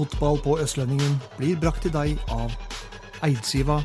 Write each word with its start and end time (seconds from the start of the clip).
Fotball 0.00 0.38
på 0.40 0.54
Østlendingen 0.62 1.18
blir 1.36 1.58
brakt 1.60 1.82
til 1.84 1.92
deg 1.92 2.20
av 2.32 2.54
Eidsiva 3.26 3.82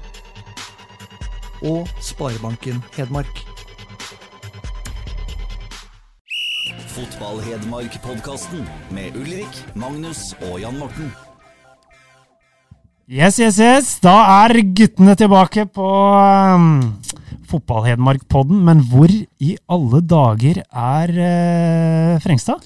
og 1.59 1.89
Sparebanken 1.99 2.77
Hedmark. 2.95 3.41
Fotball-Hedmark-podkasten 6.93 8.63
med 8.95 9.17
Ulrik, 9.19 9.59
Magnus 9.75 10.29
og 10.47 10.61
Jan 10.63 10.79
Morten. 10.79 11.11
Yes, 13.11 13.41
yes, 13.43 13.59
yes. 13.59 13.91
Da 13.99 14.15
er 14.45 14.55
guttene 14.71 15.17
tilbake 15.19 15.67
på 15.67 15.89
um, 16.55 16.95
Fotball-Hedmark-podden. 17.51 18.63
Men 18.63 18.87
hvor 18.87 19.11
i 19.11 19.51
alle 19.67 19.99
dager 20.15 20.63
er 20.63 21.15
uh, 21.19 22.23
Frengstad? 22.23 22.63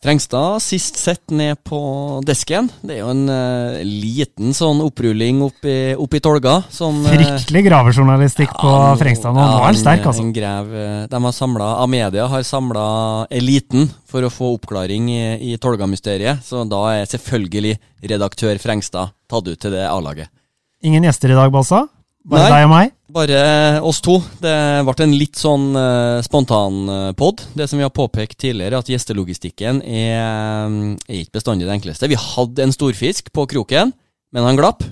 Frengstad 0.00 0.62
sist 0.64 0.96
sett 0.96 1.28
ned 1.30 1.58
på 1.68 1.78
desken. 2.24 2.70
Det 2.80 2.94
er 2.94 3.02
jo 3.02 3.10
en 3.12 3.26
uh, 3.28 3.82
liten 3.84 4.54
sånn 4.56 4.78
opprulling 4.80 5.42
opp 5.44 5.66
i, 5.68 5.92
opp 5.92 6.14
i 6.16 6.20
tolga. 6.24 6.54
Som, 6.72 7.02
uh, 7.04 7.10
Fryktelig 7.12 7.66
gravejournalistikk 7.66 8.54
på 8.56 8.70
ja, 8.72 8.94
Frengstad 8.96 9.36
nå. 9.36 9.42
ja, 9.44 9.50
Nå 9.52 9.58
er 9.60 9.66
han 9.66 9.80
sterk, 9.82 10.00
en- 10.00 10.08
altså. 10.14 10.24
Grev, 10.32 10.72
eh, 10.72 11.04
de 11.12 11.20
har 11.26 11.36
samlet, 11.36 11.76
Amedia 11.84 12.26
har 12.32 12.48
samla 12.48 12.86
eliten 13.28 13.90
for 14.08 14.24
å 14.24 14.32
få 14.32 14.54
oppklaring 14.56 15.12
i, 15.12 15.20
i 15.52 15.58
Tolga-mysteriet. 15.60 16.40
Så 16.48 16.64
da 16.70 16.80
er 16.96 17.04
selvfølgelig 17.12 17.76
redaktør 18.08 18.56
Frengstad 18.62 19.12
tatt 19.28 19.52
ut 19.52 19.60
til 19.60 19.76
det 19.76 19.84
A-laget. 19.84 20.32
Ingen 20.80 21.04
gjester 21.04 21.34
i 21.34 21.36
dag, 21.36 21.52
Balsa? 21.52 21.84
Bare 22.28 22.44
Nei. 22.44 22.52
deg 22.52 22.66
og 22.66 22.72
meg? 22.72 22.92
Bare 23.10 23.38
oss 23.86 23.98
to. 24.04 24.18
Det 24.42 24.54
ble 24.86 24.94
en 25.06 25.16
litt 25.16 25.40
sånn 25.40 25.70
uh, 25.74 26.20
spontan 26.24 26.82
uh, 26.86 27.08
pod. 27.16 27.42
Det 27.56 27.66
som 27.70 27.80
vi 27.80 27.86
har 27.86 27.94
påpekt 27.94 28.38
tidligere, 28.44 28.82
at 28.82 28.90
gjestelogistikken 28.92 29.80
er, 29.80 30.20
eh, 30.20 30.76
er 31.08 31.22
ikke 31.22 31.38
bestandig 31.40 31.66
det 31.66 31.78
enkleste. 31.78 32.10
Vi 32.10 32.20
hadde 32.20 32.66
en 32.66 32.76
storfisk 32.76 33.32
på 33.34 33.46
kroken, 33.50 33.94
men 34.34 34.46
han 34.46 34.60
glapp. 34.60 34.84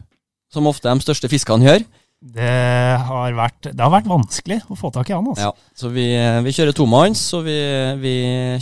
Som 0.48 0.66
ofte 0.70 0.88
de 0.88 1.04
største 1.04 1.28
fiskene 1.28 1.68
gjør. 1.68 1.84
Det 2.18 2.54
har 3.06 3.34
vært, 3.36 3.68
det 3.68 3.78
har 3.78 3.92
vært 3.92 4.08
vanskelig 4.10 4.62
å 4.72 4.78
få 4.80 4.88
tak 4.90 5.12
i 5.12 5.14
han, 5.14 5.28
altså. 5.28 5.52
Ja, 5.52 5.68
så 5.76 5.92
vi, 5.92 6.08
vi 6.42 6.54
kjører 6.56 6.74
tomanns, 6.74 7.20
så 7.30 7.44
vi, 7.44 7.58
vi 8.00 8.14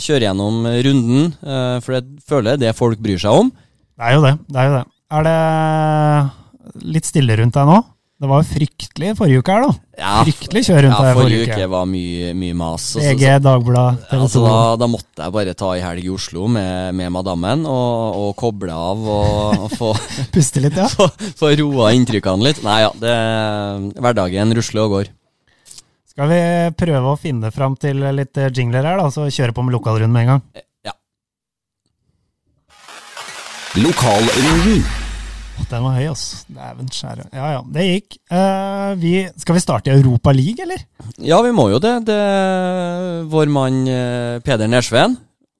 kjører 0.03 0.27
gjennom 0.27 0.67
runden. 0.67 1.31
Uh, 1.39 1.79
for 1.81 1.97
jeg 1.97 2.05
føler 2.27 2.51
det 2.51 2.57
er 2.59 2.65
det 2.67 2.77
folk 2.77 3.01
bryr 3.01 3.23
seg 3.23 3.45
om. 3.45 3.49
Det 3.97 4.11
er 4.11 4.19
jo 4.19 4.25
det. 4.27 4.35
det 4.51 4.61
er 4.61 4.69
jo 4.69 4.75
det. 4.75 4.87
Er 5.17 5.29
det 5.31 5.37
litt 6.97 7.07
stille 7.07 7.39
rundt 7.39 7.55
deg 7.55 7.71
nå? 7.71 7.79
Det 8.17 8.25
var 8.31 8.39
jo 8.41 8.47
fryktelig 8.49 9.11
forrige 9.19 9.39
uke 9.43 9.53
her, 9.53 9.61
da. 9.67 9.73
Ja, 10.01 10.11
Fryktelig 10.25 10.61
kjør 10.65 10.79
rundt 10.87 10.95
ja 10.97 11.01
deg 11.05 11.17
forrige 11.19 11.41
uke 11.45 11.53
uke. 11.53 11.65
var 11.69 11.83
mye, 11.85 12.31
mye 12.33 12.55
mas. 12.57 12.85
og 12.97 13.03
så- 13.03 13.11
VG, 13.13 13.25
Dagbladet, 13.45 13.99
TV 14.09 14.17
2. 14.17 14.21
altså 14.25 14.41
da, 14.41 14.55
da 14.81 14.87
måtte 14.89 15.21
jeg 15.21 15.33
bare 15.35 15.53
ta 15.53 15.69
ei 15.75 15.83
helg 15.85 16.07
i 16.07 16.09
Oslo 16.15 16.47
med, 16.49 16.95
med 16.97 17.11
madammen 17.13 17.65
og, 17.69 18.17
og 18.23 18.31
koble 18.41 18.73
av 18.73 19.05
og, 19.05 19.61
og 19.67 19.69
få, 19.77 19.91
Puste 20.33 20.63
litt, 20.65 20.73
ja. 20.81 20.87
få, 20.89 21.07
få 21.37 21.51
roa 21.61 21.91
inntrykkene 21.93 22.41
litt. 22.49 22.63
Nei 22.65 22.79
ja, 22.87 22.89
det, 22.97 23.13
hverdagen 24.01 24.57
rusler 24.57 24.87
og 24.87 24.95
går. 24.97 25.13
Skal 26.09 26.33
vi 26.33 26.41
prøve 26.73 27.13
å 27.13 27.19
finne 27.21 27.51
fram 27.53 27.77
til 27.77 28.01
litt 28.17 28.33
jingler 28.57 28.81
her, 28.81 28.97
da, 28.97 29.11
så 29.13 29.29
kjøre 29.29 29.53
på 29.53 29.61
med 29.67 29.77
lokalrunden 29.77 30.17
med 30.17 30.25
en 30.25 30.33
gang? 30.33 30.47
Ja. 30.89 30.97
Lokalrunden. 33.77 34.81
Den 35.69 35.83
var 35.83 35.95
høy, 35.97 36.05
altså. 36.11 36.43
Dæven 36.53 36.89
skjære. 36.93 37.25
Ja 37.35 37.47
ja, 37.55 37.61
det 37.75 37.85
gikk. 37.87 38.17
Uh, 38.31 38.91
vi, 39.01 39.13
skal 39.41 39.57
vi 39.57 39.63
starte 39.63 39.91
i 39.91 39.95
Europa 39.97 40.31
League, 40.35 40.61
eller? 40.63 40.83
Ja, 41.19 41.41
vi 41.43 41.51
må 41.55 41.67
jo 41.73 41.79
det. 41.83 41.95
det 42.07 42.19
vår 43.31 43.51
mann 43.51 43.81
uh, 43.89 44.37
Peder 44.45 44.69
Nersveen. 44.71 45.17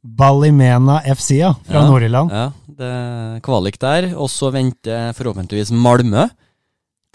Ballimena 0.08 1.02
FC, 1.12 1.40
ja. 1.42 1.54
Fra 1.68 1.82
Ja. 1.82 1.88
Nord-Irland. 1.90 2.32
Ja, 2.32 2.46
det 2.78 2.92
er 2.94 3.40
kvalik 3.44 3.80
der. 3.82 4.12
Og 4.16 4.30
så 4.32 4.52
venter 4.54 5.12
forhåpentligvis 5.18 5.74
Malmö. 5.76 6.28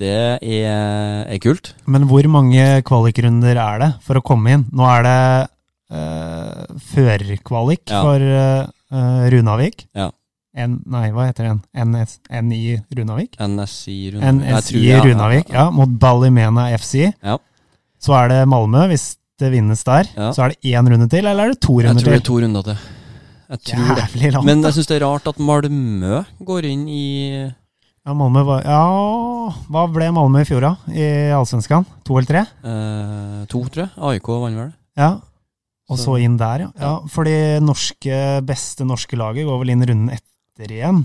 Det 0.02 0.12
er, 0.42 1.24
er 1.30 1.38
kult. 1.40 1.74
Men 1.86 2.08
hvor 2.10 2.26
mange 2.28 2.82
kvalikrunder 2.84 3.56
er 3.60 3.78
det 3.84 3.90
for 4.02 4.18
å 4.18 4.24
komme 4.24 4.56
inn? 4.56 4.64
Nå 4.74 4.84
er 4.88 5.06
det 5.06 5.18
uh, 5.94 6.80
førerkvalik 6.92 7.84
Ja. 7.92 8.02
for 8.02 8.18
uh, 8.18 9.28
Runavik. 9.32 9.86
Ja. 9.96 10.10
N, 10.54 10.82
nei, 10.84 11.06
hva 11.14 11.26
heter 11.30 11.46
den? 11.48 11.60
NS, 11.72 12.18
NI 12.44 12.76
Runavik? 12.98 13.38
NSI 13.40 13.96
Runavik. 14.12 14.42
Jeg 14.44 14.60
NSI 14.60 14.82
ja, 14.84 14.98
Runavik, 15.06 15.48
ja, 15.54 15.70
mot 15.72 15.88
Ballymena 15.98 16.66
FC. 16.76 17.06
Ja. 17.24 17.38
Så 18.02 18.12
er 18.18 18.28
det 18.28 18.40
Malmö, 18.50 18.82
hvis 18.90 19.14
det 19.40 19.48
vinnes 19.54 19.80
der. 19.86 20.04
Ja. 20.16 20.28
Så 20.36 20.44
er 20.44 20.52
det 20.52 20.60
én 20.74 20.90
runde 20.92 21.08
til, 21.08 21.24
eller 21.24 21.46
er 21.48 21.54
det 21.54 21.60
to 21.64 21.78
Jeg 21.80 21.96
tror 21.96 22.10
det 22.12 22.20
er 22.20 22.26
to 22.28 22.36
runder 22.44 22.62
til. 22.62 22.76
Jeg. 23.52 23.58
Jævlig 23.76 24.32
langt, 24.32 24.46
Men 24.48 24.62
jeg 24.64 24.72
syns 24.78 24.86
det 24.88 24.96
er 25.00 25.04
rart 25.06 25.26
at 25.28 25.36
Malmö 25.40 26.22
går 26.40 26.64
inn 26.70 26.86
i 26.88 27.02
Ja, 28.04 28.14
Malmö 28.16 28.42
var, 28.48 28.62
ja, 28.64 28.78
hva 29.70 29.82
ble 29.92 30.08
Malmö 30.16 30.40
i 30.42 30.46
fjor, 30.48 30.64
da? 30.64 30.70
I 30.88 31.04
Allsvenskan? 31.36 31.84
To 32.04 32.16
eller 32.18 32.26
tre? 32.28 32.40
eh, 32.64 33.44
to, 33.52 33.60
tror 33.68 33.84
jeg. 33.84 33.92
AIK 33.96 34.28
vant 34.40 34.56
vel. 34.56 34.72
Ja. 34.96 35.10
Og 35.90 35.98
Så- 35.98 36.04
så 36.04 36.16
inn 36.24 36.36
der, 36.40 36.60
ja. 36.64 36.70
ja. 36.80 36.92
Fordi 37.08 37.36
norske, 37.60 38.40
beste 38.44 38.84
norske 38.88 39.16
laget 39.16 39.44
går 39.46 39.58
vel 39.60 39.70
inn 39.70 39.84
runden 39.84 40.10
etter 40.10 40.28
igjen. 40.60 41.04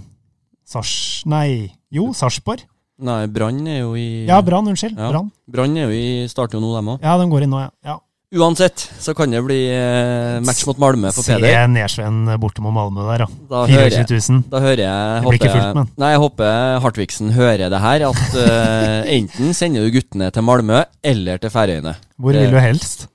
Sars... 0.68 1.24
Nei, 1.25 1.72
jo, 1.94 2.09
Sarpsborg. 2.16 2.66
Nei, 2.97 3.28
Brann 3.30 3.62
er 3.69 3.84
jo 3.84 3.94
i 3.96 4.25
Ja, 4.28 4.41
Brann, 4.41 4.68
unnskyld. 4.68 4.97
Ja. 4.97 5.12
Brann. 5.13 5.30
Brann 5.47 5.78
er 5.78 5.88
jo 5.88 5.96
i 5.96 6.28
starter 6.31 6.58
jo 6.58 6.66
nå, 6.66 6.74
dem 6.75 6.91
òg. 6.96 7.06
Ja, 7.06 7.16
de 7.22 7.30
går 7.30 7.46
inn 7.46 7.53
nå, 7.53 7.62
ja. 7.62 7.72
ja. 7.86 7.97
Uansett 8.36 8.81
så 9.00 9.13
kan 9.16 9.31
det 9.31 9.40
bli 9.46 9.69
eh, 9.72 10.41
match 10.44 10.66
mot 10.68 10.80
Malmö 10.84 11.13
på 11.16 11.24
Se 11.24 11.38
Nesven 11.72 12.25
borte 12.41 12.59
mot 12.59 12.74
Malmö 12.75 13.06
der, 13.07 13.24
da. 13.24 13.28
Da 13.47 13.62
hører 13.69 13.94
24 13.94 14.18
jeg, 14.18 14.24
000. 14.28 14.41
da 14.52 14.59
hører 14.66 14.81
jeg 14.84 15.22
Det 15.22 15.30
blir 15.30 15.40
ikke 15.40 15.53
fullt, 15.53 15.78
men. 15.78 15.91
Nei, 16.03 16.09
jeg 16.12 16.24
håper 16.25 16.81
Hartvigsen 16.84 17.31
hører 17.38 17.72
det 17.72 17.80
her. 17.86 18.07
At 18.09 18.36
uh, 18.36 19.07
enten 19.18 19.56
sender 19.56 19.88
du 19.88 19.94
guttene 19.96 20.28
til 20.36 20.44
Malmö 20.44 20.81
eller 21.13 21.40
til 21.40 21.53
Færøyene. 21.53 21.96
Hvor 22.19 22.36
vil 22.36 22.52
du 22.52 22.59
helst? 22.59 23.07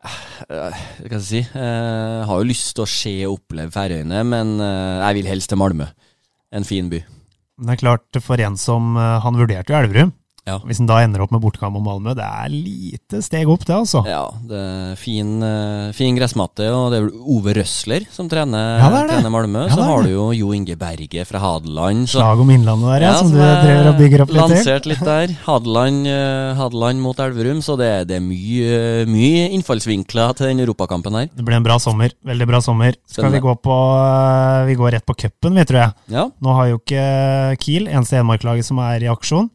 Eh, 0.00 0.18
Hva 0.48 0.68
skal 1.04 1.16
jeg 1.18 1.26
si? 1.26 1.40
Jeg 1.44 2.26
har 2.30 2.40
jo 2.40 2.48
lyst 2.48 2.72
til 2.76 2.86
å 2.86 2.90
se 2.90 3.14
og 3.28 3.38
oppleve 3.38 3.72
Færøyene, 3.74 4.22
men 4.24 4.54
eh, 4.64 5.00
jeg 5.04 5.18
vil 5.20 5.30
helst 5.32 5.52
til 5.52 5.60
Malmö. 5.60 5.90
En 6.56 6.66
fin 6.66 6.88
by. 6.90 7.02
Det 7.60 7.74
er 7.74 7.82
klart, 7.82 8.20
for 8.24 8.40
en 8.40 8.56
som 8.56 8.94
eh, 8.96 9.18
Han 9.24 9.36
vurderte 9.36 9.72
jo 9.74 9.80
Elverum. 9.82 10.14
Ja. 10.50 10.58
Hvis 10.66 10.80
en 10.82 10.88
da 10.90 10.98
ender 11.04 11.22
opp 11.24 11.30
med 11.34 11.42
bortekamp 11.44 11.76
mot 11.78 11.84
Malmö, 11.86 12.14
det 12.18 12.26
er 12.26 12.50
lite 12.50 13.20
steg 13.22 13.48
opp, 13.52 13.62
det, 13.68 13.76
altså. 13.76 14.02
Ja, 14.08 14.24
det 14.50 14.58
er 14.60 14.96
fin, 14.98 15.36
eh, 15.46 15.92
fin 15.96 16.16
gressmatte, 16.18 16.66
og 16.74 16.90
det 16.90 16.98
er 17.00 17.04
vel 17.06 17.22
Ove 17.36 17.54
Røsler 17.60 18.06
som 18.12 18.28
trener, 18.30 18.80
Ja, 18.82 18.88
det 18.90 19.02
det. 19.06 19.14
trener 19.20 19.30
Malmö. 19.34 19.64
Ja, 19.68 19.76
så 19.78 19.86
har 19.86 20.02
du 20.06 20.10
jo 20.10 20.26
Jo 20.34 20.50
Inge 20.56 20.74
Berge 20.80 21.24
fra 21.28 21.38
Hadeland. 21.42 22.08
Så, 22.10 22.18
Slag 22.18 22.40
om 22.42 22.50
Innlandet 22.50 22.90
der, 22.96 23.06
ja, 23.06 23.14
som 23.20 23.30
du 23.30 23.38
er 23.38 23.62
driver 23.64 23.90
og 23.92 23.98
bygger 24.02 24.24
opp 24.26 24.34
litt 24.34 24.42
til. 24.42 24.56
Lansert 24.56 24.86
litt 24.90 25.04
der. 25.06 25.34
Hadeland, 25.46 26.06
eh, 26.10 26.54
Hadeland 26.58 27.00
mot 27.04 27.22
Elverum, 27.22 27.62
så 27.62 27.76
det, 27.78 27.90
det 28.10 28.18
er 28.18 28.24
mye, 28.24 29.06
mye 29.10 29.46
innfallsvinkler 29.54 30.34
til 30.38 30.50
den 30.50 30.64
europakampen 30.66 31.14
her. 31.20 31.30
Det 31.36 31.44
blir 31.46 31.56
en 31.60 31.66
bra 31.66 31.78
sommer. 31.78 32.10
Veldig 32.26 32.46
bra 32.50 32.60
sommer. 32.64 32.96
Skal 33.06 33.24
Spennende. 33.24 33.38
vi 33.40 33.46
gå 33.46 33.54
på 33.62 33.76
eh, 34.00 34.66
Vi 34.70 34.74
går 34.80 34.96
rett 34.98 35.06
på 35.06 35.14
cupen, 35.14 35.54
vi, 35.54 35.64
tror 35.68 35.80
jeg. 35.84 35.94
Ja, 36.16 36.26
Nå 36.42 36.54
har 36.56 36.68
jo 36.72 36.78
ikke 36.80 37.56
Kiel, 37.62 37.86
eneste 37.90 38.18
Hedmark-laget 38.18 38.64
som 38.66 38.78
er 38.82 39.04
i 39.04 39.10
aksjon, 39.12 39.50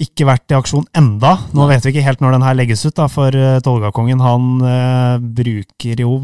ikke 0.00 0.26
vært 0.28 0.52
i 0.52 0.56
aksjon 0.56 0.86
enda. 0.96 1.34
Nå 1.56 1.66
vet 1.70 1.84
vi 1.84 1.92
ikke 1.92 2.04
helt 2.06 2.22
når 2.24 2.36
den 2.36 2.44
her 2.46 2.56
legges 2.58 2.84
ut, 2.86 2.94
da, 2.96 3.06
for 3.12 3.34
uh, 3.36 3.58
Tolgakongen 3.64 4.22
han 4.24 4.46
uh, 4.64 5.18
bruker 5.20 6.00
jo 6.04 6.14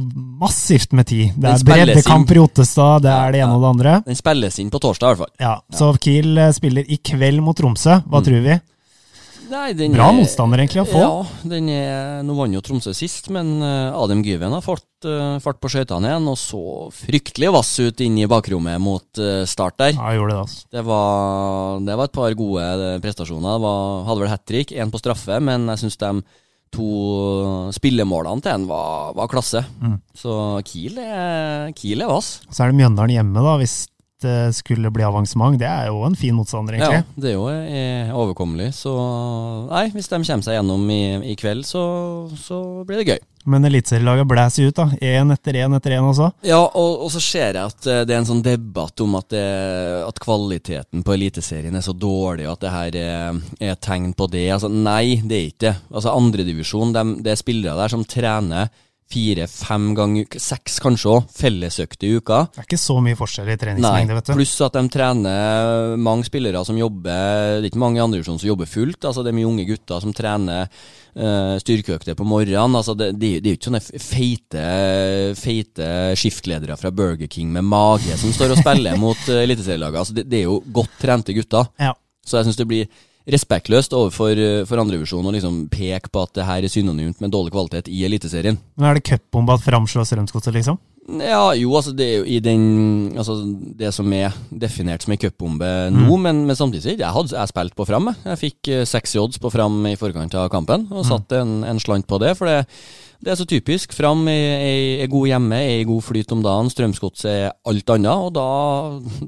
massivt 0.40 0.92
med 0.96 1.06
tid. 1.10 1.34
Det 1.36 1.50
er 1.52 1.64
breddekamper 1.68 2.38
i 2.38 2.42
Ottestad, 2.44 3.04
det 3.04 3.12
er 3.12 3.36
det 3.36 3.42
ene 3.44 3.52
ja. 3.52 3.58
og 3.58 3.66
det 3.66 3.72
andre. 3.74 3.96
Den 4.06 4.18
spilles 4.18 4.58
inn 4.62 4.72
på 4.72 4.80
torsdag, 4.82 5.06
i 5.06 5.14
hvert 5.14 5.26
fall. 5.26 5.34
Ja, 5.42 5.54
Så 5.76 5.90
Kiel 6.00 6.32
eh, 6.38 6.52
spiller 6.56 6.88
i 6.88 6.98
kveld 7.04 7.44
mot 7.44 7.56
Tromsø. 7.58 8.00
Hva 8.06 8.20
Mm. 8.22 8.24
tror 8.26 8.42
vi? 8.48 8.56
Nei, 9.50 9.72
den 9.78 9.92
Bra 9.94 10.08
er- 10.10 10.16
motstander 10.16 10.58
egentlig 10.62 10.82
å 10.82 10.88
få. 10.88 11.00
Ja, 11.02 11.48
den 11.52 11.68
er, 11.70 12.22
nå 12.26 12.34
vant 12.38 12.54
jo 12.56 12.62
Tromsø 12.66 12.94
sist, 12.96 13.28
men 13.34 13.56
eh, 13.62 13.94
Adem 13.94 14.24
Gyven 14.26 14.50
har 14.56 14.64
fått 14.64 15.06
eh, 15.06 15.36
fart 15.44 15.60
på 15.62 15.70
skøytene 15.70 16.10
igjen, 16.10 16.26
og 16.32 16.38
så 16.40 16.60
fryktelig 16.96 17.52
vass 17.54 17.70
ut 17.78 18.00
inn 18.02 18.18
i 18.18 18.26
bakrommet 18.30 18.80
mot 18.82 19.20
eh, 19.22 19.44
start 19.46 19.78
der. 19.82 19.94
Ja, 19.94 20.14
gjorde 20.18 20.34
det, 20.34 20.40
altså. 20.46 20.66
Det 20.78 20.84
var, 20.88 21.78
det 21.86 21.98
var 22.00 22.10
et 22.10 22.16
par 22.18 22.34
gode 22.42 22.66
prestasjoner. 23.04 23.62
Var, 23.62 23.84
hadde 24.10 24.24
vel 24.24 24.34
hat 24.34 24.46
trick, 24.50 24.74
én 24.74 24.90
på 24.94 25.02
straffe, 25.02 25.38
men 25.40 25.68
jeg 25.74 25.84
syns 25.84 26.00
de 26.02 26.12
to 26.76 26.90
spillemålene 27.76 28.42
til 28.42 28.52
en 28.52 28.64
var, 28.68 29.12
var 29.16 29.28
klasse. 29.30 29.62
Mm. 29.80 29.98
Så 30.18 30.32
Kiel 30.66 30.98
er, 31.02 31.70
Kiel 31.78 32.02
er 32.04 32.10
vass. 32.10 32.40
Så 32.50 32.64
er 32.66 32.72
det 32.72 32.80
Mjøndalen 32.82 33.14
hjemme, 33.16 33.44
da. 33.46 33.54
Hvis 33.62 33.76
det 34.22 34.54
skulle 34.56 34.90
bli 34.90 35.04
avansement, 35.04 35.58
det 35.60 35.68
er 35.68 35.90
jo 35.90 36.00
en 36.06 36.16
fin 36.16 36.34
motstander, 36.36 36.78
egentlig. 36.78 37.02
Ja, 37.02 37.20
det 37.20 37.30
er 37.30 37.34
jo 37.34 37.46
eh, 37.52 38.12
overkommelig. 38.16 38.70
Så 38.78 38.92
nei, 39.68 39.86
hvis 39.92 40.08
de 40.08 40.20
kommer 40.22 40.46
seg 40.46 40.56
gjennom 40.56 40.84
i, 40.92 41.02
i 41.32 41.36
kveld, 41.38 41.66
så, 41.68 41.82
så 42.40 42.60
blir 42.88 43.02
det 43.02 43.10
gøy. 43.12 43.20
Men 43.46 43.68
eliteserielaget 43.68 44.26
blæser 44.26 44.70
ut, 44.70 44.78
da. 44.78 44.86
Én 45.04 45.30
etter 45.30 45.60
én 45.60 45.76
etter 45.76 45.94
én 45.94 46.08
også. 46.08 46.32
Ja, 46.48 46.58
og, 46.64 47.04
og 47.04 47.12
så 47.14 47.20
ser 47.22 47.60
jeg 47.60 47.62
at 47.62 47.90
eh, 47.92 48.02
det 48.08 48.16
er 48.16 48.22
en 48.22 48.30
sånn 48.32 48.42
debatt 48.42 49.04
om 49.04 49.14
at, 49.20 49.28
det, 49.34 49.44
at 50.06 50.22
kvaliteten 50.22 51.04
på 51.06 51.14
Eliteserien 51.14 51.76
er 51.76 51.84
så 51.84 51.94
dårlig, 51.94 52.48
og 52.48 52.56
at 52.56 52.64
det 52.64 52.74
her 52.74 52.98
er, 53.02 53.44
er 53.68 53.78
tegn 53.84 54.10
på 54.16 54.30
det. 54.32 54.48
Altså, 54.56 54.72
nei, 54.72 55.20
det 55.22 55.38
er 55.38 55.46
ikke 55.52 55.64
det. 55.68 55.76
Altså, 55.92 56.16
Andredivisjon, 56.16 56.96
de, 56.96 57.06
det 57.22 57.36
er 57.36 57.44
spillere 57.44 57.78
der 57.84 57.94
som 57.94 58.02
trener 58.08 58.72
fire-fem 59.12 59.92
ganger, 59.94 60.26
uka, 60.26 60.40
seks 60.42 60.80
kanskje 60.82 61.12
òg, 61.12 61.28
fellesøkte 61.30 62.08
i 62.08 62.16
uka. 62.18 62.40
Det 62.50 62.62
er 62.62 62.66
ikke 62.66 62.80
så 62.80 62.96
mye 63.04 63.18
forskjell 63.18 63.46
i 63.46 63.52
Nei, 63.54 63.60
treningsmengde, 63.62 64.16
vet 64.18 64.30
du. 64.30 64.32
pluss 64.34 64.54
at 64.66 64.74
de 64.74 64.82
trener 64.90 65.94
mange 66.02 66.26
spillere 66.26 66.64
som 66.66 66.78
jobber 66.78 67.62
Det 67.62 67.62
er 67.62 67.68
ikke 67.70 67.82
mange 67.82 68.00
i 68.00 68.02
andre 68.02 68.18
divisjon 68.18 68.40
som 68.42 68.50
jobber 68.50 68.66
fullt. 68.70 69.06
Altså 69.06 69.22
Det 69.22 69.30
er 69.30 69.38
mye 69.38 69.48
unge 69.48 69.66
gutter 69.68 70.02
som 70.02 70.14
trener 70.16 70.66
uh, 70.66 71.54
styrkeøkter 71.62 72.18
på 72.18 72.26
morgenen. 72.26 72.78
Altså 72.80 72.96
det, 72.98 73.12
det, 73.20 73.32
det 73.44 73.50
er 73.50 73.54
jo 73.54 73.60
ikke 73.60 73.70
sånne 73.70 73.84
feite, 74.10 74.68
feite 75.38 75.90
skiftledere 76.18 76.78
fra 76.80 76.90
Burger 76.90 77.30
King 77.30 77.54
med 77.54 77.66
mage 77.66 78.18
som 78.18 78.34
står 78.34 78.56
og 78.56 78.64
spiller 78.64 78.98
mot 79.04 79.28
uh, 79.30 79.42
eliteserielaget. 79.44 80.02
Altså 80.02 80.18
det, 80.18 80.26
det 80.32 80.42
er 80.42 80.48
jo 80.50 80.58
godt 80.74 80.98
trente 81.02 81.36
gutter. 81.36 81.70
Ja. 81.78 81.94
Så 82.26 82.40
jeg 82.40 82.48
syns 82.48 82.58
det 82.58 82.66
blir 82.66 82.90
respektløst 83.30 83.94
overfor 83.96 84.38
uh, 84.38 84.64
for 84.68 84.82
andredivisjon 84.82 85.26
å 85.26 85.34
liksom 85.34 85.64
peke 85.72 86.12
på 86.12 86.26
at 86.26 86.34
det 86.38 86.46
her 86.48 86.66
er 86.66 86.72
synonymt 86.72 87.22
med 87.22 87.32
dårlig 87.34 87.54
kvalitet 87.54 87.90
i 87.92 88.04
Eliteserien. 88.06 88.60
Men 88.76 88.90
er 88.90 89.00
det 89.00 89.06
cupbomba 89.08 89.58
at 89.58 89.66
framslår 89.66 90.06
Strømsgodset, 90.06 90.54
liksom? 90.54 90.78
Ja, 91.06 91.52
jo, 91.54 91.70
altså 91.78 91.92
det 91.94 92.06
er 92.06 92.16
jo 92.16 92.24
i 92.26 92.40
den 92.42 92.62
Altså 93.14 93.36
det 93.78 93.92
som 93.94 94.10
er 94.10 94.34
definert 94.50 95.04
som 95.04 95.12
ei 95.14 95.20
cupbombe 95.22 95.68
nå, 95.94 96.16
men, 96.18 96.40
men 96.48 96.58
samtidig 96.58 96.96
jeg 96.96 97.14
hadde 97.14 97.30
jeg 97.30 97.52
spilt 97.52 97.76
på 97.78 97.86
Fram. 97.86 98.10
Jeg, 98.10 98.22
jeg 98.32 98.40
fikk 98.40 98.70
eh, 98.74 98.86
seks 98.90 99.14
odds 99.22 99.38
på 99.42 99.52
Fram 99.54 99.78
i 99.86 99.94
forkant 100.00 100.34
av 100.34 100.50
kampen, 100.50 100.88
og 100.90 101.06
satte 101.06 101.38
en, 101.44 101.60
en 101.68 101.82
slant 101.82 102.08
på 102.10 102.18
det. 102.22 102.34
For 102.38 102.50
det, 102.50 102.64
det 103.22 103.32
er 103.32 103.38
så 103.38 103.46
typisk. 103.48 103.94
Fram 103.96 104.26
er, 104.28 104.64
er, 105.02 105.06
god 105.10 105.28
hjemme, 105.30 105.58
er 105.58 105.80
i 105.80 105.86
god 105.88 106.04
flyt 106.04 106.32
om 106.36 106.42
dagen. 106.44 106.70
Strømsgodset 106.72 107.28
er 107.30 107.54
alt 107.68 107.92
annet, 107.94 108.26
og 108.28 108.32
da, 108.36 108.46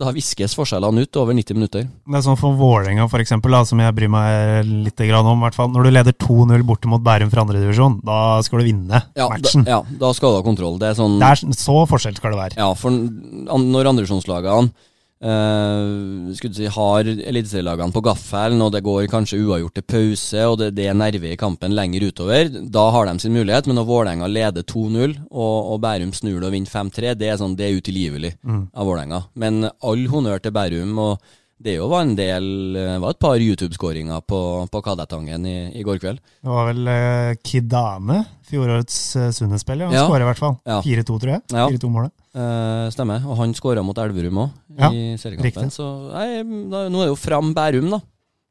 da 0.03 0.13
viskes 0.15 0.57
forskjellene 0.59 1.07
ut 1.07 1.21
over 1.21 1.37
90 1.37 1.59
minutter. 1.59 1.87
Det 1.89 2.19
er 2.19 2.25
sånn 2.27 2.39
for 2.41 2.59
Vålerenga, 2.59 3.09
eksempel, 3.23 3.57
som 3.69 3.81
jeg 3.83 3.97
bryr 3.97 4.13
meg 4.13 4.69
litt 4.89 5.05
om. 5.19 5.45
Hvert 5.47 5.57
fall. 5.57 5.73
Når 5.75 5.89
du 5.89 5.93
leder 5.95 6.19
2-0 6.27 6.67
borte 6.69 6.91
mot 6.91 7.03
Bærum 7.05 7.33
fra 7.33 7.47
andredivisjon, 7.47 8.01
da 8.07 8.19
skal 8.45 8.63
du 8.63 8.69
vinne 8.69 9.03
Ja, 9.17 9.31
matchen. 9.33 9.65
Da, 9.65 9.79
ja, 9.79 9.99
da 10.03 10.13
skal 10.17 10.35
du 10.35 10.41
ha 10.41 10.47
kontroll. 10.47 10.79
Det 10.81 10.93
er 10.93 10.99
sånn 10.99 11.19
Det 11.21 11.33
er 11.33 11.57
så 11.57 11.81
forskjell 11.89 12.19
skal 12.19 12.35
det 12.35 12.43
være. 12.43 12.61
Ja, 12.61 12.69
for 12.79 12.93
når 12.93 13.93
andredivisjonslagene 13.95 14.88
uh, 15.25 16.33
skulle 16.37 16.55
si, 16.57 16.69
har 16.75 17.09
eliteserielagene 17.09 17.95
på 17.95 18.03
gaffelen, 18.07 18.63
og 18.65 18.73
det 18.75 18.85
går 18.87 19.09
kanskje 19.13 19.41
uavgjort 19.45 19.79
til 19.79 19.87
pause, 19.95 20.45
og 20.47 20.59
det, 20.63 20.71
det 20.79 20.89
er 20.91 20.99
nerve 20.99 21.33
i 21.33 21.41
kampen 21.41 21.75
lenger 21.77 22.09
utover, 22.11 22.53
da 22.69 22.87
har 22.95 23.11
de 23.11 23.17
sin 23.23 23.35
mulighet. 23.37 23.67
Men 23.71 23.81
når 23.81 23.89
Vålerenga 23.91 24.31
leder 24.31 24.67
2-0, 24.69 25.17
og, 25.31 25.73
og 25.75 25.83
Bærum 25.85 26.15
snur 26.17 26.39
det 26.41 26.51
og 26.51 26.55
vinner 26.57 26.73
5-3, 26.73 27.17
det 27.19 27.33
er 27.33 27.41
sånn, 27.41 27.57
det 27.59 27.69
er 27.69 27.81
utilgivelig 27.81 28.37
av 28.47 28.87
Vålerenga. 28.89 29.25
Men 29.39 29.69
all 29.69 30.09
honnør 30.13 30.43
til 30.45 30.55
Bærum. 30.57 30.97
og 30.99 31.37
det 31.59 31.75
jo 31.75 31.89
var 31.91 32.05
en 32.07 32.15
del 32.15 32.77
eh, 32.79 32.99
var 33.03 33.17
et 33.17 33.19
par 33.19 33.43
YouTube-skåringer 33.43 34.23
på, 34.31 34.41
på 34.71 34.83
Kadettangen 34.87 35.47
i, 35.49 35.57
i 35.75 35.83
går 35.87 35.99
kveld. 35.99 36.21
Det 36.23 36.53
var 36.55 36.69
vel 36.71 36.87
uh, 36.87 37.33
Kidane, 37.43 38.21
fjorårets 38.47 38.99
uh, 39.19 39.25
Sundet-spiller. 39.35 39.91
Han 39.91 39.97
Ja. 39.97 40.05
skårer 40.07 40.23
i 40.23 40.29
hvert 40.29 40.39
fall. 40.39 40.55
Ja. 40.69 40.79
4-2, 40.85 41.17
tror 41.19 41.33
jeg. 41.35 41.43
Ja. 41.51 41.67
4-2-målet. 41.67 42.15
Eh, 42.35 42.91
stemmer. 42.93 43.25
Og 43.27 43.37
han 43.41 43.55
skåra 43.57 43.83
mot 43.85 43.97
Elverum 43.99 44.43
òg, 44.45 44.51
Ja, 44.79 44.91
i 44.93 45.17
seriekampen. 45.19 45.71
Så 45.73 45.87
nei, 46.13 46.43
da, 46.71 46.85
nå 46.93 47.01
er 47.01 47.09
det 47.09 47.15
jo 47.15 47.17
Fram 47.17 47.55
Bærum, 47.57 47.89
da. 47.91 48.01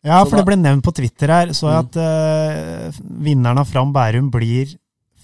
Ja, 0.08 0.24
for 0.26 0.38
det 0.40 0.46
ble 0.48 0.56
nevnt 0.58 0.84
på 0.86 0.94
Twitter 0.96 1.28
her, 1.28 1.48
så 1.58 1.68
jeg 1.70 1.84
Mm. 1.84 1.88
at 1.88 1.96
uh, 1.98 3.00
vinneren 3.24 3.60
av 3.60 3.68
Fram 3.68 3.92
Bærum 3.94 4.30
blir 4.32 4.76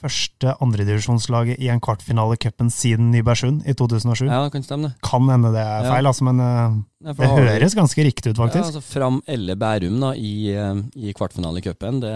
første 0.03 0.51
andredivisjonslaget 0.59 1.61
i 1.63 1.69
en 1.71 1.79
kvartfinale 1.79 2.35
cupen 2.37 2.67
siden 2.69 3.09
Nybergsund 3.13 3.63
i 3.65 3.73
2007. 3.73 4.25
Ja, 4.27 4.41
det 4.43 4.51
kan 4.51 4.63
stemme 4.65 4.89
det. 4.89 4.95
Kan 5.01 5.29
hende 5.31 5.53
det 5.53 5.61
er 5.63 5.83
Ja. 5.85 5.93
feil, 5.93 6.05
altså, 6.11 6.23
men 6.27 6.39
uh, 6.39 6.83
Ja, 7.05 7.13
det 7.13 7.29
høres 7.29 7.75
ganske 7.75 8.03
riktig 8.03 8.31
ut, 8.33 8.37
Ja, 8.37 8.45
faktisk. 8.47 8.75
altså 8.75 8.81
Fram 8.83 9.21
eller 9.27 9.55
Bærum 9.55 9.99
da, 10.01 10.11
i, 10.13 10.51
i 10.95 11.13
kvartfinale 11.13 11.57
i 11.57 11.61
cupen. 11.61 12.01
Det 12.01 12.13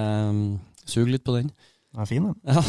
suger 0.85 1.05
Sug 1.05 1.07
litt 1.11 1.23
på 1.23 1.33
den. 1.35 1.51
Den 1.93 2.01
er 2.01 2.05
fin, 2.05 2.23
den. 2.23 2.35
Ja. 2.45 2.61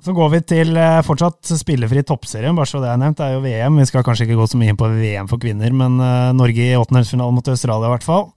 Så 0.00 0.14
går 0.16 0.30
vi 0.32 0.40
til 0.48 0.76
eh, 0.80 1.02
fortsatt 1.04 1.50
spillefri 1.60 2.02
toppserien, 2.08 2.56
bare 2.56 2.68
så 2.68 2.80
det 2.80 2.88
er 2.88 3.00
nevnt. 3.00 3.18
Det 3.18 3.26
er 3.26 3.34
jo 3.36 3.42
VM. 3.44 3.80
Vi 3.82 3.88
skal 3.90 4.04
kanskje 4.06 4.24
ikke 4.26 4.38
gå 4.38 4.46
så 4.48 4.60
mye 4.60 4.72
inn 4.72 4.80
på 4.80 4.88
VM 4.94 5.28
for 5.28 5.42
kvinner, 5.42 5.74
men 5.76 5.98
eh, 6.00 6.30
Norge 6.36 6.70
i 6.70 6.78
åttendedelsfinale 6.78 7.36
mot 7.36 7.50
Australia 7.52 7.90
i 7.90 7.94
hvert 7.94 8.06
fall. 8.06 8.30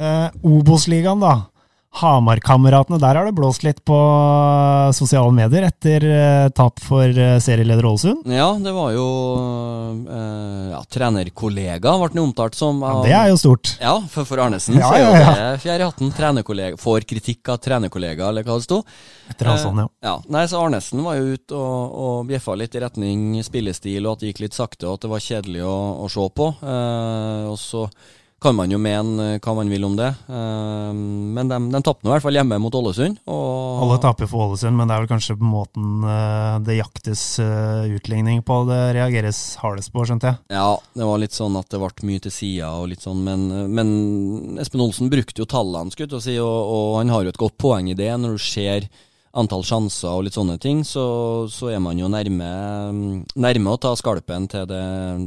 Eh, 0.00 0.38
Obos-ligaen, 0.48 1.20
da. 1.20 1.34
Hamarkameratene, 1.90 3.00
der 3.02 3.18
har 3.18 3.26
det 3.26 3.34
blåst 3.34 3.64
litt 3.66 3.80
på 3.84 3.96
eh, 3.98 4.92
sosiale 4.94 5.32
medier 5.34 5.64
etter 5.66 6.04
eh, 6.06 6.48
tap 6.54 6.78
for 6.84 7.02
eh, 7.10 7.38
serieleder 7.42 7.88
Ålesund. 7.88 8.28
ja, 8.30 8.46
det 8.62 8.70
var 8.76 8.92
jo 8.94 9.06
eh, 10.06 10.68
ja, 10.70 10.78
trenerkollega, 10.86 11.96
ble 11.98 12.10
den 12.12 12.22
omtalt 12.22 12.54
som. 12.54 12.78
Ja, 12.86 13.00
det 13.02 13.16
er 13.18 13.32
jo 13.32 13.40
stort. 13.42 13.72
Ja, 13.82 13.96
for, 14.12 14.28
for 14.28 14.38
Arnesen 14.44 14.78
Ja, 14.78 14.86
så 14.86 14.94
er 14.94 15.02
ja, 15.02 15.10
ja. 15.18 15.32
det 15.34 15.64
fjerde 15.64 15.82
i 15.82 15.88
hatten. 15.90 16.12
Trenerkollega, 16.14 16.78
får 16.80 17.08
kritikk 17.10 17.50
av 17.50 17.58
trenerkollega, 17.66 18.30
eller 18.30 18.46
hva 18.46 18.60
det 18.60 18.68
sto. 18.68 18.80
Etter 19.34 19.50
han 19.50 19.60
sånn, 19.60 19.82
ja. 19.82 19.90
Ja, 20.06 20.14
nei, 20.30 20.46
så 20.50 20.62
Arnesen 20.62 21.02
var 21.04 21.18
jo 21.18 21.34
ute 21.34 21.58
og, 21.58 21.98
og 22.06 22.30
bjeffa 22.30 22.54
litt 22.60 22.78
i 22.78 22.84
retning 22.86 23.26
spillestil, 23.46 24.06
og 24.06 24.14
at 24.14 24.22
det 24.22 24.30
gikk 24.32 24.44
litt 24.46 24.56
sakte, 24.62 24.86
og 24.86 25.00
at 25.00 25.08
det 25.08 25.12
var 25.16 25.26
kjedelig 25.26 25.66
å, 25.66 25.76
å 26.06 26.08
se 26.14 26.30
på. 26.38 26.52
Eh, 26.62 27.44
og 27.50 27.58
så 27.58 27.88
kan 28.40 28.56
man 28.56 28.72
jo 28.72 28.78
mene 28.80 29.34
hva 29.42 29.54
man 29.56 29.68
vil 29.68 29.84
om 29.84 29.96
det, 29.98 30.08
eh, 30.32 30.92
men 31.36 31.50
de, 31.50 31.58
de 31.74 31.80
tapte 31.84 32.08
i 32.08 32.10
hvert 32.10 32.24
fall 32.24 32.38
hjemme 32.38 32.56
mot 32.62 32.74
Ålesund. 32.78 33.18
Alle 33.28 33.98
taper 34.00 34.30
for 34.30 34.48
Ålesund, 34.48 34.78
men 34.78 34.88
det 34.88 34.96
er 34.96 35.04
vel 35.04 35.10
kanskje 35.10 35.36
på 35.36 35.48
måten 35.48 36.06
eh, 36.08 36.56
det 36.64 36.78
jaktes 36.78 37.24
eh, 37.44 37.90
utligning 37.98 38.40
på 38.46 38.62
det 38.70 38.80
reageres 38.96 39.42
hardest 39.60 39.92
på, 39.92 40.06
skjønte 40.08 40.32
jeg. 40.32 40.40
Ja, 40.56 40.72
det 40.96 41.10
var 41.10 41.20
litt 41.20 41.36
sånn 41.36 41.58
at 41.60 41.68
det 41.72 41.82
ble 41.82 42.08
mye 42.08 42.24
til 42.24 42.34
sida 42.34 42.72
og 42.80 42.88
litt 42.94 43.04
sånn, 43.04 43.20
men, 43.26 43.46
men 43.76 43.92
Espen 44.62 44.86
Olsen 44.86 45.12
brukte 45.12 45.44
jo 45.44 45.48
tallene, 45.50 45.92
jeg 46.00 46.08
å 46.16 46.22
si, 46.24 46.38
og, 46.40 46.48
og 46.48 46.98
han 47.02 47.12
har 47.12 47.26
jo 47.26 47.34
et 47.34 47.40
godt 47.40 47.58
poeng 47.60 47.90
i 47.92 47.98
det. 47.98 48.08
Når 48.16 48.38
du 48.38 48.42
ser 48.42 48.88
antall 49.38 49.62
sjanser 49.66 50.10
og 50.10 50.24
litt 50.26 50.36
sånne 50.36 50.56
ting, 50.62 50.82
så, 50.86 51.04
så 51.50 51.70
er 51.70 51.78
man 51.82 51.98
jo 52.00 52.08
nærme, 52.10 52.50
nærme 53.38 53.72
å 53.74 53.78
ta 53.80 53.92
skalpen 53.98 54.48
til 54.50 54.66
det 54.70 54.82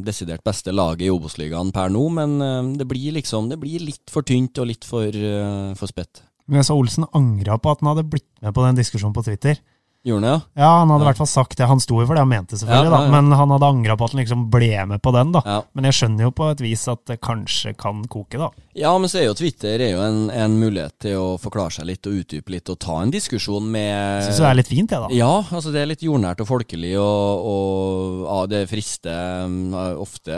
desidert 0.07 0.43
beste 0.43 0.73
laget 0.75 1.07
i 1.07 1.13
Obos-ligaen 1.13 1.71
per 1.75 1.93
nå, 1.93 2.03
men 2.17 2.35
eh, 2.43 2.73
det 2.79 2.87
blir 2.89 3.15
liksom 3.19 3.47
det 3.51 3.59
blir 3.61 3.83
litt 3.83 4.11
for 4.11 4.27
tynt 4.27 4.59
og 4.59 4.69
litt 4.71 4.87
for, 4.87 5.07
eh, 5.07 5.71
for 5.79 5.91
spett. 5.91 6.23
Men 6.49 6.59
jeg 6.59 6.67
så 6.67 6.75
Olsen 6.75 7.07
angra 7.15 7.55
på 7.55 7.71
at 7.71 7.83
han 7.83 7.93
hadde 7.93 8.09
blitt 8.11 8.27
med 8.43 8.55
på 8.55 8.65
den 8.65 8.81
diskusjonen 8.81 9.15
på 9.15 9.23
Twitter. 9.23 9.61
Gjorde 10.03 10.19
han 10.19 10.25
det, 10.27 10.31
ja? 10.33 10.63
Ja, 10.63 10.69
han 10.81 10.89
hadde 10.91 10.99
i 10.99 11.05
Ja. 11.05 11.09
hvert 11.13 11.21
fall 11.21 11.29
sagt 11.31 11.57
det. 11.57 11.67
Han 11.69 11.79
sto 11.79 12.01
jo 12.01 12.05
for 12.09 12.15
det 12.17 12.23
han 12.25 12.27
mente, 12.33 12.57
selvfølgelig, 12.59 12.91
Ja, 12.91 12.97
da. 12.99 13.11
Men 13.13 13.31
han 13.31 13.49
hadde 13.55 13.69
angra 13.71 13.95
på 13.95 14.03
at 14.03 14.11
han 14.11 14.19
liksom 14.19 14.49
ble 14.51 14.85
med 14.89 15.01
på 15.01 15.13
den, 15.15 15.31
da. 15.31 15.61
Men 15.73 15.85
jeg 15.87 15.93
skjønner 15.99 16.27
jo 16.27 16.31
på 16.35 16.49
et 16.51 16.59
vis 16.59 16.83
at 16.91 17.05
det 17.07 17.21
kanskje 17.23 17.71
kan 17.79 18.03
koke, 18.11 18.37
da. 18.41 18.49
Ja, 18.75 18.91
men 18.97 19.07
så 19.07 19.19
er 19.21 19.27
jo 19.29 19.35
Twitter 19.37 19.79
er 19.79 19.91
jo 19.93 20.01
en, 20.01 20.29
en 20.33 20.57
mulighet 20.59 20.95
til 21.05 21.15
å 21.21 21.37
forklare 21.39 21.71
seg 21.71 21.85
litt 21.85 22.07
og 22.09 22.15
utdype 22.19 22.49
litt 22.51 22.67
og 22.73 22.79
ta 22.81 22.97
en 23.03 23.11
diskusjon 23.13 23.63
med 23.69 24.23
Syns 24.25 24.39
det 24.41 24.47
er 24.49 24.57
litt 24.59 24.71
fint, 24.71 24.89
det, 24.89 24.99
da. 25.05 25.07
Ja, 25.13 25.31
altså 25.53 25.71
det 25.71 25.83
er 25.83 25.91
litt 25.93 26.01
jordnært 26.03 26.41
og 26.41 26.49
folkelig, 26.49 26.95
og, 26.99 27.45
og 27.53 28.23
ja, 28.25 28.39
det 28.49 28.63
frister 28.71 29.45
um, 29.45 29.75
Ofte 30.03 30.35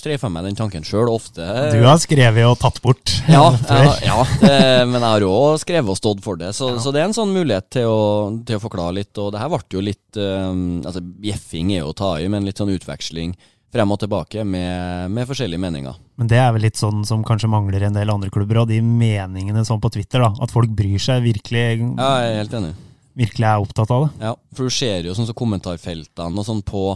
streifer 0.00 0.26
jeg 0.26 0.34
meg 0.34 0.48
den 0.48 0.56
tanken 0.58 0.86
sjøl, 0.88 1.10
ofte 1.12 1.44
Du 1.74 1.84
har 1.84 2.00
skrevet 2.02 2.48
og 2.48 2.56
tatt 2.64 2.80
bort 2.82 3.12
ja, 3.28 3.44
ja, 3.68 3.92
ja 4.08 4.18
det, 4.40 4.56
men 4.88 4.98
jeg 4.98 5.06
har 5.12 5.28
òg 5.28 5.60
skrevet 5.62 5.92
og 5.92 6.00
stått 6.00 6.24
for 6.24 6.40
det, 6.40 6.54
så, 6.56 6.72
så 6.80 6.90
det 6.96 7.04
er 7.04 7.10
en 7.10 7.16
sånn 7.16 7.34
mulighet 7.36 7.68
til 7.76 7.86
å, 7.92 8.00
til 8.48 8.56
å 8.58 8.62
forklare 8.64 8.95
litt. 8.96 9.12
Og 9.22 9.30
det 9.34 9.42
her 9.42 9.52
ble 9.52 9.60
jo 9.76 9.82
litt 9.84 10.18
um, 10.20 10.80
Altså, 10.86 11.02
bjeffing 11.02 11.74
er 11.76 11.84
jo 11.84 11.92
å 11.92 11.96
ta 11.96 12.14
i, 12.22 12.26
men 12.32 12.46
litt 12.48 12.58
sånn 12.60 12.72
utveksling 12.74 13.36
frem 13.76 13.90
og 13.92 13.98
tilbake 14.00 14.44
med, 14.46 15.10
med 15.12 15.26
forskjellige 15.28 15.60
meninger. 15.60 15.96
Men 16.16 16.28
det 16.30 16.38
er 16.40 16.52
vel 16.54 16.62
litt 16.64 16.78
sånn 16.80 17.02
som 17.04 17.24
kanskje 17.26 17.50
mangler 17.52 17.82
en 17.88 17.96
del 17.98 18.08
andre 18.12 18.30
klubber, 18.32 18.62
og 18.62 18.70
de 18.70 18.78
meningene 18.80 19.64
sånn 19.68 19.82
på 19.82 19.90
Twitter, 19.92 20.22
da. 20.22 20.30
At 20.40 20.54
folk 20.54 20.70
bryr 20.78 21.02
seg, 21.02 21.24
virkelig, 21.26 21.64
Ja, 21.82 22.10
jeg 22.22 22.30
er 22.30 22.38
helt 22.40 22.54
enig. 22.56 22.70
virkelig 23.18 23.48
er 23.50 23.64
opptatt 23.66 23.90
av 23.92 24.06
det. 24.06 24.12
Ja, 24.30 24.32
for 24.56 24.70
du 24.70 24.72
ser 24.78 25.04
jo 25.10 25.16
sånn 25.18 25.28
som 25.28 25.36
kommentarfeltene 25.36 26.40
og 26.40 26.46
sånn 26.48 26.62
på, 26.64 26.86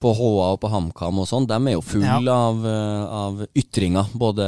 på 0.00 0.12
HA 0.14 0.30
og 0.52 0.60
på 0.62 0.70
HamKam 0.72 1.20
og 1.22 1.28
sånn, 1.30 1.46
de 1.50 1.58
er 1.58 1.74
jo 1.76 1.82
fulle 1.84 2.06
Ja. 2.22 2.34
av, 2.48 2.64
eh, 2.66 3.04
av 3.18 3.44
ytringer, 3.58 4.08
både 4.14 4.46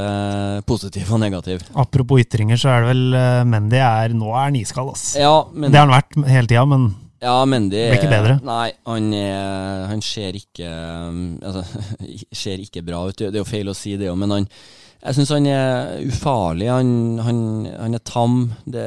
positiv 0.65 1.11
og 1.13 1.21
negativ. 1.23 1.63
Apropos 1.75 2.23
ytringer, 2.23 2.59
så 2.59 2.71
er 2.73 2.81
det 2.81 2.91
vel 2.93 3.15
uh, 3.15 3.43
Mendy 3.47 3.79
er 3.83 4.15
Nå 4.17 4.31
er 4.33 4.49
han 4.49 4.59
iskald, 4.59 4.91
ass. 4.95 5.15
Ja, 5.19 5.45
men, 5.53 5.71
Det 5.71 5.79
har 5.79 5.87
han 5.87 5.95
vært 5.97 6.19
hele 6.31 6.47
tida, 6.47 6.65
men 6.65 6.91
ja, 7.21 7.35
Mendy 7.45 7.77
blir 7.77 7.99
ikke 7.99 8.09
bedre. 8.09 8.37
Nei, 8.43 8.71
han, 8.89 9.11
er, 9.13 9.87
han 9.91 10.01
ser 10.01 10.37
ikke 10.39 10.65
um, 10.65 11.37
Altså, 11.45 11.65
ser 12.43 12.63
ikke 12.63 12.81
bra 12.85 13.03
ut. 13.07 13.17
Det 13.17 13.35
er 13.35 13.43
jo 13.43 13.49
feil 13.49 13.69
å 13.69 13.77
si 13.77 13.93
det 13.99 14.09
òg, 14.09 14.17
men 14.23 14.39
han 14.39 14.47
jeg 15.01 15.17
syns 15.17 15.31
han 15.33 15.47
er 15.49 16.03
ufarlig. 16.05 16.67
Han, 16.69 16.89
han, 17.25 17.37
han 17.73 17.97
er 17.97 18.03
tam. 18.05 18.51
Det 18.69 18.83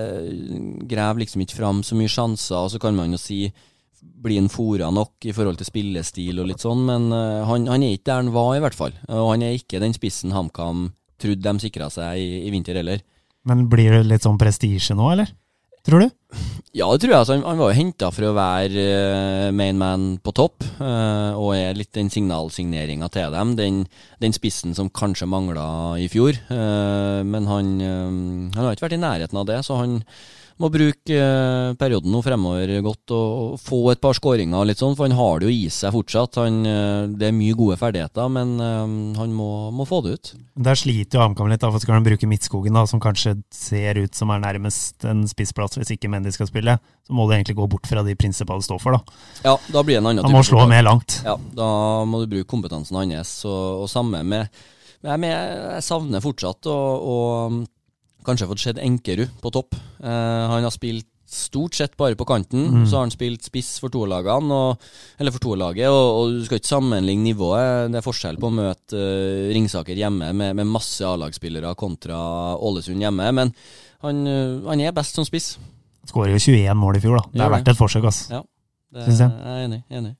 graver 0.87 1.25
liksom 1.25 1.43
ikke 1.43 1.57
fram 1.59 1.81
så 1.83 1.99
mye 1.99 2.13
sjanser. 2.13 2.55
Og 2.61 2.71
så 2.71 2.79
kan 2.83 2.95
man 2.95 3.11
jo 3.11 3.19
si 3.19 3.49
blir 4.25 4.41
han 4.41 4.51
fora 4.53 4.91
nok 4.95 5.29
i 5.29 5.35
forhold 5.37 5.61
til 5.61 5.69
spillestil 5.69 6.41
og 6.41 6.49
litt 6.49 6.65
sånn, 6.65 6.85
men 6.89 7.09
uh, 7.13 7.45
han, 7.49 7.69
han 7.71 7.85
er 7.85 7.97
ikke 7.99 8.09
der 8.11 8.23
han 8.23 8.35
var, 8.35 8.53
i 8.57 8.65
hvert 8.65 8.79
fall. 8.79 8.97
Og 9.13 9.35
han 9.35 9.45
er 9.45 9.57
ikke 9.59 9.83
den 9.83 9.97
spissen 9.97 10.35
HamKam 10.35 10.89
trodde 11.21 11.47
de 11.47 11.63
sikra 11.63 11.91
seg 11.93 12.21
i, 12.21 12.45
i 12.49 12.53
vinter 12.53 12.81
heller. 12.81 13.03
Men 13.49 13.67
blir 13.71 13.93
det 13.93 14.05
litt 14.09 14.25
sånn 14.25 14.41
prestisje 14.41 14.97
nå, 14.97 15.11
eller? 15.15 15.33
Tror 15.85 16.07
du? 16.07 16.13
Ja, 16.75 16.89
det 16.91 17.05
tror 17.05 17.13
jeg. 17.13 17.21
Altså, 17.21 17.35
han, 17.37 17.45
han 17.47 17.61
var 17.61 17.69
jo 17.71 17.79
henta 17.79 18.09
for 18.11 18.27
å 18.27 18.33
være 18.35 18.83
uh, 18.83 19.51
main 19.55 19.79
man 19.79 20.07
på 20.19 20.33
topp, 20.35 20.65
uh, 20.81 21.37
og 21.39 21.53
er 21.55 21.77
litt 21.79 21.93
den 21.95 22.09
signalsigneringa 22.11 23.07
til 23.15 23.31
dem. 23.31 23.53
Den, 23.61 23.77
den, 24.19 24.35
spissen 24.35 24.75
som 24.75 24.91
kanskje 24.91 25.29
mangla 25.31 25.69
i 26.03 26.09
fjor. 26.11 26.35
Uh, 26.49 27.23
men 27.23 27.47
han, 27.47 27.71
han 27.79 28.59
har 28.59 28.75
ikke 28.75 28.89
vært 28.89 28.97
i 28.99 29.05
nærheten 29.05 29.39
av 29.39 29.47
det, 29.53 29.61
så 29.63 29.79
han 29.85 30.01
må 30.63 30.71
bruke 30.71 31.17
eh, 31.19 31.75
perioden 31.79 32.13
nå 32.15 32.21
fremover 32.23 32.71
godt 32.85 33.13
og, 33.15 33.57
få 33.63 33.81
et 33.93 34.01
par 34.03 34.15
skåringer 34.17 34.61
og 34.61 34.69
litt 34.69 34.81
sånn, 34.81 34.95
for 34.97 35.09
han 35.09 35.17
har 35.19 35.41
det 35.41 35.49
jo 35.49 35.55
i 35.55 35.71
seg 35.73 35.95
fortsatt. 35.95 36.39
Han, 36.43 36.61
eh, 36.69 37.01
det 37.19 37.29
er 37.29 37.37
mye 37.37 37.57
gode 37.59 37.79
ferdigheter, 37.81 38.31
men 38.33 38.55
um, 38.61 38.97
han 39.19 39.35
må, 39.35 39.49
må, 39.75 39.87
få 39.89 40.01
det 40.05 40.15
ut. 40.15 40.33
Der 40.69 40.79
sliter 40.79 41.19
jo 41.19 41.25
HamKam 41.25 41.51
litt, 41.51 41.63
da, 41.65 41.73
for 41.75 41.83
skal 41.83 41.99
han 41.99 42.07
bruke 42.07 42.29
Midtskogen, 42.31 42.77
da, 42.79 42.85
som 42.91 43.03
kanskje 43.03 43.37
ser 43.55 43.99
ut 43.99 44.15
som 44.15 44.31
er 44.35 44.45
nærmest 44.45 45.07
en 45.11 45.25
spissplass 45.31 45.79
hvis 45.81 45.95
ikke 45.97 46.11
Mendy 46.13 46.33
skal 46.35 46.51
spille, 46.51 46.79
så 47.05 47.17
må 47.17 47.27
du 47.27 47.35
egentlig 47.35 47.59
gå 47.59 47.67
bort 47.71 47.91
fra 47.91 48.05
de 48.07 48.15
prinsippene 48.19 48.63
du 48.63 48.69
står 48.69 48.83
for, 48.83 48.99
da. 48.99 49.19
Ja, 49.49 49.57
da 49.75 49.83
blir 49.83 49.99
det 49.99 50.05
en 50.05 50.13
annen 50.13 50.29
Han 50.29 50.39
må 50.39 50.45
slå 50.47 50.69
mer 50.71 50.87
langt. 50.87 51.19
Ja, 51.27 51.35
da 51.59 51.69
må 52.07 52.23
du 52.23 52.31
bruke 52.37 52.51
kompetansen 52.55 53.01
hans, 53.01 53.41
og, 53.49 53.85
og 53.85 53.91
samme 53.91 54.23
med 54.23 54.47
jeg, 55.05 55.21
jeg 55.21 55.85
savner 55.85 56.23
fortsatt 56.25 56.65
å 56.71 57.17
kanskje 58.27 58.49
fått 58.51 58.63
sett 58.65 58.81
Enkerud 58.83 59.33
på 59.43 59.53
topp. 59.55 59.77
Eh, 60.03 60.45
han 60.51 60.65
har 60.65 60.75
spilt 60.75 61.09
stort 61.35 61.75
sett 61.75 61.97
bare 61.97 62.17
på 62.17 62.25
kanten. 62.25 62.67
Mm. 62.69 62.87
Så 62.87 62.97
har 62.97 63.07
han 63.07 63.13
spilt 63.13 63.45
spiss 63.45 63.79
for 63.83 63.93
to-laget, 63.93 64.49
for 65.33 65.43
toerlaget, 65.43 65.89
og, 65.89 66.09
og, 66.19 66.33
du 66.39 66.45
skal 66.47 66.61
ikke 66.61 66.71
sammenligne 66.71 67.31
nivået. 67.31 67.91
Det 67.93 68.01
er 68.01 68.07
forskjell 68.07 68.41
på 68.41 68.51
å 68.51 68.55
møte 68.55 69.01
uh, 69.01 69.53
Ringsaker 69.55 69.99
hjemme 69.99 70.33
med, 70.37 70.57
med 70.61 70.71
masse 70.71 71.05
A-lagsspillere 71.07 71.75
kontra 71.81 72.19
Ålesund 72.55 73.03
hjemme, 73.03 73.31
men 73.41 73.55
han, 74.05 74.27
uh, 74.29 74.69
han 74.69 74.85
er 74.85 74.97
best 74.97 75.17
som 75.17 75.27
spiss. 75.27 75.55
Skårer 76.05 76.37
jo 76.37 76.43
21 76.53 76.77
mål 76.79 77.01
i 77.01 77.05
fjor, 77.05 77.19
da. 77.23 77.33
Det 77.33 77.47
er 77.47 77.57
verdt 77.57 77.73
et 77.73 77.81
forsøk, 77.81 78.07
ass. 78.11 78.27
Ja, 78.33 78.45
det 78.95 79.09
er, 79.09 79.19
jeg 79.25 79.57
er 79.57 79.67
enig. 79.67 79.83
enig. 79.89 80.15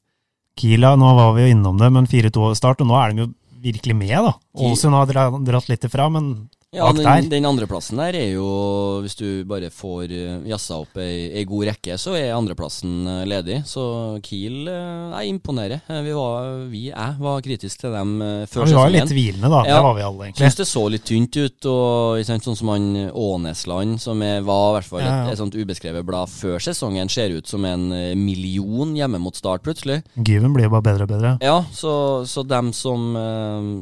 Kila, 0.59 0.95
nå 0.97 1.09
var 1.19 1.35
vi 1.37 1.45
jo 1.45 1.55
innom 1.55 1.81
det, 1.81 1.91
men 1.93 2.09
4-2-start, 2.09 2.85
og 2.85 2.89
nå 2.89 2.97
er 3.01 3.13
de 3.13 3.27
jo 3.27 3.33
virkelig 3.65 3.97
med, 3.97 4.17
da. 4.25 4.35
Ålesund 4.61 4.97
har 4.97 5.13
dratt 5.45 5.71
litt 5.71 5.85
ifra, 5.89 6.09
men 6.13 6.33
ja, 6.75 6.89
den, 6.93 7.29
den 7.31 7.47
andreplassen 7.47 8.01
der 8.01 8.17
er 8.19 8.31
jo 8.35 8.47
Hvis 9.05 9.17
du 9.19 9.45
bare 9.49 9.71
får 9.73 10.11
uh, 10.11 10.47
jazza 10.49 10.79
opp 10.83 10.99
ei, 11.01 11.31
ei, 11.31 11.45
god 11.49 11.69
rekke, 11.71 11.97
så 12.01 12.17
er 12.19 12.35
andreplassen 12.35 13.07
uh, 13.07 13.23
ledig. 13.29 13.61
Så 13.69 13.85
Kiel 14.25 14.69
uh, 14.69 15.15
jeg 15.15 15.35
imponerer. 15.35 15.85
Vi 16.05 16.15
var, 16.17 16.49
vi, 16.71 16.87
jeg 16.91 17.19
var 17.21 17.43
kritisk 17.45 17.85
til 17.85 17.95
dem 17.95 18.17
før 18.51 18.65
ja, 18.65 18.69
vi 18.69 18.79
var 18.79 18.93
litt 18.93 19.11
tvilende, 19.11 19.51
da. 19.53 19.61
Ja, 19.69 19.79
det 19.79 19.85
var 19.87 19.97
vi 19.99 20.05
alle, 20.07 20.27
egentlig. 20.29 20.49
Syns 20.49 20.59
det 20.61 20.67
så 20.71 20.85
litt 20.93 21.07
tynt 21.09 21.39
ut. 21.39 21.69
Og 21.71 22.33
Sånn 22.35 22.59
som 22.59 22.71
han 22.73 22.89
Ånesland, 23.15 24.01
som 24.03 24.21
er, 24.25 24.41
var 24.45 24.73
i 24.73 24.75
hvert 24.79 24.89
fall 24.89 25.05
et, 25.05 25.31
et 25.33 25.39
sånt 25.39 25.55
ubeskrevet 25.55 26.05
blad 26.07 26.31
før 26.33 26.59
sesongen, 26.63 27.09
ser 27.13 27.37
ut 27.37 27.49
som 27.49 27.65
en 27.69 27.87
million 28.19 28.93
hjemme 28.97 29.21
mot 29.23 29.37
Start, 29.39 29.63
plutselig. 29.65 30.01
Given 30.17 30.55
blir 30.57 30.69
jo 30.69 30.75
bare 30.75 30.89
bedre 30.91 31.07
og 31.07 31.15
bedre. 31.15 31.33
Ja, 31.45 31.61
så, 31.75 31.95
så 32.29 32.45
dem 32.49 32.73
som, 32.77 33.15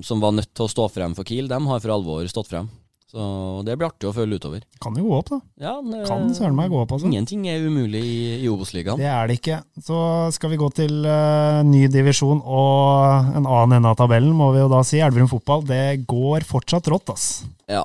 som 0.04 0.22
var 0.22 0.36
nødt 0.36 0.52
til 0.52 0.66
å 0.68 0.70
stå 0.70 0.88
frem 0.92 1.16
for 1.18 1.28
Kiel, 1.28 1.50
dem 1.50 1.68
har 1.70 1.82
for 1.82 1.96
alvor 1.96 2.28
stått 2.30 2.52
frem. 2.52 2.70
Så 3.12 3.24
det 3.66 3.74
blir 3.76 3.90
artig 3.90 4.08
å 4.08 4.14
følge 4.16 4.38
utover. 4.40 4.62
Kan 4.80 4.96
jo 4.96 5.04
gå 5.04 5.16
opp, 5.18 5.28
da. 5.28 5.38
Ja, 5.60 5.74
det, 5.84 5.98
kan 6.08 6.30
søren 6.32 6.56
meg 6.56 6.72
gå 6.72 6.78
opp, 6.80 6.94
altså. 6.96 7.10
Ingenting 7.10 7.44
er 7.52 7.60
umulig 7.60 8.00
i, 8.00 8.20
i 8.40 8.48
Obos-ligaen. 8.48 8.96
Det 8.96 9.10
er 9.12 9.28
det 9.28 9.36
ikke. 9.36 9.58
Så 9.84 9.98
skal 10.32 10.54
vi 10.54 10.60
gå 10.62 10.70
til 10.72 11.04
uh, 11.04 11.60
ny 11.68 11.84
divisjon 11.92 12.40
og 12.40 13.36
en 13.36 13.44
annen 13.44 13.76
ende 13.76 13.92
av 13.92 13.98
tabellen, 14.00 14.32
må 14.38 14.48
vi 14.56 14.62
jo 14.64 14.70
da 14.72 14.80
si. 14.88 15.02
Elverum 15.04 15.28
fotball, 15.28 15.66
det 15.68 16.06
går 16.08 16.48
fortsatt 16.48 16.88
rått, 16.88 17.12
ass. 17.12 17.26
Ja. 17.68 17.84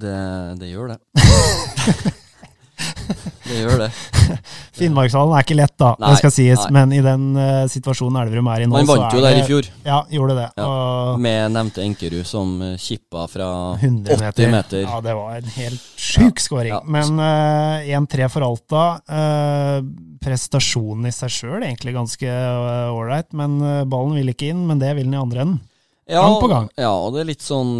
Det, 0.00 0.18
det 0.60 0.68
gjør 0.68 0.92
det. 0.92 1.00
det 3.50 3.60
gjør 3.60 3.82
det. 3.84 3.88
Finnmarkshallen 4.80 5.34
er 5.36 5.44
ikke 5.44 5.56
lett, 5.58 5.74
da, 5.80 5.92
nei, 6.00 6.12
det 6.12 6.20
skal 6.20 6.32
sies. 6.34 6.62
Nei. 6.66 6.72
Men 6.76 6.94
i 6.94 7.00
den 7.04 7.24
uh, 7.36 7.64
situasjonen 7.70 8.20
Elverum 8.22 8.50
er 8.52 8.64
i 8.64 8.68
nå, 8.68 8.76
Man 8.78 8.88
vant 8.88 9.16
jo 9.16 9.22
der 9.24 9.40
i 9.40 9.44
fjor. 9.46 9.68
Ja, 9.86 10.00
gjorde 10.12 10.36
det. 10.38 10.46
Ja. 10.60 10.68
Med 11.20 11.54
nevnte 11.56 11.84
Enkerud 11.84 12.28
som 12.28 12.54
uh, 12.62 12.74
kippa 12.80 13.26
fra 13.30 13.48
80 13.80 13.98
meter. 14.20 14.52
meter. 14.54 14.84
Ja, 14.84 15.00
det 15.04 15.16
var 15.18 15.40
en 15.40 15.50
helt 15.56 15.88
sjuk 15.96 16.40
ja. 16.40 16.44
skåring. 16.46 16.74
Ja. 16.76 16.82
Men 16.98 17.20
uh, 17.20 17.80
eh, 17.82 17.98
1-3 17.98 18.30
for 18.32 18.46
Alta. 18.46 18.84
prestasjonen 20.20 21.08
i 21.08 21.12
seg 21.14 21.32
sjøl 21.32 21.62
egentlig 21.64 21.94
ganske 21.96 22.30
ålreit, 22.92 23.30
men 23.36 23.58
ballen 23.90 24.16
vil 24.18 24.32
ikke 24.32 24.50
inn. 24.52 24.66
Men 24.68 24.80
det 24.82 24.92
vil 24.98 25.08
den 25.08 25.16
i 25.16 25.20
andre 25.20 25.44
enden. 25.46 25.60
Ja, 26.10 26.24
gang 26.26 26.40
på 26.42 26.50
gang. 26.50 26.66
Ja, 26.80 26.90
og 26.90 27.14
det 27.14 27.22
er 27.22 27.28
litt 27.28 27.44
sånn, 27.44 27.76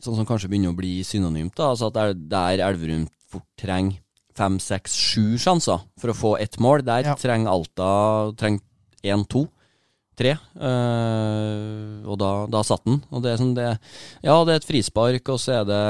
sånn 0.00 0.16
som 0.16 0.26
kanskje 0.28 0.48
begynner 0.48 0.72
å 0.72 0.78
bli 0.78 1.02
synonymt. 1.04 1.54
da, 1.58 1.74
altså 1.74 1.90
at 1.90 1.96
det 1.96 2.04
er 2.04 2.18
Der 2.32 2.64
Elverum 2.70 3.04
fort 3.28 3.46
trenger 3.60 4.00
fem, 4.36 4.60
seks, 4.62 4.94
sju 4.96 5.36
sjanser 5.40 5.84
for 6.00 6.12
å 6.12 6.16
få 6.16 6.32
ett 6.42 6.58
mål. 6.62 6.84
Der 6.86 7.12
ja. 7.12 7.18
trenger 7.20 7.52
Alta 7.52 7.90
trenger 8.38 8.62
én, 9.06 9.24
to, 9.30 9.46
tre. 10.16 10.34
Uh, 10.56 12.04
og 12.08 12.16
da, 12.20 12.30
da 12.50 12.62
satt 12.66 12.84
den. 12.88 13.00
Og 13.12 13.24
det 13.24 13.32
er 13.32 13.40
sånn 13.40 13.56
det 13.56 13.66
Ja, 14.24 14.38
det 14.44 14.54
er 14.54 14.60
et 14.60 14.68
frispark, 14.68 15.32
og 15.32 15.40
så 15.42 15.60
er 15.60 15.68
det, 15.68 15.82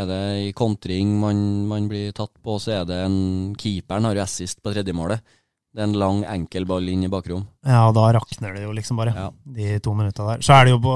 er 0.00 0.08
det 0.10 0.22
i 0.48 0.54
kontring 0.56 1.16
man, 1.20 1.42
man, 1.70 1.88
blir 1.90 2.14
tatt 2.16 2.32
på, 2.40 2.56
og 2.56 2.64
så 2.64 2.80
er 2.80 2.88
det 2.88 3.02
en 3.04 3.20
Keeperen 3.60 4.08
har 4.08 4.18
jo 4.18 4.24
assist 4.24 4.62
på 4.62 4.74
tredjemålet. 4.74 5.38
Det 5.70 5.84
er 5.84 5.86
en 5.86 5.98
lang, 6.00 6.20
enkel 6.26 6.64
ball 6.66 6.88
inn 6.90 7.04
i 7.06 7.08
bakrom. 7.10 7.44
Ja, 7.62 7.84
da 7.94 8.08
rakner 8.16 8.56
det 8.56 8.64
jo 8.64 8.72
liksom 8.74 8.98
bare, 8.98 9.12
ja. 9.14 9.28
de 9.54 9.76
to 9.84 9.92
minutta 9.94 10.24
der. 10.26 10.40
Så 10.42 10.56
er 10.56 10.66
det 10.66 10.72
jo 10.72 10.80
på, 10.82 10.94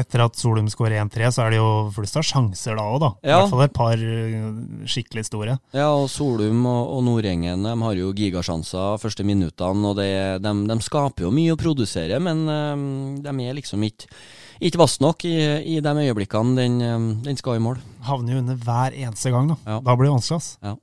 etter 0.00 0.22
at 0.24 0.38
Solum 0.40 0.70
skårer 0.72 0.96
1-3, 1.02 1.28
så 1.34 1.42
er 1.44 1.52
det 1.52 1.58
jo 1.58 1.66
flust 1.92 2.16
av 2.16 2.24
sjanser 2.24 2.78
da 2.78 2.86
òg, 2.88 3.02
da. 3.02 3.10
Ja. 3.20 3.34
I 3.34 3.42
hvert 3.42 3.52
fall 3.52 3.64
et 3.66 3.74
par 3.76 4.00
uh, 4.00 4.86
skikkelig 4.88 5.26
store. 5.28 5.58
Ja, 5.76 5.90
og 5.92 6.08
Solum 6.12 6.64
og, 6.70 6.94
og 6.94 7.04
Nordengen 7.10 7.68
de 7.68 7.74
har 7.82 8.00
jo 8.00 8.14
gigasjanser 8.16 8.96
første 9.02 9.28
minuttene, 9.28 9.90
og 9.90 10.00
det, 10.00 10.08
de, 10.46 10.54
de, 10.72 10.78
skaper 10.88 11.26
jo 11.28 11.34
mye 11.34 11.52
å 11.52 11.60
produsere, 11.60 12.22
men 12.24 12.46
um, 12.48 12.88
de 13.20 13.36
er 13.44 13.60
liksom 13.60 13.84
ikke 13.84 14.08
ikke 14.64 14.78
vass 14.78 15.00
nok 15.02 15.24
i, 15.26 15.34
i, 15.74 15.80
de 15.82 15.92
øyeblikkene 16.06 16.54
den, 16.56 16.76
den, 17.26 17.36
skal 17.36 17.58
i 17.58 17.62
mål. 17.62 17.80
Havner 18.06 18.36
jo 18.36 18.42
under 18.44 18.56
hver 18.64 18.94
eneste 18.94 19.32
gang, 19.34 19.50
da. 19.50 19.56
Ja. 19.66 19.80
Da 19.84 19.96
blir 19.98 20.08
det 20.08 20.14
vanskelig. 20.14 20.38
ass. 20.38 20.50
Ja. 20.62 20.76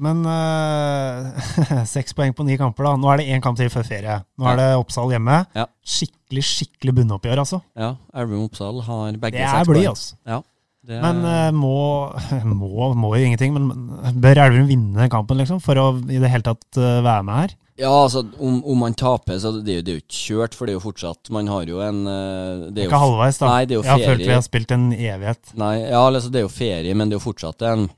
Men 0.00 0.22
uh, 0.30 2.12
poeng 2.16 2.36
på 2.36 2.46
ni 2.48 2.56
kamper, 2.60 2.88
da. 2.88 2.94
Nå 3.00 3.10
er 3.12 3.20
det 3.20 3.28
én 3.34 3.42
kamp 3.44 3.58
til 3.60 3.70
før 3.72 3.84
ferie. 3.86 4.20
Nå 4.40 4.48
er 4.52 4.60
det 4.60 4.68
Oppsal 4.80 5.12
hjemme. 5.12 5.42
Ja. 5.56 5.66
Skikkelig 5.84 6.46
skikkelig 6.46 6.96
bunnoppgjør, 7.00 7.42
altså. 7.44 7.60
Ja, 7.78 7.94
Elverum 8.16 8.46
Oppsal 8.48 8.80
har 8.86 9.20
begge 9.20 9.44
seks 9.44 9.68
poeng. 9.68 9.76
Det 9.76 9.84
er 9.84 9.92
altså. 9.92 10.16
Ja, 10.30 10.40
er... 10.88 11.02
Men 11.04 11.20
uh, 11.26 11.48
må, 11.52 11.74
må, 12.62 12.92
må, 12.96 13.14
jo 13.18 13.28
ingenting. 13.28 13.56
Men 13.56 14.20
bør 14.22 14.44
Elverum 14.46 14.70
vinne 14.70 15.10
kampen, 15.12 15.40
liksom, 15.42 15.60
for 15.64 15.80
å 15.80 15.90
i 16.08 16.20
det 16.22 16.32
hele 16.32 16.48
tatt 16.48 16.80
uh, 16.80 17.02
være 17.04 17.26
med 17.28 17.42
her? 17.42 17.56
Ja, 17.80 17.92
altså, 17.92 18.24
om, 18.40 18.58
om, 18.68 18.82
man 18.82 18.96
taper, 18.96 19.38
så 19.40 19.54
det 19.56 19.72
er, 19.72 19.78
jo, 19.80 19.84
det 19.84 19.92
er 19.92 19.98
jo 19.98 20.02
ikke 20.02 20.18
kjørt, 20.18 20.56
for 20.56 20.68
det 20.68 20.74
er 20.74 20.76
jo 20.76 20.82
fortsatt 20.84 21.30
Man 21.32 21.48
har 21.48 21.64
jo 21.64 21.78
en 21.80 22.02
det 22.04 22.74
er 22.74 22.82
jo, 22.82 22.90
Ikke 22.90 23.00
halvveis, 23.00 23.38
da. 23.40 23.48
Nei, 23.54 23.62
det 23.64 23.76
er 23.76 23.78
jo 23.78 23.84
ferie. 23.86 23.94
Jeg 23.94 24.04
har 24.04 24.12
følt 24.12 24.26
vi 24.26 24.34
har 24.34 24.44
spilt 24.44 24.74
en 24.76 24.84
evighet. 24.92 25.52
Nei, 25.60 25.74
ja, 25.86 26.02
altså, 26.04 26.28
det 26.28 26.42
er 26.42 26.44
jo 26.44 26.52
ferie, 26.52 26.96
men 26.96 27.08
det 27.08 27.16
er 27.16 27.22
jo 27.22 27.24
fortsatt 27.24 27.64
en 27.70 27.88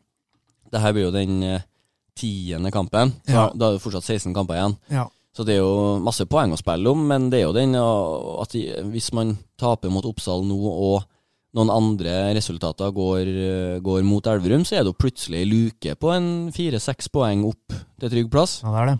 Det 0.72 0.82
her 0.84 0.94
blir 0.94 1.08
jo 1.08 1.14
den 1.14 1.42
tiende 2.18 2.72
kampen. 2.74 3.14
Så 3.26 3.36
ja. 3.36 3.48
Da 3.54 3.70
er 3.70 3.76
det 3.76 3.84
fortsatt 3.84 4.06
16 4.06 4.34
kamper 4.36 4.58
igjen. 4.58 4.76
Ja. 4.92 5.06
Så 5.32 5.46
det 5.48 5.54
er 5.56 5.62
jo 5.62 5.96
masse 6.04 6.26
poeng 6.28 6.52
å 6.52 6.60
spille 6.60 6.90
om, 6.92 7.06
men 7.08 7.30
det 7.32 7.40
er 7.40 7.46
jo 7.46 7.56
den 7.56 7.72
at 7.78 8.52
hvis 8.92 9.12
man 9.16 9.38
taper 9.60 9.88
mot 9.88 10.04
Oppsal 10.04 10.44
nå, 10.44 10.58
og 10.60 11.06
noen 11.56 11.72
andre 11.72 12.34
resultater 12.36 12.92
går, 12.92 13.30
går 13.84 14.04
mot 14.04 14.28
Elverum, 14.28 14.66
så 14.68 14.76
er 14.76 14.84
det 14.84 14.92
jo 14.92 15.00
plutselig 15.00 15.46
luke 15.48 15.96
på 16.00 16.12
en 16.12 16.28
fire-seks 16.52 17.08
poeng 17.12 17.46
opp 17.48 17.72
til 18.00 18.12
trygg 18.12 18.28
plass. 18.32 18.58
Ja, 18.60 18.74
det 18.74 18.82
er 18.82 18.92
det. 18.92 18.98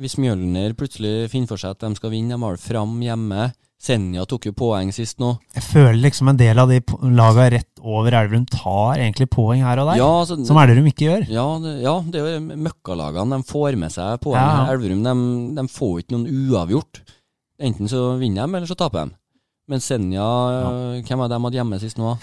Hvis 0.00 0.18
Mjølner 0.20 0.74
plutselig 0.76 1.30
finner 1.32 1.48
for 1.48 1.60
seg 1.60 1.76
at 1.76 1.84
de 1.84 1.96
skal 1.96 2.12
vinne, 2.12 2.36
de 2.36 2.44
har 2.44 2.60
fram 2.60 2.98
hjemme 3.00 3.46
Senja 3.76 4.24
tok 4.24 4.48
jo 4.48 4.54
poeng 4.56 4.88
sist 4.94 5.18
nå. 5.20 5.34
Jeg 5.54 5.64
føler 5.66 5.98
liksom 6.00 6.30
en 6.32 6.38
del 6.40 6.58
av 6.58 6.70
de 6.72 6.78
laga 7.12 7.50
rett 7.52 7.82
over 7.84 8.14
Elverum 8.16 8.46
tar 8.48 9.02
egentlig 9.02 9.28
poeng 9.30 9.60
her 9.66 9.82
og 9.82 9.90
der, 9.90 10.00
ja, 10.00 10.08
altså, 10.22 10.38
som 10.48 10.58
Elverum 10.62 10.88
ikke 10.90 11.06
gjør. 11.06 11.26
Ja, 11.30 11.44
det, 11.62 11.74
ja, 11.84 11.94
det 12.08 12.22
er 12.22 12.38
jo 12.38 12.56
møkkalagene. 12.66 13.36
De 13.36 13.50
får 13.52 13.76
med 13.78 13.92
seg 13.94 14.16
poeng. 14.24 14.40
Ja. 14.40 14.64
Elverum 14.72 15.04
de, 15.04 15.14
de, 15.60 15.66
får 15.70 16.02
ikke 16.02 16.16
noen 16.16 16.48
uavgjort. 16.48 17.02
Enten 17.68 17.92
så 17.92 18.06
vinner 18.20 18.46
de, 18.46 18.56
eller 18.56 18.70
så 18.70 18.78
taper 18.80 19.04
de. 19.04 19.18
Men 19.70 19.82
Senja, 19.82 20.24
ja. 20.24 20.70
hvem 21.02 21.20
var 21.20 21.28
det 21.28 21.36
de 21.36 21.44
hadde 21.48 21.60
hjemme 21.60 21.82
sist 21.82 22.00
nå? 22.00 22.16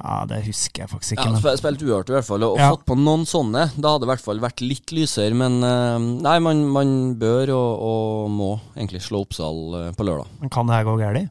Ja, 0.00 0.20
Det 0.28 0.40
husker 0.46 0.84
jeg 0.84 0.90
faktisk 0.90 1.16
ikke. 1.16 1.26
Ja, 1.28 1.36
men. 1.36 1.58
Spilt 1.60 1.82
uavgjort 1.84 2.12
i 2.12 2.16
hvert 2.16 2.28
fall, 2.28 2.46
og, 2.46 2.60
ja. 2.60 2.70
fått 2.72 2.86
på 2.88 2.96
noen 2.98 3.26
sånne. 3.28 3.66
Da 3.76 3.94
hadde 3.94 4.04
det 4.04 4.08
i 4.08 4.12
hvert 4.14 4.24
fall 4.24 4.40
vært 4.42 4.62
litt 4.64 4.94
lysere, 4.96 5.36
men 5.36 5.60
uh, 5.64 5.98
nei, 6.00 6.38
man, 6.44 6.64
man 6.72 6.94
bør 7.20 7.52
og, 7.56 7.84
og, 7.90 8.30
må 8.32 8.54
egentlig 8.76 9.04
slå 9.04 9.26
Oppsal 9.26 9.60
uh, 9.76 9.90
på 9.96 10.08
lørdag. 10.08 10.32
Men 10.40 10.52
kan 10.52 10.70
det 10.70 10.78
her 10.78 10.88
gå 10.88 10.96
galt? 11.02 11.30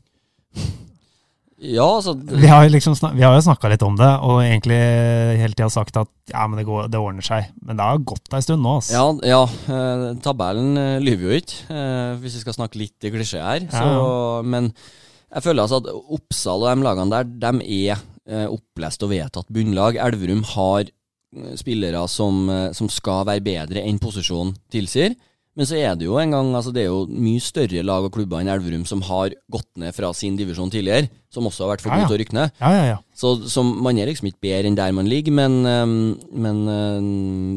Ja, 1.59 1.85
altså 1.97 2.13
Vi 2.43 2.47
har, 2.47 2.69
liksom 2.71 2.95
snak, 2.95 3.17
vi 3.17 3.25
har 3.25 3.35
jo 3.35 3.43
snakka 3.43 3.71
litt 3.73 3.83
om 3.83 3.97
det, 3.99 4.09
og 4.23 4.39
egentlig 4.45 4.77
hele 5.41 5.55
tida 5.55 5.67
sagt 5.73 5.97
at 5.99 6.11
ja, 6.31 6.45
men 6.47 6.61
det, 6.61 6.65
går, 6.69 6.87
det 6.91 7.01
ordner 7.01 7.25
seg. 7.25 7.49
Men 7.65 7.79
det 7.79 7.89
har 7.89 8.05
gått 8.07 8.31
ei 8.37 8.45
stund 8.45 8.63
nå. 8.63 8.77
Altså. 8.79 8.95
Ja, 8.95 9.33
ja 9.33 9.75
eh, 9.75 10.05
tabellen 10.23 10.79
eh, 10.79 11.01
lyver 11.03 11.27
jo 11.27 11.41
ikke, 11.41 11.59
eh, 11.73 12.15
hvis 12.21 12.37
vi 12.37 12.45
skal 12.45 12.55
snakke 12.61 12.79
litt 12.79 13.07
i 13.07 13.11
klisjé 13.13 13.43
her. 13.43 13.65
Så, 13.67 13.83
ja. 13.83 14.47
men 14.47 14.71
jeg 15.29 15.45
føler 15.45 15.65
altså 15.65 15.81
at 15.83 15.89
Oppsal 16.15 16.63
og 16.63 16.71
de 16.71 16.85
lagene 16.87 17.13
der, 17.13 17.27
de 17.43 17.51
er 17.65 17.97
eh, 17.97 18.05
opplest 18.49 19.03
og 19.05 19.13
vedtatt 19.13 19.49
bunnlag. 19.53 19.97
Elverum 20.01 20.43
har 20.55 20.85
eh, 20.85 21.55
spillere 21.59 22.05
som, 22.11 22.45
eh, 22.49 22.69
som 22.77 22.91
skal 22.91 23.25
være 23.29 23.45
bedre 23.45 23.83
enn 23.85 23.99
posisjonen 24.01 24.55
tilsier. 24.73 25.17
Men 25.57 25.67
så 25.67 25.75
er 25.75 25.95
det 25.97 26.05
jo 26.05 26.15
en 26.21 26.31
gang, 26.31 26.49
altså 26.55 26.71
det 26.71 26.85
er 26.85 26.91
jo 26.91 27.01
mye 27.09 27.41
større 27.43 27.81
lag 27.83 28.05
og 28.05 28.13
klubber 28.15 28.39
enn 28.39 28.51
Elverum 28.53 28.85
som 28.87 29.01
har 29.03 29.33
gått 29.51 29.67
ned 29.81 29.91
fra 29.97 30.13
sin 30.15 30.37
divisjon 30.39 30.71
tidligere, 30.71 31.09
som 31.33 31.49
også 31.49 31.65
har 31.65 31.73
vært 31.73 31.83
for 31.83 31.91
gode 31.91 32.07
til 32.07 32.15
å 32.15 32.19
rykke 32.21 32.37
ned. 32.37 32.53
Ja, 32.61 32.69
ja, 32.77 32.85
ja. 32.93 32.99
Så, 33.17 33.33
så 33.51 33.65
man 33.65 33.99
er 33.99 34.07
liksom 34.07 34.29
ikke 34.29 34.45
bedre 34.45 34.69
enn 34.69 34.77
der 34.77 34.93
man 34.95 35.09
ligger, 35.11 35.35
men, 35.35 35.57
men 36.31 36.61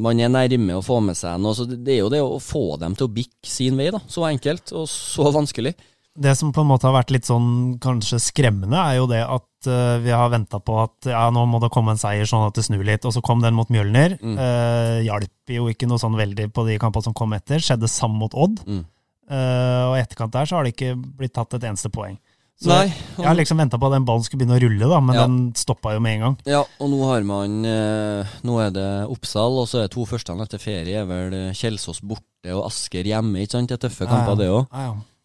man 0.02 0.19
er 0.25 0.33
nærme 0.35 0.81
å 0.81 0.83
få 0.83 0.99
med 1.05 1.21
seg 1.21 1.38
noe. 1.45 1.55
Så 1.55 1.69
det, 1.69 1.79
det 1.87 1.95
er 1.95 2.00
jo 2.00 2.11
det 2.11 2.25
å 2.25 2.43
få 2.43 2.64
dem 2.83 2.97
til 2.99 3.07
å 3.07 3.14
bikke 3.21 3.52
sin 3.52 3.79
vei, 3.79 3.93
da. 3.95 4.02
Så 4.11 4.26
enkelt 4.26 4.75
og 4.75 4.91
så 4.91 5.31
vanskelig. 5.31 5.76
Det 6.14 6.35
som 6.37 6.50
på 6.52 6.61
en 6.61 6.69
måte 6.69 6.85
har 6.85 6.92
vært 6.92 7.12
litt 7.14 7.25
sånn 7.25 7.78
kanskje 7.81 8.19
skremmende, 8.21 8.76
er 8.76 8.99
jo 8.99 9.07
det 9.09 9.23
at 9.25 9.69
uh, 9.71 9.97
vi 10.04 10.11
har 10.12 10.28
venta 10.28 10.59
på 10.61 10.75
at 10.83 11.09
ja, 11.09 11.23
nå 11.33 11.47
må 11.49 11.57
det 11.62 11.71
komme 11.73 11.95
en 11.95 12.00
seier 12.00 12.28
sånn 12.28 12.45
at 12.45 12.59
det 12.59 12.66
snur 12.66 12.83
litt, 12.85 13.07
og 13.09 13.14
så 13.16 13.23
kom 13.25 13.40
den 13.40 13.57
mot 13.57 13.71
Mjølner. 13.73 14.19
Mm. 14.21 14.35
Uh, 14.37 14.99
hjalp 15.07 15.54
jo 15.57 15.71
ikke 15.73 15.88
noe 15.88 16.02
sånn 16.02 16.19
veldig 16.19 16.50
på 16.52 16.66
de 16.69 16.76
kampene 16.83 17.07
som 17.09 17.16
kom 17.16 17.33
etter. 17.33 17.64
Skjedde 17.64 17.88
samme 17.88 18.21
mot 18.21 18.37
Odd. 18.37 18.61
Mm. 18.69 18.83
Uh, 19.25 19.85
og 19.88 19.95
i 19.97 20.02
etterkant 20.02 20.35
der 20.37 20.50
så 20.50 20.59
har 20.59 20.69
det 20.69 20.75
ikke 20.75 20.99
blitt 21.00 21.33
tatt 21.38 21.57
et 21.57 21.64
eneste 21.71 21.88
poeng. 21.95 22.19
Så 22.61 22.69
Nei, 22.69 22.90
jeg 23.16 23.25
har 23.25 23.38
liksom 23.38 23.62
venta 23.62 23.78
på 23.81 23.88
at 23.88 23.95
den 23.97 24.04
ballen 24.07 24.26
skulle 24.26 24.42
begynne 24.42 24.59
å 24.59 24.62
rulle, 24.66 24.90
da, 24.92 24.99
men 25.00 25.16
Ja. 25.16 25.23
den 25.25 25.38
stoppa 25.57 25.95
jo 25.97 26.02
med 26.04 26.19
en 26.19 26.21
gang. 26.26 26.37
Ja, 26.45 26.61
og 26.61 26.90
nå 26.92 26.99
har 27.09 27.25
man 27.26 27.57
Nå 27.64 28.59
er 28.61 28.75
det 28.76 28.90
Oppsal, 29.11 29.57
og 29.62 29.64
så 29.71 29.81
er 29.81 29.88
det 29.88 29.95
to 29.97 30.04
førstene 30.07 30.45
etter 30.45 30.61
ferie. 30.61 31.00
er 31.00 31.09
vel 31.09 31.33
Kjelsås 31.57 32.02
borte 32.04 32.52
og 32.52 32.66
Asker 32.69 33.09
hjemme. 33.09 33.40
ikke 33.40 33.57
sant? 33.57 33.73
Det 33.73 33.81
er 33.81 33.88
tøffe 33.88 34.07
kamper, 34.07 34.37
det 34.38 34.50
òg. 34.52 34.69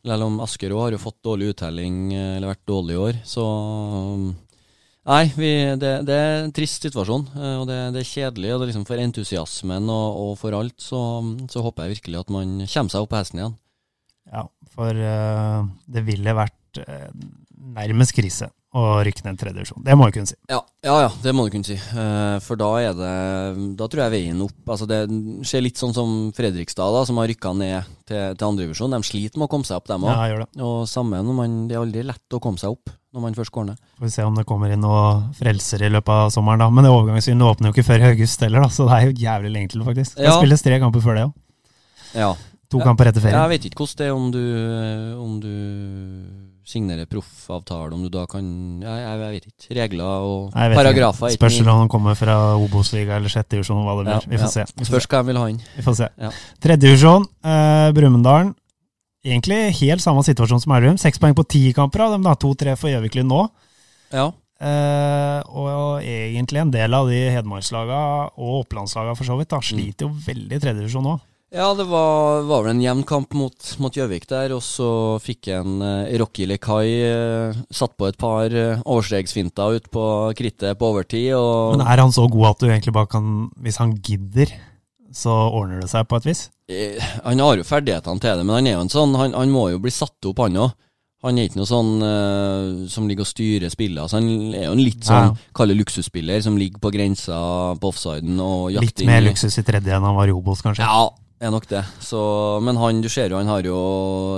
Selv 0.05 0.27
om 0.27 0.41
Asker 0.43 0.75
har 0.77 0.93
jo 0.93 0.99
fått 1.01 1.17
dårlig 1.25 1.53
uttelling, 1.53 2.11
eh, 2.13 2.35
eller 2.37 2.53
vært 2.53 2.67
dårlig 2.69 2.95
i 2.95 3.01
år. 3.07 3.23
Så 3.27 3.45
um, 3.45 4.27
Nei, 5.07 5.23
vi, 5.39 5.49
det, 5.79 5.91
det 6.03 6.15
er 6.19 6.41
en 6.41 6.51
trist 6.51 6.83
situasjon, 6.83 7.29
eh, 7.31 7.55
og 7.61 7.65
det, 7.69 7.77
det 7.95 8.01
er 8.03 8.09
kjedelig. 8.09 8.51
Og 8.55 8.65
liksom 8.67 8.83
for 8.89 8.99
entusiasmen 8.99 9.87
og, 9.93 10.19
og 10.23 10.33
for 10.41 10.57
alt, 10.57 10.75
så, 10.83 10.99
så 11.47 11.63
håper 11.63 11.87
jeg 11.87 11.97
virkelig 11.97 12.21
at 12.21 12.33
man 12.35 12.57
kommer 12.65 12.93
seg 12.93 13.05
opp 13.05 13.13
på 13.13 13.21
hesten 13.21 13.41
igjen. 13.41 13.57
Ja, 14.27 14.43
for 14.75 14.91
uh, 14.91 15.63
det 15.87 16.03
ville 16.03 16.35
vært 16.35 16.81
uh, 16.83 17.07
nærmest 17.77 18.15
krise 18.17 18.51
å 18.75 18.81
rykke 19.05 19.23
ned 19.23 19.37
tredje 19.39 19.55
divisjon. 19.55 19.83
Det 19.85 19.95
må 19.97 20.05
du 20.09 20.11
kunne 20.17 20.27
si. 20.27 20.35
Ja, 20.51 20.59
ja, 20.83 20.95
ja, 21.05 21.09
det 21.23 21.31
må 21.33 21.45
du 21.47 21.51
kunne 21.55 21.65
si. 21.65 21.73
Eh, 21.77 22.39
For 22.43 22.55
da 22.59 22.67
er 22.83 22.93
det 22.93 23.77
Da 23.79 23.87
tror 23.87 24.03
jeg 24.03 24.11
veien 24.11 24.41
opp 24.43 24.67
Altså 24.67 24.85
Det 24.85 24.99
skjer 25.47 25.63
litt 25.63 25.77
sånn 25.79 25.93
som 25.95 26.31
Fredrikstad, 26.35 26.91
da 26.93 27.05
som 27.07 27.17
har 27.17 27.27
rykka 27.31 27.53
ned 27.57 27.87
til, 28.05 28.35
til 28.35 28.47
andredivisjon. 28.47 28.91
De 28.91 28.99
sliter 29.07 29.39
med 29.39 29.47
å 29.47 29.51
komme 29.55 29.65
seg 29.65 29.77
opp, 29.79 29.87
dem 29.87 30.03
òg. 30.03 30.11
Ja. 30.11 30.45
Og 30.67 30.83
samme 30.91 31.23
når 31.23 31.33
man 31.39 31.55
Det 31.67 31.77
er 31.77 31.81
aldri 31.85 32.03
lett 32.03 32.35
å 32.35 32.41
komme 32.43 32.59
seg 32.59 32.75
opp 32.75 32.91
når 33.15 33.21
man 33.23 33.33
først 33.39 33.51
går 33.55 33.65
ned. 33.71 33.77
Får 33.97 34.05
vi 34.05 34.11
se 34.13 34.23
om 34.27 34.35
det 34.35 34.45
kommer 34.45 34.69
inn 34.75 34.83
noen 34.83 35.31
frelser 35.33 35.81
i 35.87 35.89
løpet 35.89 36.11
av 36.13 36.29
sommeren, 36.29 36.59
da. 36.59 36.67
Men 36.69 36.83
det 36.85 36.91
overgangsvinduet 36.91 37.55
åpner 37.55 37.71
jo 37.71 37.73
ikke 37.77 37.87
før 37.87 38.03
i 38.03 38.11
august 38.11 38.43
heller, 38.45 38.61
da, 38.61 38.69
så 38.69 38.85
det 38.85 38.93
er 38.99 39.07
jo 39.07 39.15
jævlig 39.23 39.51
lenge 39.55 39.71
til, 39.73 39.81
faktisk. 39.87 40.15
Det 40.19 40.27
Ja. 40.27 40.35
spilles 40.37 40.61
tre 40.61 40.77
kamper 40.83 41.01
før 41.01 41.15
det 41.15 41.23
òg. 41.25 41.33
Ja. 42.13 42.35
To 42.69 42.79
kamper 42.83 43.07
etter 43.09 43.21
ferie. 43.23 43.33
Jeg 43.33 43.49
vet 43.55 43.65
ikke 43.71 43.79
hvordan 43.87 43.97
det 43.97 44.05
er 44.05 44.13
om 44.13 44.29
du, 44.29 44.43
om 45.23 45.39
du 45.39 46.56
signerer 46.67 47.07
proffavtale, 47.09 47.95
om 47.95 48.03
du 48.03 48.09
da 48.11 48.25
kan 48.29 48.43
Jeg, 48.83 48.91
jeg, 48.91 49.07
jeg 49.07 49.19
vet 49.21 49.47
ikke. 49.47 49.75
Regler 49.79 50.25
og 50.27 50.53
paragrafer. 50.53 51.31
ikke. 51.31 51.39
Spørs 51.39 51.59
om 51.63 51.69
han 51.71 51.91
kommer 51.91 52.17
fra 52.19 52.37
Obos-liga 52.59 53.17
eller 53.17 53.31
sjette 53.31 53.55
divisjon, 53.55 53.85
hva 53.87 53.95
det 54.01 54.15
Ja. 54.15 54.21
Vi 54.27 54.39
får 54.39 54.47
ja. 54.47 54.53
se. 54.53 54.65
Vi 54.75 54.87
Spørs 54.89 55.07
hva 55.07 55.21
jeg 55.21 55.29
vil 55.29 55.39
ha 55.41 55.45
inn. 55.53 55.61
Vi 55.77 55.85
får 55.85 55.99
se. 56.01 56.09
Ja. 56.19 56.31
Tredje 56.63 56.83
divisjon, 56.83 57.27
eh, 57.43 57.91
Brumunddal. 57.95 58.51
Egentlig 59.27 59.61
helt 59.81 60.03
samme 60.03 60.23
situasjon 60.23 60.61
som 60.63 60.75
Elverum. 60.75 60.99
Seks 60.99 61.19
poeng 61.19 61.35
på 61.35 61.47
ti 61.47 61.63
kamper 61.75 62.05
av 62.05 62.11
dem, 62.15 62.27
da. 62.27 62.35
To-tre 62.35 62.75
for 62.79 62.91
Gjøviklyn 62.91 63.27
nå. 63.27 63.47
Ja. 64.11 64.29
Eh, 64.57 65.39
og 65.53 66.01
egentlig 66.01 66.61
en 66.63 66.71
del 66.73 66.93
av 66.97 67.09
de 67.11 67.19
Hedmarkslaga 67.35 67.99
og 68.35 68.63
Opplandslaga 68.63 69.15
for 69.17 69.27
så 69.27 69.37
vidt 69.37 69.51
da, 69.53 69.59
sliter 69.61 70.07
jo 70.07 70.13
veldig 70.25 70.57
i 70.57 70.63
tredjedivisjon 70.63 71.05
nå. 71.05 71.17
Ja, 71.55 71.69
det 71.79 71.85
var, 71.87 72.41
var 72.43 72.63
vel 72.65 72.73
en 72.73 72.81
jevn 72.83 73.03
kamp 73.07 73.31
mot, 73.37 73.55
Gjøvik 73.95 74.25
der, 74.27 74.51
og 74.51 74.59
så 74.65 74.87
fikk 75.23 75.47
en 75.55 75.77
uh, 75.79 76.09
Rocky 76.19 76.43
Lekai 76.49 76.89
uh, 77.07 77.55
satt 77.71 77.93
på 77.95 78.09
et 78.09 78.17
par 78.19 78.51
uh, 78.51 78.81
overstreksfinter 78.83 79.77
ut 79.79 79.87
på 79.93 80.03
krittet 80.35 80.75
på 80.77 80.89
overtid, 80.91 81.29
og 81.39 81.77
Men 81.77 81.85
er 81.87 82.01
han 82.03 82.11
så 82.11 82.25
god 82.27 82.49
at 82.49 82.59
du 82.59 82.67
egentlig 82.67 82.91
bare 82.97 83.07
kan 83.07 83.29
Hvis 83.63 83.79
han 83.79 83.93
gidder, 83.95 84.51
så 85.15 85.31
ordner 85.55 85.79
det 85.85 85.87
seg 85.93 86.03
på 86.11 86.19
et 86.19 86.27
vis? 86.27 86.41
eh, 86.67 86.99
Han 87.23 87.39
har 87.39 87.55
jo 87.61 87.63
ferdighetene 87.63 88.19
til 88.19 88.41
det, 88.41 88.43
men 88.45 88.57
han 88.59 88.67
er 88.67 88.75
jo 88.75 88.81
en 88.83 88.91
sånn 88.91 89.15
Han, 89.15 89.31
han 89.39 89.53
må 89.55 89.69
jo 89.71 89.79
bli 89.79 89.93
satt 89.95 90.27
opp, 90.27 90.41
han 90.43 90.59
òg. 90.65 90.73
Han 91.23 91.39
er 91.39 91.47
ikke 91.47 91.57
noe 91.61 91.69
sånn 91.71 91.93
eh, 92.05 92.89
som 92.91 93.07
ligger 93.09 93.23
og 93.23 93.29
styrer 93.31 93.71
spillet. 93.73 94.03
Altså, 94.03 94.19
han 94.19 94.51
er 94.53 94.67
jo 94.67 94.73
en 94.75 94.83
litt 94.83 95.07
sånn 95.07 95.31
Ja. 95.31 95.47
kalle 95.55 95.73
luksusspiller 95.79 96.43
som 96.45 96.59
ligger 96.59 96.83
på 96.83 96.91
grensa 96.93 97.39
på 97.79 97.89
offsiden 97.89 98.35
og 98.43 98.67
Litt 98.75 98.91
jakter 98.99 99.07
mer 99.09 99.23
i- 99.23 99.29
luksus 99.31 99.57
i 99.57 99.63
tredje 99.65 99.95
enn 99.95 100.05
han 100.05 100.19
var 100.19 100.27
i 100.29 100.35
Obos, 100.35 100.61
kanskje? 100.61 100.83
Ja, 100.83 101.07
er 101.39 101.53
nok 101.53 101.67
det. 101.69 101.83
Så, 102.03 102.19
men 102.65 102.79
han, 102.81 103.01
du 103.03 103.09
ser 103.11 103.29
jo, 103.29 103.37
han 103.37 103.51
har 103.51 103.65
jo 103.65 103.77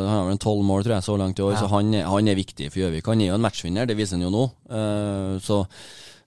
Han 0.03 0.12
har 0.12 0.27
vel 0.31 0.41
tolv 0.41 0.65
mål, 0.67 0.83
tror 0.83 0.97
jeg, 0.97 1.07
så 1.07 1.17
langt 1.19 1.39
i 1.39 1.45
år. 1.45 1.55
Ja. 1.55 1.63
Så 1.63 1.71
han 1.71 1.93
han 1.93 2.27
er 2.27 2.39
viktig 2.39 2.69
for 2.71 2.83
Gjøvik. 2.83 3.07
Han 3.07 3.21
er 3.23 3.31
jo 3.31 3.39
en 3.39 3.45
matchvinner, 3.45 3.88
det 3.88 3.97
viser 3.99 4.17
han 4.17 4.27
jo 4.27 4.33
nå. 4.33 4.45
Uh, 4.71 5.38
så 5.43 5.63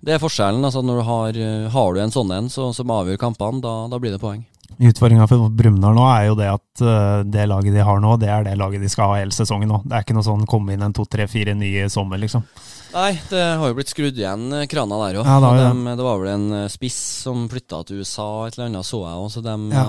det 0.02 0.16
er 0.16 0.22
forskjellen. 0.22 0.64
altså 0.64 0.82
Når 0.82 0.98
du 0.98 1.04
har, 1.06 1.42
har 1.76 1.92
du 1.94 2.00
en 2.02 2.14
sånn 2.14 2.32
en 2.34 2.48
så, 2.50 2.72
som 2.74 2.90
avgjør 2.90 3.20
kampene, 3.20 3.62
da, 3.62 3.76
da 3.92 4.00
blir 4.02 4.14
det 4.14 4.22
poeng. 4.22 4.42
Utfordringa 4.82 5.26
for 5.28 5.50
Brumunddal 5.52 5.94
nå 5.94 6.04
er 6.08 6.26
jo 6.30 6.36
det 6.38 6.48
at 6.50 6.82
uh, 6.82 7.20
det 7.28 7.44
laget 7.50 7.76
de 7.76 7.84
har 7.84 8.00
nå, 8.02 8.16
det 8.18 8.30
er 8.32 8.46
det 8.46 8.56
laget 8.58 8.82
de 8.82 8.90
skal 8.90 9.12
ha 9.12 9.20
hele 9.20 9.34
sesongen 9.34 9.70
nå. 9.70 9.82
Det 9.84 9.94
er 9.94 10.06
ikke 10.06 10.16
noe 10.16 10.26
sånn 10.26 10.48
komme 10.48 10.74
inn 10.74 10.84
en 10.84 10.96
to-tre-fire 10.96 11.54
nye 11.58 11.86
i 11.86 11.92
sommer, 11.92 12.20
liksom. 12.22 12.46
Nei, 12.92 13.12
det 13.30 13.42
har 13.58 13.70
jo 13.70 13.76
blitt 13.78 13.92
skrudd 13.92 14.18
igjen 14.18 14.50
eh, 14.52 14.66
krana 14.70 14.98
der 15.06 15.20
òg. 15.22 15.28
Ja, 15.28 15.38
det 15.40 15.52
ja. 15.62 15.70
det. 15.96 16.04
var 16.04 16.20
vel 16.20 16.32
en 16.34 16.58
eh, 16.58 16.66
spiss 16.72 16.98
som 17.24 17.46
flytta 17.52 17.82
til 17.88 18.02
USA, 18.02 18.28
et 18.46 18.58
eller 18.58 18.68
annet 18.68 18.88
så 18.88 19.00
jeg 19.06 19.22
òg, 19.22 19.30
så 19.32 19.44
Ja, 19.46 19.86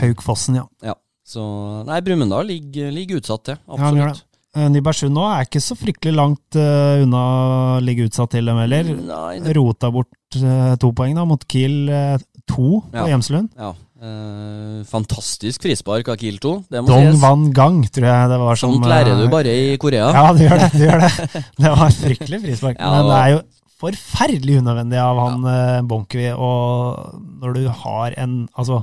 Haugfossen, 0.00 0.58
ja. 0.58 0.66
ja. 0.90 0.96
Så 1.30 1.44
Nei, 1.86 2.00
Brumunddal 2.02 2.48
ligger, 2.50 2.90
ligger 2.94 3.20
utsatt 3.20 3.46
til. 3.46 3.60
Ja, 3.60 3.76
Absolutt. 3.78 4.18
det. 4.18 4.26
Eh, 4.58 4.66
Nybergsund 4.74 5.14
nå 5.14 5.22
er 5.30 5.46
ikke 5.46 5.62
så 5.62 5.76
fryktelig 5.78 6.16
langt 6.16 6.58
uh, 6.58 6.98
unna 7.04 7.20
å 7.22 7.82
ligge 7.86 8.08
utsatt 8.08 8.32
til 8.34 8.50
dem 8.50 8.58
heller. 8.58 8.88
Nei, 8.98 9.36
det, 9.44 9.54
Rota 9.54 9.92
bort 9.94 10.40
uh, 10.42 10.74
to 10.82 10.90
poeng 10.96 11.14
da, 11.14 11.26
mot 11.28 11.44
Kiel 11.46 11.84
uh, 11.86 12.16
to 12.50 12.80
på 12.90 12.98
Ja. 12.98 13.06
Hjemslund. 13.12 13.54
ja. 13.54 13.70
Eh, 14.00 14.80
fantastisk 14.88 15.60
frispark 15.66 16.08
av 16.08 16.16
Kiel 16.20 16.38
2. 16.40 16.52
Det 16.72 16.80
må 16.80 16.88
Dong. 16.88 17.18
Van 17.20 17.42
Gang, 17.52 17.80
tror 17.92 18.06
jeg 18.08 18.30
det 18.32 18.38
var 18.40 18.56
som 18.56 18.72
Sånt 18.78 18.88
lærer 18.88 19.18
du 19.18 19.26
øh, 19.26 19.30
bare 19.32 19.52
i 19.52 19.76
Korea. 19.80 20.08
Ja, 20.16 20.26
du 20.32 20.40
gjør 20.46 20.62
det. 20.62 20.70
du 20.72 20.84
gjør 20.86 21.04
Det 21.04 21.44
Det 21.60 21.72
var 21.82 21.96
fryktelig 21.98 22.42
frispark. 22.46 22.80
Ja, 22.80 22.90
men 22.96 23.10
det 23.10 23.18
er 23.20 23.32
jo 23.34 23.40
forferdelig 23.80 24.58
unødvendig 24.60 25.00
av 25.00 25.20
han 25.20 25.44
ja. 25.48 25.80
Bonkvi. 25.88 26.30
Og 26.32 27.20
når 27.44 27.58
du 27.58 27.62
har 27.84 28.16
en 28.24 28.34
Altså, 28.56 28.80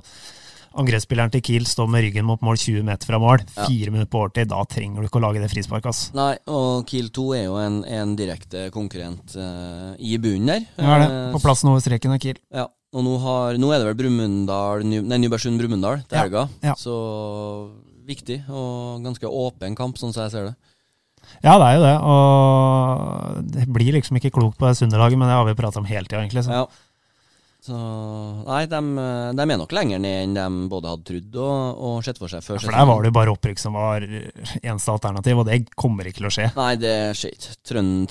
angrepsspilleren 0.78 1.34
til 1.34 1.42
Kiel 1.42 1.66
står 1.66 1.90
med 1.90 2.04
ryggen 2.06 2.26
mot 2.30 2.42
mål 2.46 2.58
20 2.62 2.86
meter 2.86 3.10
fra 3.10 3.18
mål, 3.22 3.42
Ja. 3.58 3.66
fire 3.66 3.90
minutter 3.90 4.12
på 4.14 4.20
overtid, 4.22 4.50
da 4.54 4.62
trenger 4.70 5.02
du 5.02 5.08
ikke 5.10 5.18
å 5.18 5.26
lage 5.26 5.42
det 5.42 5.50
frisparket, 5.50 5.90
Altså. 5.90 6.14
Nei, 6.14 6.38
og 6.54 6.86
Kiel 6.86 7.10
2 7.10 7.26
er 7.34 7.44
jo 7.48 7.58
en, 7.58 7.80
en 7.86 8.16
direkte 8.20 8.68
konkurrent 8.74 9.34
uh, 9.34 9.96
i 9.98 10.18
bunnen 10.22 10.46
der. 10.54 10.68
Ja, 10.78 11.00
det. 11.02 11.10
Eh, 11.10 11.32
På 11.34 11.42
plassen 11.42 11.72
over 11.72 11.82
streken 11.82 12.14
av 12.14 12.22
Kiel. 12.22 12.38
Ja, 12.54 12.68
og 12.98 13.06
nå, 13.06 13.18
har, 13.22 13.60
nå 13.62 13.70
er 13.72 13.82
det 13.84 13.90
vel 13.92 14.00
Brumunddal 14.00 14.86
Nei, 14.88 15.20
Nybergsund-Brumunddal 15.22 16.02
til 16.10 16.22
helga. 16.24 16.48
ja. 16.66 16.74
Så 16.80 16.96
viktig 18.08 18.40
og 18.48 19.04
ganske 19.04 19.28
åpen 19.28 19.76
kamp, 19.78 19.98
sånn 20.00 20.14
som 20.16 20.26
jeg 20.26 20.34
ser 20.34 20.50
det. 20.50 20.56
Ja, 21.44 21.58
det 21.60 21.66
er 21.68 21.74
jo 21.76 21.84
det. 21.84 21.96
Og 22.08 23.48
det 23.54 23.66
blir 23.76 23.98
liksom 23.98 24.18
ikke 24.20 24.32
klokt 24.34 24.58
på 24.60 24.70
det 24.70 24.78
Sunderlaget, 24.80 25.20
men 25.20 25.28
det 25.28 25.36
har 25.36 25.48
vi 25.48 25.58
prata 25.60 25.82
om 25.82 25.90
hele 25.90 26.08
tida, 26.08 26.22
egentlig. 26.24 26.46
Så. 26.48 26.56
Ja. 26.56 26.68
Så 27.68 27.76
Nei, 28.48 28.62
de, 28.70 28.80
de 29.36 29.44
er 29.44 29.60
nok 29.60 29.74
lenger 29.76 30.00
ned 30.00 30.22
enn 30.22 30.36
de 30.38 30.68
både 30.72 30.92
hadde 30.94 31.08
trodd 31.10 31.38
og, 31.42 31.80
og 31.84 31.96
sett 32.06 32.20
for 32.22 32.32
seg 32.32 32.46
før. 32.46 32.62
For 32.64 32.72
der 32.72 32.88
var 32.88 33.02
det 33.04 33.12
jo 33.12 33.16
bare 33.18 33.34
opprykk 33.34 33.60
som 33.60 33.76
var 33.76 34.06
eneste 34.08 34.94
alternativ, 34.94 35.42
og 35.42 35.50
det 35.50 35.58
kommer 35.76 36.08
ikke 36.08 36.22
til 36.22 36.30
å 36.30 36.34
skje. 36.38 36.46
Nei, 36.56 36.70
det 36.80 36.96
skjer 37.20 37.36
ikke. 37.36 37.58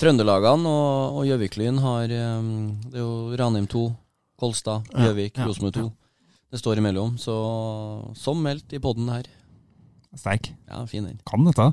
Trøndelagene 0.03 0.69
og, 0.69 1.21
og 1.21 1.25
Gjøvik-Lyn 1.31 1.81
har 1.81 2.13
um, 2.37 2.51
Det 2.85 2.99
er 2.99 3.01
jo 3.01 3.39
Ranheim 3.39 3.65
2, 3.71 3.87
Kolstad, 4.37 4.85
Gjøvik, 4.93 5.39
Rosenborg 5.41 5.73
2. 5.79 5.87
Det 6.53 6.61
står 6.61 6.79
imellom. 6.79 7.15
Så 7.19 7.33
som 8.15 8.39
meldt 8.43 8.75
i 8.77 8.81
poden 8.81 9.09
her. 9.11 9.25
Sterk. 10.17 10.51
Ja, 10.69 10.83
fin 10.89 11.05
den. 11.05 11.17
Kan 11.27 11.43
dette. 11.45 11.65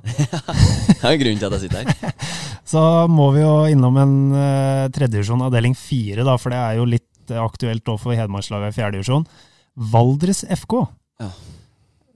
Det 1.01 1.05
er 1.05 1.19
grunnen 1.21 1.41
til 1.41 1.49
at 1.49 1.55
jeg 1.57 1.67
sitter 1.67 1.85
her. 1.85 2.15
Så 2.75 2.81
må 3.13 3.29
vi 3.37 3.43
jo 3.45 3.53
innom 3.71 3.97
en 4.01 4.17
uh, 4.33 4.89
tredjedivisjon, 4.93 5.45
avdeling 5.47 5.77
fire, 5.77 6.25
da, 6.27 6.39
for 6.41 6.53
det 6.53 6.61
er 6.61 6.79
jo 6.79 6.87
litt 6.89 7.33
eh, 7.33 7.41
aktuelt 7.41 7.85
også 7.85 8.07
for 8.07 8.17
Hedmarkslaget 8.17 8.73
i 8.73 8.77
fjerdedivisjon. 8.79 9.27
Valdres 9.93 10.43
FK. 10.49 10.79
Ja. 11.21 11.29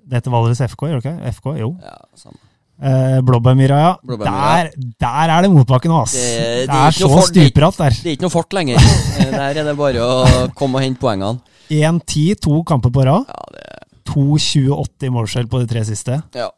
Det 0.09 0.19
heter 0.19 0.33
Valdres 0.33 0.65
FK, 0.65 0.87
gjør 0.89 1.03
det 1.05 1.05
ikke? 1.05 1.33
FK, 1.37 1.51
jo. 1.61 1.71
Ja, 1.85 1.99
samme. 2.17 2.41
Eh, 2.79 3.19
Blåbærmyra, 3.27 3.79
ja. 3.83 3.95
Der, 4.23 4.69
der 5.03 5.31
er 5.35 5.43
det 5.43 5.51
motbakke 5.51 5.89
nå, 5.91 6.03
ass. 6.05 6.13
Det- 6.15 6.39
Det, 6.39 6.67
det 6.69 6.77
er 6.77 6.87
er 6.87 6.91
så 6.95 7.09
for- 7.11 7.27
stupbratt 7.27 7.77
der. 7.79 7.91
Det 7.91 8.07
er 8.07 8.17
ikke 8.17 8.27
noe 8.29 8.31
fart 8.37 8.53
lenger. 8.55 8.79
Eh, 9.19 9.31
Der 9.33 9.59
er 9.59 9.65
det 9.67 9.77
bare 9.77 9.99
å 9.99 10.49
komme 10.55 10.79
og 10.79 10.83
hente 10.87 11.01
poengene. 11.03 11.41
1-10, 11.71 12.37
to 12.41 12.63
kamper 12.65 12.91
på 12.95 13.03
rad. 13.05 13.27
Ja, 13.27 13.43
det 13.53 13.65
2-28 14.09 15.05
i 15.05 15.11
målskjell 15.13 15.49
på 15.51 15.59
de 15.61 15.67
tre 15.67 15.83
siste. 15.85 16.23
Ja. 16.35 16.49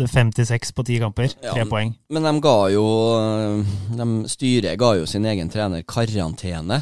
8-56 0.00 0.72
på 0.74 0.84
ti 0.88 0.96
kamper. 0.98 1.28
Tre 1.42 1.60
ja, 1.60 1.66
poeng. 1.68 1.92
Men 2.10 2.24
de 2.24 2.32
ga 2.40 2.56
jo 2.72 2.84
de 3.98 4.06
Styret 4.32 4.78
ga 4.80 4.94
jo 4.96 5.04
sin 5.06 5.26
egen 5.28 5.50
trener 5.52 5.84
karantene, 5.86 6.80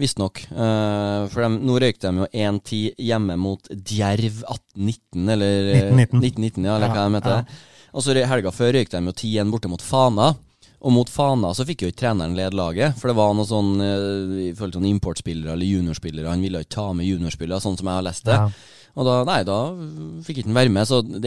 visstnok. 0.00 0.42
Uh, 0.52 1.26
for 1.32 1.42
de, 1.44 1.48
nå 1.66 1.78
røykte 1.82 2.10
de 2.12 2.22
jo 2.22 2.28
1-10 2.30 2.94
hjemme 3.00 3.36
mot 3.40 3.66
Djerv 3.72 4.44
1819, 4.44 5.28
eller 5.34 5.72
1919, 5.90 6.20
19, 6.20 6.44
19, 6.44 6.64
ja, 6.68 6.76
eller 6.76 6.94
hva 6.94 7.08
de 7.08 7.18
heter. 7.20 7.36
ja. 7.40 7.66
Og 7.94 8.04
så 8.04 8.14
helga 8.26 8.52
før 8.54 8.72
røyk 8.76 8.90
de 8.92 9.02
jo 9.06 9.12
10-1 9.16 9.50
borte 9.52 9.70
mot 9.72 9.82
Fana. 9.82 10.32
Og 10.80 10.92
mot 10.96 11.08
Fana 11.12 11.52
så 11.52 11.66
fikk 11.68 11.82
jo 11.84 11.90
ikke 11.90 12.06
treneren 12.06 12.36
lede 12.38 12.56
laget, 12.56 12.96
for 12.96 13.10
det 13.10 13.16
var 13.18 13.34
noe 13.36 13.44
sånn 13.44 13.74
eh, 13.84 14.36
i 14.48 14.52
forhold 14.56 14.78
til 14.78 14.86
importspillere 14.88 15.52
eller 15.52 15.68
juniorspillere. 15.68 16.30
Han 16.32 16.40
ville 16.44 16.62
ikke 16.64 16.76
ta 16.78 16.86
med 16.96 17.04
juniorspillere, 17.10 17.60
sånn 17.60 17.76
som 17.76 17.90
jeg 17.90 17.98
har 17.98 18.06
lest 18.06 18.24
det. 18.30 18.38
Ja. 18.38 18.78
Og 18.98 19.06
da, 19.06 19.20
nei, 19.22 19.36
da 19.46 19.56
fikk 20.26 20.40
ikke 20.40 20.48
han 20.50 20.56
være 20.56 20.72
med, 20.74 20.88
så 20.88 20.98
det, 21.06 21.20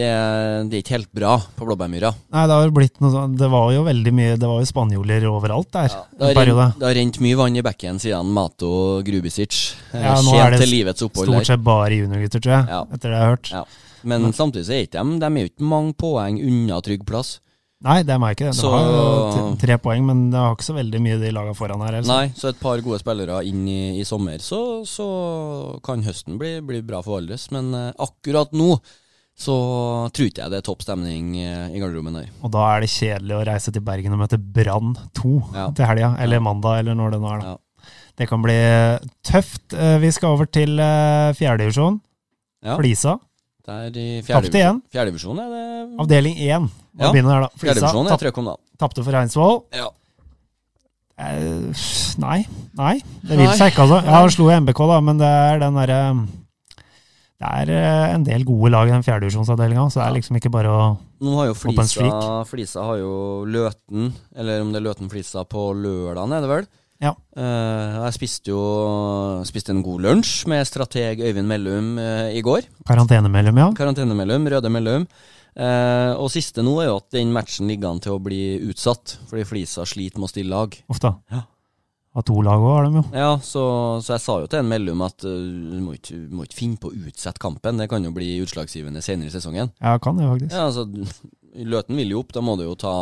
det 0.68 0.76
er 0.76 0.82
ikke 0.82 0.96
helt 0.98 1.08
bra 1.16 1.36
på 1.56 1.64
Blåbærmyra. 1.64 2.10
Nei, 2.34 2.42
det 2.50 2.58
har 2.60 2.72
blitt 2.76 3.00
noe 3.00 3.12
sånn 3.14 3.38
Det 3.40 3.48
var 3.48 3.70
jo 3.72 3.86
veldig 3.86 4.12
mye 4.12 4.34
Det 4.36 4.50
var 4.50 4.60
jo 4.60 4.68
spanjoler 4.68 5.24
overalt 5.30 5.70
der. 5.72 5.94
Det 6.12 6.28
har, 6.28 6.36
rent, 6.50 6.76
det 6.82 6.86
har 6.90 6.98
rent 6.98 7.20
mye 7.24 7.38
vann 7.40 7.56
i 7.56 7.64
bekken 7.64 8.02
siden 8.02 8.34
Mato 8.36 9.00
Grubisic. 9.06 9.62
eh, 9.94 10.04
Ja, 10.04 10.18
nå 10.20 10.36
er 10.36 10.58
det 10.58 10.68
Stort 11.08 11.48
sett 11.48 11.64
bare 11.64 11.96
juniorgutter, 12.02 12.44
tror 12.44 12.56
jeg. 12.58 12.68
Ja. 12.74 12.82
Etter 12.92 13.08
det 13.08 13.16
jeg 13.16 13.24
har 13.24 13.32
hørt. 13.38 13.52
Ja. 13.54 13.64
Men 14.04 14.32
samtidig 14.32 14.66
så 14.68 14.72
er 14.76 14.86
ikke 14.86 15.02
de 15.04 15.18
De 15.20 15.26
er 15.26 15.46
jo 15.46 15.50
ikke 15.52 15.68
mange 15.70 15.94
poeng 15.94 16.38
unna 16.44 16.80
trygg 16.84 17.04
plass. 17.06 17.40
Nei, 17.84 17.98
det 18.02 18.14
er 18.14 18.18
meg 18.22 18.32
ikke 18.36 18.46
det. 18.48 18.54
De 18.56 18.60
Så- 18.62 18.70
har 18.72 18.84
jo 18.88 19.56
tre 19.60 19.76
poeng, 19.76 20.04
men 20.06 20.30
det 20.30 20.38
har 20.40 20.54
ikke 20.54 20.64
så 20.64 20.74
veldig 20.74 21.00
mye 21.04 21.18
de 21.20 21.30
lagene 21.36 21.54
foran 21.54 21.82
her. 21.84 21.98
Altså. 21.98 22.08
Nei, 22.16 22.28
så 22.34 22.48
et 22.48 22.60
par 22.60 22.78
gode 22.80 22.98
spillere 23.02 23.42
inn 23.44 23.66
i, 23.68 24.00
i 24.00 24.04
sommer, 24.04 24.38
så, 24.40 24.60
så 24.88 25.78
kan 25.84 26.02
høsten 26.02 26.38
bli, 26.38 26.60
bli 26.64 26.80
bra 26.80 27.02
for 27.02 27.18
Valdres. 27.20 27.50
Men 27.52 27.74
eh, 27.74 27.92
akkurat 27.98 28.52
nå 28.56 28.78
så 29.36 30.08
tror 30.14 30.30
ikke 30.30 30.44
jeg 30.44 30.50
det 30.54 30.58
er 30.62 30.64
topp 30.64 30.82
stemning 30.86 31.34
eh, 31.42 31.74
i 31.74 31.80
garderoben 31.82 32.14
der. 32.14 32.28
Og 32.46 32.52
da 32.54 32.64
er 32.76 32.80
det 32.86 32.88
kjedelig 32.94 33.34
å 33.36 33.44
reise 33.50 33.72
til 33.74 33.82
Bergen 33.82 34.14
og 34.14 34.22
møte 34.22 34.38
Brann 34.38 34.94
2 35.20 35.34
Ja. 35.52 35.68
til 35.74 35.84
helga. 35.90 36.16
Eller 36.22 36.36
Ja. 36.40 36.40
mandag, 36.46 36.78
eller 36.78 36.94
når 36.94 37.10
det 37.10 37.20
nå 37.20 37.32
er. 37.34 37.40
da. 37.40 37.46
Ja. 37.52 37.56
Det 38.16 38.28
kan 38.30 38.40
bli 38.42 38.54
tøft. 39.26 39.74
Eh, 39.74 39.98
Vi 39.98 40.10
skal 40.14 40.30
over 40.38 40.46
til 40.46 40.78
fjerdedivisjon. 40.78 42.00
Ja. 42.64 42.78
Flisa. 42.78 43.18
Der 43.64 43.96
i 43.96 44.06
Tapte 44.26 44.58
igjen. 44.60 44.80
Fjerdedivisjon 44.92 45.38
er 45.40 45.52
det 45.54 46.00
Avdeling 46.04 46.34
1. 46.36 46.70
Ja. 47.00 47.10
Her, 47.10 47.46
da. 47.46 47.48
Flisa 47.56 47.64
Fjerdedivisjon 47.64 48.06
er 48.06 48.12
tap, 48.12 48.20
trøkk 48.24 48.40
om 48.42 48.48
dagen. 48.50 48.62
tapte 48.82 49.04
for 49.06 49.16
Reinsvoll. 49.16 49.60
Ja. 49.72 49.86
Eh, 51.16 51.84
nei. 52.20 52.38
Nei. 52.76 52.94
Det 53.22 53.38
vil 53.38 53.52
seg 53.56 53.72
ikke, 53.72 53.86
altså. 53.86 54.00
Ja, 54.06 54.18
han 54.20 54.32
slo 54.34 54.48
i 54.50 54.56
MBK, 54.60 54.80
da, 54.90 55.00
men 55.06 55.20
det 55.22 55.30
er 55.30 55.62
den 55.62 55.78
derre 55.78 55.98
Det 57.44 57.50
er 57.50 57.72
eh, 57.74 58.14
en 58.16 58.24
del 58.26 58.44
gode 58.48 58.72
lag 58.74 58.90
i 58.90 58.94
den 58.94 59.04
fjerdedivisjonsavdelinga, 59.06 59.86
så 59.90 60.02
det 60.02 60.06
er 60.08 60.16
liksom 60.18 60.38
ikke 60.40 60.52
bare 60.54 60.70
å 60.74 60.84
Nå 61.24 61.36
har 61.38 61.48
jo 61.52 61.56
Flisa, 61.56 62.08
Flisa 62.50 62.84
har 62.84 62.98
jo 63.00 63.14
Løten, 63.48 64.10
eller 64.36 64.60
om 64.64 64.74
det 64.74 64.82
er 64.82 64.86
Løten-Flisa 64.90 65.46
på 65.48 65.70
lørdagen, 65.78 66.34
er 66.36 66.44
det 66.44 66.50
vel? 66.50 66.66
Ja. 67.02 67.12
Uh, 67.36 68.04
jeg 68.06 68.16
spiste 68.16 68.52
jo 68.52 68.64
spiste 69.48 69.74
en 69.74 69.82
god 69.84 70.04
lunsj 70.04 70.44
med 70.50 70.66
strateg 70.68 71.22
Øyvind 71.24 71.48
Mellum 71.50 71.94
uh, 71.98 72.28
i 72.30 72.42
går. 72.44 72.68
Karantenemellum, 72.86 73.58
ja. 73.60 73.70
Karantenemellum, 73.76 74.46
Røde 74.54 74.70
Mellum. 74.72 75.08
Uh, 75.54 76.14
og 76.18 76.30
siste 76.34 76.64
nå 76.66 76.74
er 76.82 76.88
jo 76.88 76.98
at 76.98 77.10
den 77.14 77.34
matchen 77.34 77.68
ligger 77.70 77.92
an 77.92 78.00
til 78.02 78.16
å 78.16 78.22
bli 78.22 78.56
utsatt, 78.70 79.18
fordi 79.30 79.44
Flisa 79.46 79.86
sliter 79.86 80.22
med 80.22 80.30
å 80.30 80.32
stille 80.32 80.54
lag. 80.54 80.78
Ofte. 80.90 81.12
Ja. 81.34 81.44
Av 82.14 82.22
to 82.22 82.36
lag 82.46 82.62
òg 82.62 82.76
har 82.76 82.84
de 82.86 83.00
jo. 83.00 83.04
Ja, 83.10 83.30
så, 83.42 83.62
så 84.06 84.14
jeg 84.14 84.22
sa 84.22 84.34
jo 84.38 84.50
til 84.50 84.60
en 84.62 84.68
Mellum 84.70 85.02
at 85.06 85.26
uh, 85.26 85.30
du 85.34 85.78
må 85.82 85.96
ikke, 85.98 86.18
må 86.30 86.46
ikke 86.46 86.60
finne 86.62 86.80
på 86.82 86.90
å 86.90 86.98
utsette 87.10 87.42
kampen, 87.42 87.78
det 87.82 87.90
kan 87.90 88.06
jo 88.06 88.14
bli 88.14 88.36
utslagsgivende 88.42 89.02
senere 89.02 89.30
i 89.30 89.34
sesongen. 89.34 89.74
Ja, 89.82 89.96
kan 90.02 90.18
det 90.18 90.30
faktisk. 90.30 90.54
Ja, 90.54 90.68
altså, 90.70 90.86
Løten 91.54 91.94
vil 91.94 92.10
jo 92.10 92.24
opp, 92.24 92.32
da 92.34 92.42
må 92.42 92.56
du 92.58 92.64
jo 92.64 92.74
ta, 92.74 92.92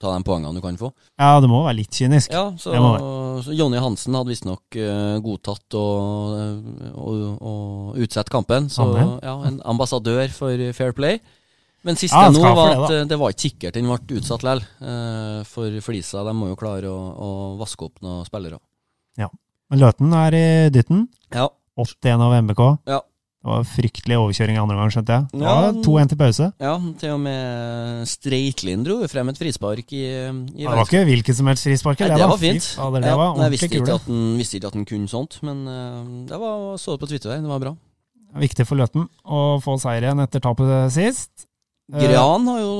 ta 0.00 0.10
de 0.12 0.24
poengene 0.26 0.52
du 0.52 0.60
kan 0.64 0.76
få. 0.76 0.90
Ja, 1.16 1.38
det 1.40 1.48
må 1.48 1.62
være 1.64 1.78
litt 1.78 1.96
kynisk. 1.96 2.32
Ja, 2.32 2.50
så, 2.60 2.74
Det 2.74 2.82
må 2.84 2.90
så 3.00 3.21
Jonny 3.52 3.80
Hansen 3.82 4.16
hadde 4.18 4.32
visstnok 4.32 4.78
uh, 4.78 5.18
godtatt 5.24 5.76
og, 5.78 6.66
og 6.94 8.00
utsette 8.02 8.32
kampen. 8.32 8.68
Så 8.72 8.86
ja, 9.22 9.36
en 9.48 9.60
ambassadør 9.74 10.32
for 10.34 10.66
Fair 10.76 10.96
Play. 10.96 11.20
Men 11.82 11.98
siste 11.98 12.14
Ja, 12.14 12.30
nå 12.30 12.42
var 12.42 12.76
at 12.76 12.84
det, 12.92 12.98
eh, 13.00 13.06
det 13.10 13.16
var 13.18 13.32
ikke 13.32 13.42
sikkert 13.48 13.74
den 13.74 13.88
ble 13.90 14.18
utsatt 14.20 14.44
likevel. 14.46 14.60
Uh, 14.78 15.40
for 15.50 15.80
Flisa 15.82 16.22
de 16.28 16.34
må 16.38 16.52
jo 16.52 16.58
klare 16.60 16.92
å, 16.92 16.98
å 17.10 17.30
vaske 17.58 17.88
opp 17.88 18.04
noen 18.06 18.22
spillere. 18.28 18.60
Men 19.72 19.80
Løten 19.80 20.12
er 20.12 20.34
i 20.36 20.46
dytten. 20.68 21.06
Ja. 21.32 21.46
81 21.80 22.20
av 22.20 22.34
MBK. 22.44 22.60
Ja. 22.92 22.98
Det 23.42 23.50
var 23.50 23.64
fryktelig 23.66 24.16
overkjøring 24.22 24.54
i 24.54 24.60
andre 24.62 24.76
gang, 24.78 24.90
skjønte 24.94 25.14
jeg. 25.16 25.40
Ja, 25.42 25.52
Ja, 25.66 25.70
to 25.74 25.94
2-1 25.98 26.10
til 26.12 26.18
pause. 26.20 26.46
ja, 26.62 26.74
til 27.00 27.10
og 27.10 27.20
med 27.24 28.06
Streitlin 28.06 28.84
dro 28.86 29.00
frem 29.10 29.32
et 29.32 29.38
frispark 29.40 29.92
i, 29.98 30.02
i 30.06 30.62
Det 30.62 30.68
var 30.70 30.84
ikke 30.86 31.00
hvilket 31.08 31.38
som 31.40 31.50
helst 31.50 31.66
frispark. 31.66 31.98
Nei, 32.04 32.08
det, 32.12 32.18
det 32.22 32.28
var 32.30 32.38
fint. 32.38 32.68
Fader, 32.78 33.00
det 33.02 33.10
Ja, 33.10 33.16
var 33.18 33.40
jeg 33.42 33.50
visste 33.56 33.68
ikke, 33.72 33.96
den, 34.06 34.20
visste 34.38 34.58
ikke 34.60 34.70
at 34.70 34.76
den 34.78 34.84
kunne 34.86 35.10
sånt, 35.10 35.40
men 35.42 35.64
eh, 35.66 36.04
det 36.30 36.38
var, 36.38 36.76
så 36.78 36.94
det 36.94 37.02
på 37.02 37.08
Twitter 37.10 37.34
der. 37.34 37.42
Det 37.42 37.50
var 37.50 37.64
bra. 37.66 37.74
Viktig 38.38 38.64
for 38.64 38.78
Løten 38.80 39.08
å 39.26 39.40
få 39.60 39.74
seier 39.82 40.06
igjen 40.06 40.22
etter 40.22 40.40
tapet 40.46 40.70
sist. 40.94 41.48
Eh, 41.92 41.98
Gran 42.06 42.46
har 42.46 42.60
jo 42.62 42.76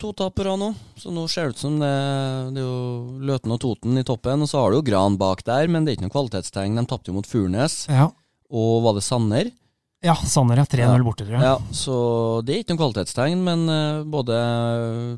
to 0.00 0.14
tap 0.16 0.32
på 0.34 0.48
rad 0.48 0.58
nå, 0.64 0.72
så 0.98 1.12
nå 1.12 1.26
ser 1.30 1.50
det 1.52 1.58
ut 1.58 1.60
som 1.60 1.76
det, 1.78 1.92
det 2.56 2.64
er 2.64 2.66
jo 2.66 3.20
Løten 3.28 3.52
og 3.52 3.60
Toten 3.62 4.00
i 4.00 4.06
toppen. 4.08 4.42
Og 4.42 4.48
så 4.50 4.64
har 4.64 4.72
du 4.72 4.80
jo 4.80 4.86
Gran 4.88 5.20
bak 5.20 5.44
der, 5.46 5.68
men 5.68 5.84
det 5.84 5.92
er 5.92 5.98
ikke 6.00 6.08
noe 6.08 6.16
kvalitetstegn. 6.16 6.80
De 6.80 6.86
tapte 6.88 7.12
jo 7.12 7.18
mot 7.20 7.28
Furnes, 7.28 7.82
Ja, 7.92 8.08
og 8.50 8.82
var 8.88 8.96
det 8.96 9.04
Sanner? 9.04 9.52
Ja 10.04 10.14
Sanner 10.28 10.58
er 10.60 10.68
3-0 10.68 10.82
Ja. 10.84 11.02
borte, 11.02 11.24
tror 11.26 11.36
jeg. 11.38 11.42
Ja, 11.42 11.56
så 11.72 12.44
det 12.44 12.54
er 12.54 12.60
ikke 12.62 12.74
noe 12.76 12.82
kvalitetstegn, 12.84 13.40
men 13.46 13.68
eh, 13.72 14.02
både 14.04 14.36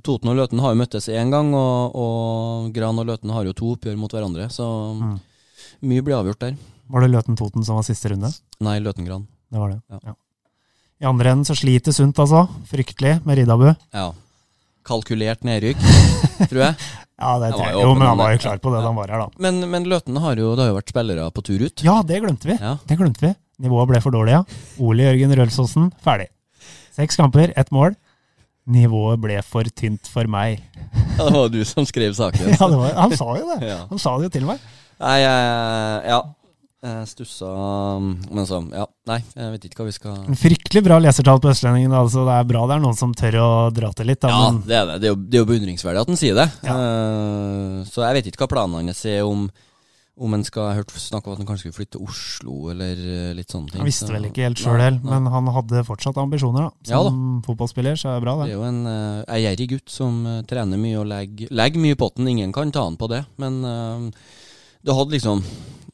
Toten 0.07 0.31
og 0.33 0.37
Løten 0.38 0.61
har 0.62 0.73
jo 0.75 0.81
møttes 0.81 1.09
én 1.12 1.31
gang, 1.35 1.51
og, 1.55 1.97
og 1.99 2.71
Gran 2.77 2.99
og 2.99 3.07
Løten 3.11 3.31
har 3.35 3.45
jo 3.45 3.53
to 3.59 3.73
oppgjør 3.77 3.99
mot 3.99 4.12
hverandre, 4.12 4.49
så 4.53 4.69
Mm. 4.99 5.19
mye 5.83 6.03
blir 6.03 6.17
avgjort 6.19 6.38
der. 6.41 6.57
Var 6.88 7.01
det 7.05 7.11
Løten-Toten 7.12 7.64
som 7.67 7.77
var 7.77 7.83
siste 7.85 8.09
runde? 8.11 8.31
Nei, 8.64 8.79
Løten-Gran. 8.81 9.27
Det 9.53 9.59
var 9.61 9.71
det. 9.75 9.81
Ja. 9.91 9.99
Ja. 10.07 10.14
I 11.01 11.05
andre 11.07 11.31
enden 11.31 11.45
så 11.45 11.55
sliter 11.55 11.93
Sundt, 11.93 12.17
altså. 12.19 12.49
Fryktelig 12.67 13.21
med 13.27 13.37
Riddabu. 13.38 13.75
Ja. 13.95 14.12
Kalkulert 14.88 15.45
nedrykk, 15.45 15.77
tror 16.49 16.62
jeg. 16.64 16.75
Ja, 17.19 17.33
det 17.43 17.51
tror 17.53 17.64
jeg. 17.67 17.75
jo 17.83 17.93
men 17.99 18.07
han 18.09 18.17
var 18.19 18.33
jo 18.33 18.38
klar 18.41 18.59
på 18.62 18.71
det 18.73 18.81
da 18.81 18.87
han 18.88 18.97
var 18.97 19.11
her, 19.12 19.19
da. 19.27 19.29
Men, 19.43 19.61
men 19.71 19.85
Løten 19.91 20.17
har 20.23 20.38
jo, 20.41 20.55
det 20.57 20.64
har 20.64 20.71
jo 20.73 20.79
vært 20.79 20.93
spillere 20.95 21.29
på 21.35 21.45
tur 21.45 21.61
ut. 21.67 21.85
Ja, 21.85 21.99
det 22.07 22.21
glemte 22.25 22.49
vi. 22.49 22.57
Ja. 22.62 22.77
Det 22.88 22.97
glemte 22.99 23.21
vi. 23.27 23.33
Nivået 23.59 23.90
ble 23.90 24.01
for 24.03 24.14
dårlig, 24.14 24.37
ja. 24.37 24.42
Ole 24.79 25.09
Jørgen 25.09 25.35
Rølsåsen, 25.40 25.88
ferdig. 26.05 26.29
Seks 26.94 27.18
kamper, 27.18 27.51
ett 27.59 27.73
mål. 27.75 27.97
Nivået 28.68 29.18
ble 29.23 29.38
for 29.42 29.66
tynt 29.75 30.07
for 30.12 30.29
meg. 30.31 30.61
Ja, 31.16 31.27
det 31.27 31.35
var 31.35 31.49
du 31.51 31.62
som 31.66 31.87
skrev 31.88 32.14
saken. 32.14 32.53
Ja, 32.55 32.68
det 32.71 32.79
var, 32.79 32.92
han 32.94 33.14
sa 33.18 33.31
jo 33.38 33.47
det. 33.55 33.61
Ja. 33.66 33.79
Han 33.90 34.03
sa 34.03 34.16
det 34.18 34.29
jo 34.29 34.35
til 34.38 34.47
meg. 34.47 34.62
Nei, 34.99 35.16
ja. 35.23 36.21
Jeg 36.79 37.09
stussa 37.11 37.49
Men 37.99 38.44
så, 38.47 38.61
ja. 38.71 38.85
Nei, 39.11 39.16
jeg 39.35 39.51
vet 39.51 39.64
ikke 39.66 39.81
hva 39.81 39.87
vi 39.88 39.94
skal 39.97 40.18
En 40.31 40.38
fryktelig 40.38 40.83
bra 40.87 41.01
lesertall 41.03 41.40
på 41.42 41.51
Østlendingen. 41.51 41.94
Altså, 41.99 42.23
det 42.29 42.37
er 42.37 42.47
bra 42.53 42.62
det 42.71 42.77
er 42.77 42.85
noen 42.85 42.99
som 42.99 43.14
tør 43.18 43.38
å 43.42 43.49
dra 43.75 43.90
til 43.99 44.07
litt. 44.12 44.21
Da, 44.23 44.31
Ja, 44.31 44.53
men 44.53 44.61
det 44.68 44.77
er 44.79 44.87
det. 44.92 45.01
Det 45.03 45.09
er 45.09 45.14
jo, 45.16 45.18
det 45.18 45.40
er 45.40 45.42
jo 45.42 45.49
beundringsverdig 45.51 46.05
at 46.05 46.12
han 46.12 46.21
sier 46.21 46.38
det. 46.38 46.47
Ja. 46.68 46.77
Uh, 46.79 47.81
så 47.88 48.07
jeg 48.07 48.21
vet 48.21 48.31
ikke 48.31 48.44
hva 48.44 48.51
planene 48.55 48.85
hans 48.85 49.03
er 49.11 49.27
om 49.27 49.49
om 50.19 50.35
en 50.35 50.45
skal 50.47 50.73
Jeg 50.77 50.85
snakk 51.03 51.27
om 51.27 51.35
at 51.35 51.39
han 51.43 51.49
kanskje 51.49 51.69
skulle 51.69 51.79
flytte 51.79 51.97
til 51.97 52.07
Oslo, 52.09 52.57
eller 52.73 52.99
eh, 52.99 53.31
litt 53.39 53.51
sånne 53.55 53.71
ting. 53.71 53.83
han 53.83 53.89
visste 53.89 54.11
vel 54.13 54.29
ikke 54.29 54.49
helt 54.49 54.59
sjøl 54.63 54.81
heller, 54.81 55.01
men 55.05 55.31
han 55.33 55.51
hadde 55.55 55.85
fortsatt 55.87 56.19
ambisjoner. 56.21 56.69
da. 56.69 56.91
Ja 56.93 57.03
Som 57.07 57.41
fotballspiller, 57.47 57.97
så 57.99 58.13
er 58.13 58.19
det 58.19 58.27
bra, 58.27 58.37
Det 58.43 58.49
det. 58.49 58.53
er 58.53 58.59
jo 58.59 58.67
en 58.69 58.83
uh, 58.87 59.39
gjerrig 59.39 59.71
gutt 59.77 59.95
som 59.95 60.21
uh, 60.27 60.43
trener 60.49 60.81
mye 60.81 60.99
og 61.01 61.09
legger, 61.11 61.49
legger 61.55 61.85
mye 61.87 61.97
i 61.97 62.03
potten. 62.03 62.29
Ingen 62.29 62.53
kan 62.53 62.75
ta 62.75 62.85
han 62.89 62.99
på 63.01 63.09
det. 63.11 63.25
Men 63.39 63.63
uh, 63.65 64.11
du 64.85 64.93
hadde 64.95 65.15
liksom 65.17 65.43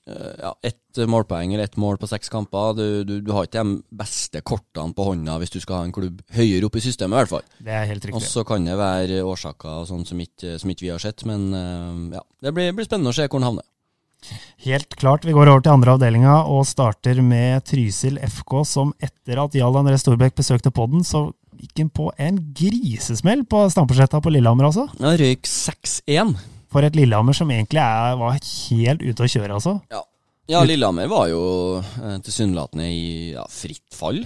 eh, 0.07 0.35
ja, 0.43 0.51
ett 0.63 1.01
målpoeng 1.09 1.55
eller 1.55 1.65
ett 1.65 1.77
mål 1.81 1.97
på 1.99 2.07
seks 2.07 2.29
kamper. 2.33 2.75
Du, 2.77 2.87
du, 3.09 3.15
du 3.25 3.33
har 3.33 3.47
ikke 3.49 3.65
de 3.65 3.79
beste 3.97 4.43
kortene 4.47 4.95
på 4.95 5.07
hånda 5.09 5.39
hvis 5.41 5.55
du 5.55 5.59
skal 5.63 5.81
ha 5.81 5.87
en 5.89 5.95
klubb 5.97 6.21
høyere 6.37 6.69
opp 6.69 6.77
i 6.79 6.85
systemet, 6.85 7.17
i 7.17 7.21
hvert 7.23 7.33
fall. 7.33 7.47
Det 7.59 7.73
er 7.75 7.89
helt 7.91 8.05
Og 8.05 8.13
riktig. 8.13 8.31
så 8.31 8.45
kan 8.47 8.67
det 8.69 8.77
være 8.79 9.23
årsaker 9.25 9.81
og 9.83 9.89
sånn 9.91 10.05
som 10.07 10.21
som 10.21 10.71
ikke 10.71 10.87
vi 10.87 10.93
har 10.93 11.03
sett. 11.03 11.25
Men 11.29 11.49
eh, 11.57 12.19
ja, 12.19 12.23
det 12.45 12.55
blir, 12.55 12.73
blir 12.77 12.87
spennende 12.89 13.15
å 13.15 13.17
se 13.17 13.27
hvor 13.27 13.41
han 13.41 13.51
havner. 13.55 13.67
Helt 14.65 14.97
klart. 14.97 15.27
Vi 15.27 15.35
går 15.37 15.51
over 15.51 15.65
til 15.65 15.75
andre 15.75 15.95
avdelinga 15.97 16.37
og 16.49 16.65
starter 16.69 17.21
med 17.25 17.65
Trysil 17.69 18.17
FK, 18.23 18.55
som 18.69 18.95
etter 19.03 19.41
at 19.43 19.57
Jarl 19.59 19.77
André 19.83 19.99
Storbekk 20.01 20.39
besøkte 20.41 20.73
podden, 20.75 21.05
så 21.05 21.27
gikk 21.61 21.85
han 21.85 21.93
på 21.95 22.09
en 22.21 22.41
grisesmell 22.57 23.45
på 23.49 23.67
Stampesletta 23.73 24.21
på 24.25 24.33
Lillehammer, 24.33 24.71
altså. 24.71 24.89
Ja, 25.01 25.15
røyk 25.21 25.49
6-1. 25.49 26.35
For 26.73 26.87
et 26.87 26.97
Lillehammer 26.99 27.37
som 27.37 27.53
egentlig 27.55 27.83
er, 27.85 28.17
var 28.19 28.39
helt 28.41 29.05
ute 29.05 29.27
å 29.27 29.31
kjøre, 29.31 29.59
altså. 29.61 29.77
Ja, 30.51 30.65
Lillehammer 30.67 31.09
var 31.09 31.29
jo 31.31 31.45
uh, 31.81 32.17
tilsynelatende 32.25 32.89
i 32.93 33.05
ja, 33.37 33.45
fritt 33.49 33.87
fall. 33.97 34.25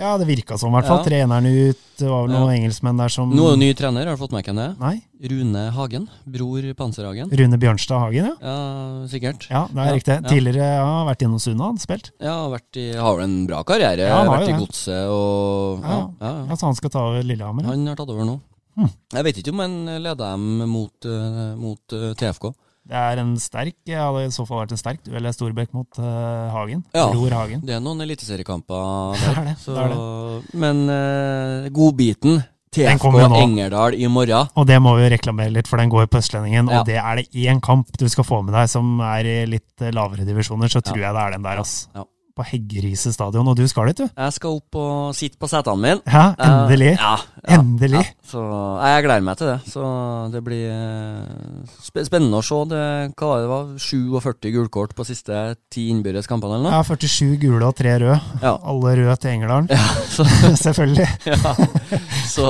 Ja, 0.00 0.14
det 0.16 0.26
virka 0.28 0.56
som, 0.58 0.72
i 0.72 0.78
hvert 0.78 0.88
fall. 0.88 1.02
Ja. 1.02 1.06
Treneren 1.10 1.46
ut, 1.46 1.80
det 2.00 2.08
var 2.08 2.24
vel 2.24 2.32
noen 2.32 2.52
engelskmenn 2.54 2.96
der 3.02 3.12
som 3.12 3.30
Nå 3.36 3.50
er 3.52 3.58
ny 3.60 3.68
trener, 3.76 4.08
har 4.08 4.16
du 4.16 4.20
fått 4.22 4.32
med 4.32 4.46
deg 4.48 4.56
det? 4.56 4.68
Nei? 4.80 4.94
Rune 5.30 5.64
Hagen. 5.76 6.06
Bror 6.24 6.68
Panserhagen. 6.78 7.28
Rune 7.36 7.58
Bjørnstad 7.60 8.00
Hagen, 8.00 8.30
ja. 8.30 8.36
Ja, 8.40 9.08
sikkert. 9.12 9.44
Ja, 9.52 9.66
det 9.68 9.76
er 9.84 9.90
Ja, 9.90 9.96
riktig. 9.98 10.16
Tidligere 10.30 10.70
ja, 10.78 10.86
har 10.88 11.04
vært 11.10 11.26
innom 11.26 11.42
Sunna, 11.44 11.68
han 11.68 11.82
spilt. 11.82 12.10
Ja, 12.24 12.38
vært 12.48 12.80
i, 12.80 12.86
har 12.96 13.20
en 13.26 13.36
bra 13.50 13.60
karriere. 13.68 14.08
Ja, 14.08 14.22
han 14.22 14.32
har 14.32 14.40
vært 14.40 14.54
i. 14.54 14.58
Godset 14.64 15.12
og 15.12 15.84
ja, 15.84 15.90
Ja, 15.90 16.00
ja, 16.00 16.32
ja. 16.32 16.46
Altså, 16.48 16.70
han 16.70 16.80
skal 16.80 16.94
ta 16.96 17.04
over 17.10 17.28
Lillehammer. 17.28 17.68
ja. 17.68 17.74
Han 17.76 17.86
har 17.92 18.00
tatt 18.00 18.14
over 18.16 18.24
nå. 18.24 18.38
Hm. 18.80 18.90
Jeg 19.18 19.26
vet 19.26 19.38
ikke 19.42 19.52
om 19.52 19.60
han 19.66 19.78
leder 20.00 20.20
dem 20.24 20.48
mot, 20.70 21.04
eh, 21.04 21.54
mot 21.60 21.92
eh, 22.00 22.12
TFK. 22.16 22.52
Det 22.90 22.98
er 22.98 23.20
en 23.22 23.34
sterk 23.38 23.76
hadde 23.86 24.22
i 24.26 24.30
så 24.34 24.42
fall 24.48 24.64
vært 24.64 24.72
en 24.74 24.80
sterk 24.80 25.02
duell 25.06 25.28
Storbekk 25.30 25.74
mot 25.76 26.00
uh, 26.02 26.50
Hagen. 26.50 26.80
Ja. 26.90 27.06
Bror 27.12 27.36
Hagen. 27.38 27.62
Det 27.62 27.76
er 27.76 27.82
noen 27.84 28.02
eliteseriekamper 28.02 29.14
Det 29.20 29.28
er 29.30 29.44
det, 29.52 29.58
så, 29.62 29.76
det 29.76 29.84
er 29.84 29.92
det. 29.94 30.56
Men 30.58 30.82
uh, 30.90 31.68
godbiten 31.74 32.40
TFK. 32.74 33.06
Engerdal 33.38 33.94
i 33.98 34.10
morgen. 34.10 34.50
Og 34.58 34.66
det 34.66 34.78
må 34.82 34.96
vi 34.98 35.08
reklamere 35.10 35.54
litt, 35.54 35.70
for 35.70 35.82
den 35.82 35.90
går 35.90 36.10
på 36.10 36.18
Østlendingen. 36.18 36.70
Ja. 36.70 36.80
Og 36.80 36.90
det 36.90 36.98
er 37.02 37.18
det 37.18 37.46
én 37.46 37.62
kamp 37.62 37.90
du 37.98 38.06
skal 38.10 38.26
få 38.26 38.42
med 38.46 38.54
deg 38.58 38.70
som 38.70 38.98
er 39.02 39.26
i 39.26 39.38
litt 39.50 39.90
lavere 39.94 40.26
divisjoner, 40.26 40.70
så 40.70 40.82
tror 40.82 41.02
jeg 41.02 41.14
det 41.14 41.24
er 41.24 41.34
den 41.34 41.46
der, 41.46 41.62
ass. 41.62 41.84
Ja. 41.94 42.06
På 42.40 42.46
Heggerise 42.48 43.12
stadion. 43.12 43.48
Og 43.52 43.56
du 43.58 43.66
skal 43.68 43.90
dit, 43.90 44.00
du? 44.00 44.08
Jeg 44.16 44.32
skal 44.38 44.56
opp 44.56 44.78
og 44.80 45.14
sitte 45.18 45.36
på 45.40 45.48
setene 45.50 45.76
mine. 45.76 46.00
Ja, 46.08 46.30
endelig. 46.40 46.94
Ja, 46.96 47.14
ja, 47.44 47.58
Endelig. 47.58 48.00
Ja, 48.04 48.16
så 48.30 48.40
Jeg 48.84 49.04
gleder 49.06 49.24
meg 49.26 49.36
til 49.40 49.48
det. 49.50 49.58
Så 49.68 49.84
det 50.32 50.40
blir 50.46 50.66
eh, 50.70 51.68
sp 51.84 52.00
spennende 52.08 52.40
å 52.40 52.44
se. 52.46 52.58
Det, 52.70 52.80
hva 53.18 53.28
var 53.30 53.42
det, 53.42 53.50
var 53.50 53.70
47 53.80 54.52
gulkort 54.54 54.94
på 54.96 55.04
siste 55.08 55.36
ti 55.72 55.88
innbyrdes 55.92 56.28
kampene, 56.30 56.56
eller 56.60 56.76
Ja, 56.78 56.82
47 56.86 57.36
gule 57.42 57.66
og 57.68 57.76
tre 57.78 57.96
røde. 58.00 58.16
Ja. 58.40 58.54
Alle 58.56 58.94
røde 59.00 59.16
til 59.20 59.34
Engerdalen. 59.34 59.68
Ja, 59.72 59.84
Selvfølgelig. 60.64 61.08
ja. 61.32 61.54
så 62.30 62.46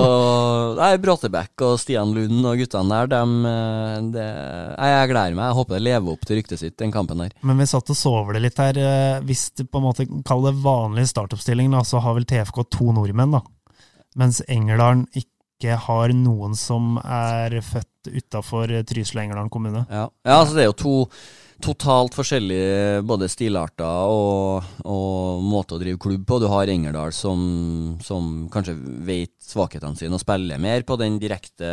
nei, 0.79 0.93
Bråtebekk 1.03 1.65
og 1.67 1.79
Stian 1.83 2.13
Lund 2.17 2.45
og 2.47 2.59
guttene 2.61 3.01
der, 3.01 3.11
dem, 3.17 3.35
eh, 3.49 3.97
det, 4.15 4.27
jeg 4.31 5.11
gleder 5.13 5.37
meg. 5.39 5.47
Jeg 5.51 5.59
håper 5.61 5.77
det 5.79 5.83
lever 5.87 6.15
opp 6.15 6.27
til 6.29 6.41
ryktet 6.41 6.63
sitt, 6.63 6.77
den 6.81 6.95
kampen 6.95 7.25
der. 7.25 7.35
Men 7.47 7.59
vi 7.63 7.69
satt 7.71 7.91
og 7.93 7.99
sover 7.99 8.37
det 8.39 8.45
litt 8.49 8.61
her. 8.63 8.79
eh, 8.81 9.21
Hvis 9.27 9.49
det 9.59 9.69
på 9.71 9.80
en 9.81 9.89
måte 9.89 10.07
kall 10.29 10.47
det 10.47 10.55
vanlig 10.63 11.09
startoppstilling, 11.11 11.73
da, 11.75 11.83
så 11.87 12.03
har 12.05 12.17
vel 12.17 12.29
TFK 12.29 12.65
to 12.71 12.93
nordmenn, 12.97 13.37
da. 13.39 13.45
Mens 14.21 14.41
Engerdalen 14.51 15.07
ikke 15.15 15.77
har 15.89 16.15
noen 16.17 16.57
som 16.57 16.97
er 17.05 17.61
født 17.65 18.11
utafor 18.11 18.73
Trysil 18.89 19.19
og 19.19 19.25
Engerdalen 19.25 19.53
kommune. 19.53 19.85
Ja, 19.91 20.09
ja 20.27 20.41
altså 20.41 20.57
det 20.57 20.65
er 20.65 20.71
jo 20.71 20.81
to 20.81 20.97
totalt 21.61 22.15
forskjellige 22.17 23.03
både 23.05 23.29
stilarter 23.29 24.09
og, 24.09 24.69
og 24.89 25.43
måte 25.45 25.77
å 25.77 25.81
drive 25.83 26.01
klubb 26.01 26.25
på. 26.29 26.39
Du 26.41 26.49
har 26.49 26.71
Engerdal 26.73 27.13
som, 27.13 27.99
som 28.05 28.47
kanskje 28.53 28.79
vet 29.07 29.35
svakhetene 29.45 29.99
sine 29.99 30.17
og 30.17 30.23
spiller 30.23 30.61
mer 30.63 30.87
på 30.89 30.97
den 31.01 31.19
direkte 31.21 31.69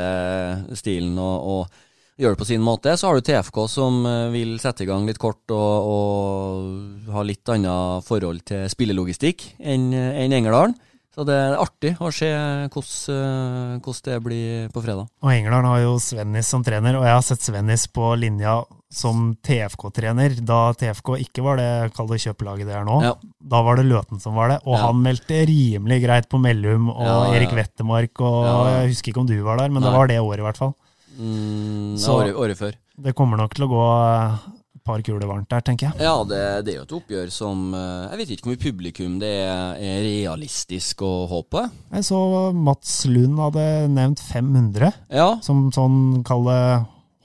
stilen 0.76 1.15
og, 1.15 1.48
og 1.48 1.86
gjør 2.17 2.34
det 2.34 2.41
på 2.41 2.47
sin 2.49 2.63
måte. 2.65 2.95
Så 2.97 3.08
har 3.10 3.15
du 3.19 3.21
TFK 3.27 3.62
som 3.69 4.01
eh, 4.10 4.27
vil 4.34 4.56
sette 4.63 4.84
i 4.86 4.89
gang 4.89 5.06
litt 5.06 5.19
kort 5.21 5.43
og, 5.53 5.91
og 5.93 7.13
ha 7.13 7.23
litt 7.25 7.47
annet 7.53 8.06
forhold 8.08 8.43
til 8.49 8.67
spillelogistikk 8.73 9.51
enn 9.60 9.91
en 9.93 10.34
Engerdalen. 10.38 10.75
Så 11.17 11.23
det 11.25 11.34
er 11.34 11.56
artig 11.58 11.95
å 11.97 12.12
se 12.13 12.27
hvordan 12.69 13.80
hvordan 13.82 14.03
det 14.06 14.17
blir 14.21 14.67
på 14.69 14.84
fredag. 14.86 15.08
Og 15.25 15.32
Engerdalen 15.34 15.65
har 15.71 15.80
jo 15.82 15.95
Svennis 16.03 16.49
som 16.53 16.62
trener, 16.65 16.93
og 16.99 17.08
jeg 17.08 17.15
har 17.15 17.23
sett 17.25 17.41
Svennis 17.41 17.88
på 17.89 18.12
linja 18.21 18.60
som 18.93 19.32
TFK-trener, 19.43 20.36
da 20.45 20.60
TFK 20.77 21.15
ikke 21.25 21.43
var 21.43 21.58
det 21.60 21.69
kall 21.97 22.08
det 22.12 22.21
kjøpelaget 22.23 22.69
det 22.69 22.75
er 22.77 22.86
nå. 22.88 22.99
Ja. 23.03 23.15
Da 23.49 23.63
var 23.65 23.80
det 23.82 23.88
Løten 23.89 24.21
som 24.23 24.38
var 24.38 24.53
det, 24.53 24.60
og 24.63 24.77
Ja. 24.77 24.84
han 24.86 25.01
meldte 25.03 25.41
rimelig 25.49 26.03
greit 26.06 26.30
på 26.30 26.39
Mellum 26.39 26.91
og 26.93 27.01
Ja. 27.08 27.34
Erik 27.34 27.51
Wettermark, 27.58 28.13
og 28.21 28.45
jeg 28.69 28.93
husker 28.93 29.12
ikke 29.12 29.23
om 29.25 29.27
du 29.34 29.41
var 29.43 29.58
der, 29.58 29.69
men 29.73 29.82
det 29.84 29.91
var 29.97 30.08
det 30.08 30.21
året 30.21 30.39
i 30.39 30.45
hvert 30.45 30.62
fall. 30.62 30.75
Mm, 31.17 31.97
Så- 31.97 32.13
året, 32.19 32.36
året 32.36 32.58
før. 32.60 32.75
Det 32.97 33.13
kommer 33.17 33.38
nok 33.38 33.53
til 33.58 33.65
å 33.65 33.69
gå 33.71 33.84
eh, 33.84 34.38
et 34.77 34.84
par 34.86 35.01
kuler 35.01 35.27
varmt 35.27 35.49
der, 35.49 35.62
tenker 35.62 35.89
jeg. 35.91 36.01
Ja, 36.06 36.15
det, 36.23 36.41
det 36.65 36.73
er 36.73 36.77
jo 36.80 36.86
et 36.88 36.95
oppgjør 37.01 37.32
som 37.34 37.73
eh, 37.73 38.10
Jeg 38.12 38.17
vet 38.21 38.30
ikke 38.36 38.47
hvor 38.47 38.56
mye 38.56 38.63
publikum 38.71 39.17
det 39.19 39.32
er, 39.43 39.75
er 39.82 40.03
realistisk 40.06 41.01
å 41.06 41.27
håpe. 41.30 41.65
Jeg 41.93 42.08
så 42.08 42.21
Mats 42.53 42.99
Lund 43.10 43.38
hadde 43.41 43.65
nevnt 43.93 44.21
500, 44.21 44.93
Ja, 45.12 45.32
som 45.41 45.67
sånn 45.75 46.23
kall 46.27 46.45
det 46.49 46.62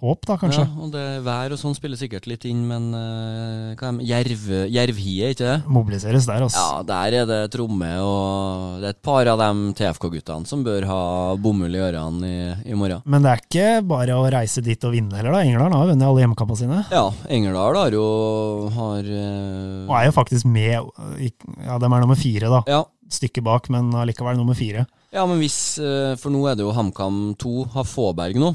håp, 0.03 0.25
da, 0.27 0.37
kanskje. 0.41 0.65
ja, 0.65 0.83
og 0.83 0.91
det 0.95 1.05
vær 1.23 1.55
og 1.55 1.61
sånn 1.61 1.77
spiller 1.77 1.99
sikkert 2.01 2.27
litt 2.31 2.45
inn, 2.49 2.65
men 2.67 2.88
uh, 2.91 3.73
hva 3.79 3.93
er 3.93 4.01
det, 4.01 4.07
jerv, 4.09 4.47
jervhie, 4.75 5.33
ikke 5.35 5.47
det? 5.47 5.59
Mobiliseres 5.71 6.27
der, 6.29 6.45
altså. 6.49 6.59
Ja, 6.59 6.83
der 6.88 7.19
er 7.21 7.29
det 7.31 7.41
tromme, 7.55 7.91
og 8.03 8.83
det 8.83 8.91
er 8.91 8.97
et 8.97 9.03
par 9.07 9.31
av 9.31 9.43
de 9.43 9.75
TFK-guttene 9.79 10.49
som 10.51 10.65
bør 10.67 10.88
ha 10.91 11.03
bomull 11.38 11.79
i 11.79 11.83
ørene 11.83 12.33
i, 12.33 12.41
i 12.73 12.79
morgen. 12.79 13.05
Men 13.07 13.23
det 13.23 13.33
er 13.33 13.45
ikke 13.45 13.69
bare 13.93 14.19
å 14.19 14.27
reise 14.35 14.65
dit 14.65 14.88
og 14.88 14.97
vinne 14.97 15.19
heller, 15.21 15.38
da. 15.38 15.45
Engerdal 15.47 15.77
har 15.79 15.93
vunnet 15.93 16.09
alle 16.09 16.25
hjemmekampene 16.25 16.62
sine. 16.65 16.81
Ja, 16.91 17.05
Engerdal 17.33 17.79
har 17.79 17.95
jo 17.97 18.09
har 18.75 19.07
uh... 19.07 19.87
Og 19.87 19.95
er 19.99 20.09
jo 20.09 20.17
faktisk 20.17 20.49
med 20.49 20.73
Ja, 21.62 21.79
de 21.79 21.87
er 21.87 22.03
nummer 22.03 22.19
fire, 22.19 22.51
da. 22.51 22.65
Ja, 22.71 22.83
Stykket 23.12 23.45
bak, 23.45 23.69
men 23.73 23.93
allikevel 23.95 24.38
nummer 24.38 24.57
fire. 24.57 24.87
Ja, 25.12 25.27
men 25.29 25.41
hvis 25.43 25.77
eh, 25.83 26.15
For 26.21 26.33
nå 26.33 26.47
er 26.49 26.57
det 26.57 26.65
jo 26.65 26.73
HamKam 26.73 27.35
2 27.41 27.57
har 27.75 27.88
Fåberg 27.88 28.38
nå 28.41 28.55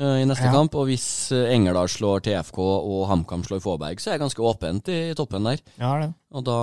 i 0.00 0.24
neste 0.26 0.46
Ja. 0.48 0.52
kamp. 0.54 0.74
Og 0.74 0.86
hvis 0.88 1.04
eh, 1.36 1.52
Engerdal 1.54 1.88
slår 1.92 2.22
TFK 2.24 2.58
og 2.58 3.02
HamKam 3.10 3.42
slår 3.44 3.60
Fåberg, 3.62 4.00
så 4.00 4.10
er 4.10 4.16
det 4.18 4.24
ganske 4.24 4.40
åpent 4.42 4.88
i, 4.88 5.14
toppen 5.14 5.44
der. 5.44 5.60
Ja, 5.78 5.92
det. 6.00 6.12
Og 6.32 6.44
da 6.46 6.56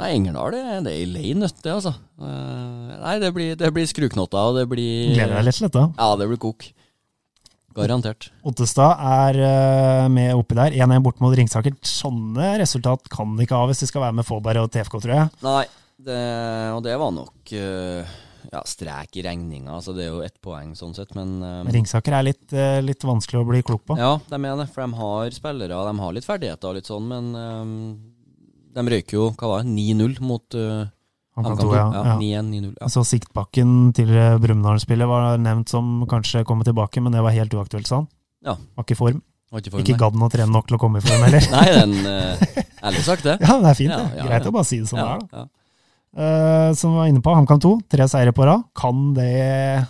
Nei, 0.00 0.10
Engerdal 0.16 0.50
det, 0.56 0.64
det 0.84 0.92
er 0.92 0.98
ei 0.98 1.06
lei 1.06 1.30
nøtt, 1.38 1.62
det, 1.62 1.72
altså. 1.72 1.94
Eh, 2.20 2.98
nei, 3.00 3.18
det 3.22 3.30
blir, 3.36 3.54
det 3.56 3.70
blir 3.72 3.86
skruknotter, 3.86 4.50
og 4.50 4.58
det 4.58 4.66
blir 4.68 5.14
Gleder 5.14 5.36
deg 5.38 5.46
litt 5.46 5.60
til 5.60 5.68
dette. 5.68 5.86
Ja, 5.96 6.10
det 6.18 6.28
blir 6.32 6.40
kok. 6.42 6.66
Garantert. 7.70 8.32
Ottestad 8.42 8.98
er 8.98 9.36
eh, 9.46 10.08
med 10.10 10.34
oppi 10.34 10.56
der. 10.58 10.74
1-1 10.74 11.04
bort 11.06 11.20
mot 11.22 11.36
Ringsaker. 11.38 11.76
Sånne 11.86 12.56
resultat 12.58 13.06
kan 13.12 13.36
de 13.38 13.46
ikke 13.46 13.54
ha 13.60 13.68
hvis 13.70 13.84
de 13.84 13.86
skal 13.92 14.02
være 14.08 14.16
med 14.18 14.26
Fåberg 14.26 14.64
og 14.64 14.72
TFK, 14.74 14.96
tror 15.04 15.14
jeg. 15.14 15.30
Nei, 15.46 15.62
det, 16.02 16.18
og 16.74 16.82
det 16.82 16.96
var 16.98 17.14
nok 17.14 17.52
eh, 17.54 18.10
ja, 18.52 18.60
strek 18.66 19.16
i 19.20 19.24
regninga. 19.26 19.74
Altså, 19.76 19.94
det 19.96 20.06
er 20.06 20.14
jo 20.14 20.22
ett 20.24 20.38
poeng 20.44 20.72
sånn 20.78 20.94
sett, 20.96 21.12
men 21.18 21.38
eh, 21.46 21.72
Ringsaker 21.76 22.16
er 22.18 22.26
litt, 22.26 22.46
eh, 22.52 22.78
litt 22.84 23.04
vanskelig 23.06 23.42
å 23.42 23.48
bli 23.48 23.62
klok 23.66 23.84
på. 23.90 23.98
Ja, 24.00 24.14
de 24.30 24.38
er 24.38 24.56
det. 24.60 24.68
For 24.72 24.84
de 24.84 25.00
har 25.00 25.36
spillere, 25.36 25.82
de 25.90 26.04
har 26.04 26.16
litt 26.16 26.28
ferdigheter 26.28 26.70
og 26.70 26.78
litt 26.78 26.90
sånn, 26.90 27.08
men 27.10 27.30
ehm, 27.38 27.74
de 28.76 28.86
røyker 28.94 29.18
jo 29.18 29.28
hva 29.34 29.54
var 29.54 29.66
det, 29.66 29.74
9-0 29.76 30.20
mot 30.22 30.58
uh, 30.58 30.86
Han 31.38 31.46
kan 31.46 31.56
HamKam 31.56 31.64
to, 31.64 31.70
2. 31.70 31.76
ja. 31.76 31.86
Ja, 31.94 32.04
ja. 32.12 32.18
9-1, 32.42 32.52
9-0. 32.54 32.74
Ja. 32.80 32.90
Så 32.94 33.04
Siktbakken 33.08 33.74
til 33.98 34.12
Brumunddal-spillet 34.44 35.10
var 35.10 35.40
nevnt 35.42 35.72
som 35.72 36.06
kanskje 36.10 36.46
kommer 36.48 36.68
tilbake, 36.68 37.02
men 37.02 37.14
det 37.16 37.24
var 37.26 37.34
helt 37.36 37.54
uaktuelt, 37.56 37.90
sa 37.90 38.02
han. 38.02 38.10
Ja. 38.46 38.56
Var 38.76 38.86
ikke 38.86 38.96
i 38.96 39.02
form. 39.02 39.22
Var 39.50 39.64
ikke 39.64 39.72
for 39.74 39.82
Ikke 39.82 39.98
gadd 39.98 40.14
han 40.14 40.28
å 40.28 40.30
trene 40.30 40.54
nok 40.54 40.68
til 40.70 40.76
å 40.78 40.80
komme 40.80 41.00
i 41.00 41.04
form 41.04 41.24
heller. 41.26 41.46
Nei, 41.50 41.64
den 41.74 41.96
uh, 42.06 42.60
Ærlig 42.86 43.02
sagt, 43.06 43.26
det. 43.26 43.40
Ja, 43.46 43.56
det 43.58 43.72
er 43.72 43.78
fint, 43.78 43.96
det. 43.96 44.28
Greit 44.28 44.46
å 44.46 44.54
bare 44.54 44.68
si 44.68 44.78
det 44.78 44.90
som 44.90 45.00
det 45.00 45.08
er, 45.08 45.24
da. 45.32 45.48
Ja. 46.16 46.68
Eh, 46.70 46.74
som 46.74 46.94
var 46.98 47.06
inne 47.10 47.22
på, 47.22 47.34
HamKam 47.34 47.60
2, 47.62 47.72
tre 47.90 48.06
seire 48.10 48.32
på 48.34 48.46
rad. 48.48 48.64
Kan 48.76 49.12
det 49.14 49.86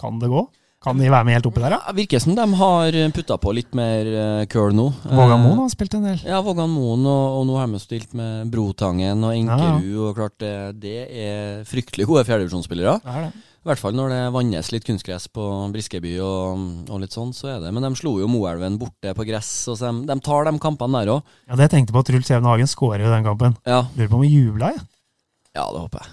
Kan 0.00 0.18
det 0.18 0.28
gå? 0.28 0.46
Kan 0.82 0.98
de 1.00 1.08
være 1.10 1.24
med 1.26 1.34
helt 1.34 1.46
oppi 1.48 1.62
der, 1.64 1.72
da? 1.72 1.78
Ja, 1.88 1.92
Virker 1.96 2.20
som 2.22 2.34
de 2.36 2.44
har 2.60 2.96
putta 3.16 3.36
på 3.42 3.50
litt 3.56 3.72
mer 3.74 4.06
uh, 4.06 4.44
køl 4.46 4.74
nå. 4.76 4.84
Vågan 5.08 5.40
Moen 5.42 5.56
Eh, 5.56 5.62
har 5.64 5.72
spilt 5.72 5.94
en 5.98 6.04
del. 6.06 6.20
Ja, 6.28 6.38
Vågan 6.46 6.70
Moen, 6.70 7.02
og, 7.10 7.40
og 7.40 7.46
nå 7.48 7.56
har 7.58 7.66
de 7.72 7.80
stilt 7.82 8.12
med 8.14 8.52
Brotangen 8.52 9.24
og 9.26 9.34
Enkerud. 9.34 9.88
Og 10.04 10.14
klart 10.20 10.36
det, 10.38 10.52
det 10.84 10.98
er 11.10 11.64
fryktelig 11.66 12.06
gode 12.06 12.22
fjerdedivisjonsspillere. 12.28 13.00
Er. 13.02 13.32
I 13.34 13.66
hvert 13.66 13.82
fall 13.82 13.96
når 13.98 14.12
det 14.14 14.20
vannes 14.36 14.68
litt 14.70 14.84
kunstgress 14.86 15.26
på 15.34 15.42
Briskeby 15.74 16.12
og, 16.22 16.60
og 16.86 17.00
litt 17.02 17.16
sånn, 17.16 17.32
så 17.34 17.56
er 17.56 17.64
det. 17.64 17.72
Men 17.74 17.82
de 17.88 17.90
slo 17.98 18.20
jo 18.22 18.28
Moelven 18.30 18.76
borte 18.78 19.10
på 19.16 19.26
gress, 19.26 19.50
og 19.72 19.80
de, 19.82 19.90
de 20.06 20.16
tar 20.22 20.46
de 20.46 20.52
kampene 20.62 21.00
der 21.02 21.16
òg. 21.16 21.32
Ja, 21.48 21.56
det 21.58 21.66
jeg 21.66 21.72
tenkte 21.80 21.96
på. 21.96 22.04
Truls 22.06 22.30
Jevne 22.30 22.52
Hagen 22.52 22.70
skårer 22.70 23.08
jo 23.08 23.10
den 23.10 23.26
kampen. 23.26 23.56
Ja. 23.66 23.88
Lurer 23.96 24.12
på 24.12 24.20
om 24.20 24.22
han 24.22 24.30
jubla, 24.36 24.70
jeg. 24.76 24.84
ja, 24.86 24.92
det 25.72 25.82
håper 25.86 26.02
jeg. 26.04 26.12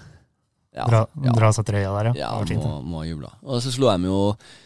Ja, 0.74 0.84
Dra, 0.90 1.00
ja. 1.22 1.32
dra 1.36 1.48
seg 1.54 1.66
trøya 1.68 1.90
der, 1.94 2.08
ja. 2.18 2.30
ja 2.34 2.58
må, 2.58 2.70
må 2.82 3.02
juble. 3.06 3.28
Og 3.46 3.60
så 3.62 3.70
slo 3.70 3.92
de 3.92 4.08
jo 4.10 4.20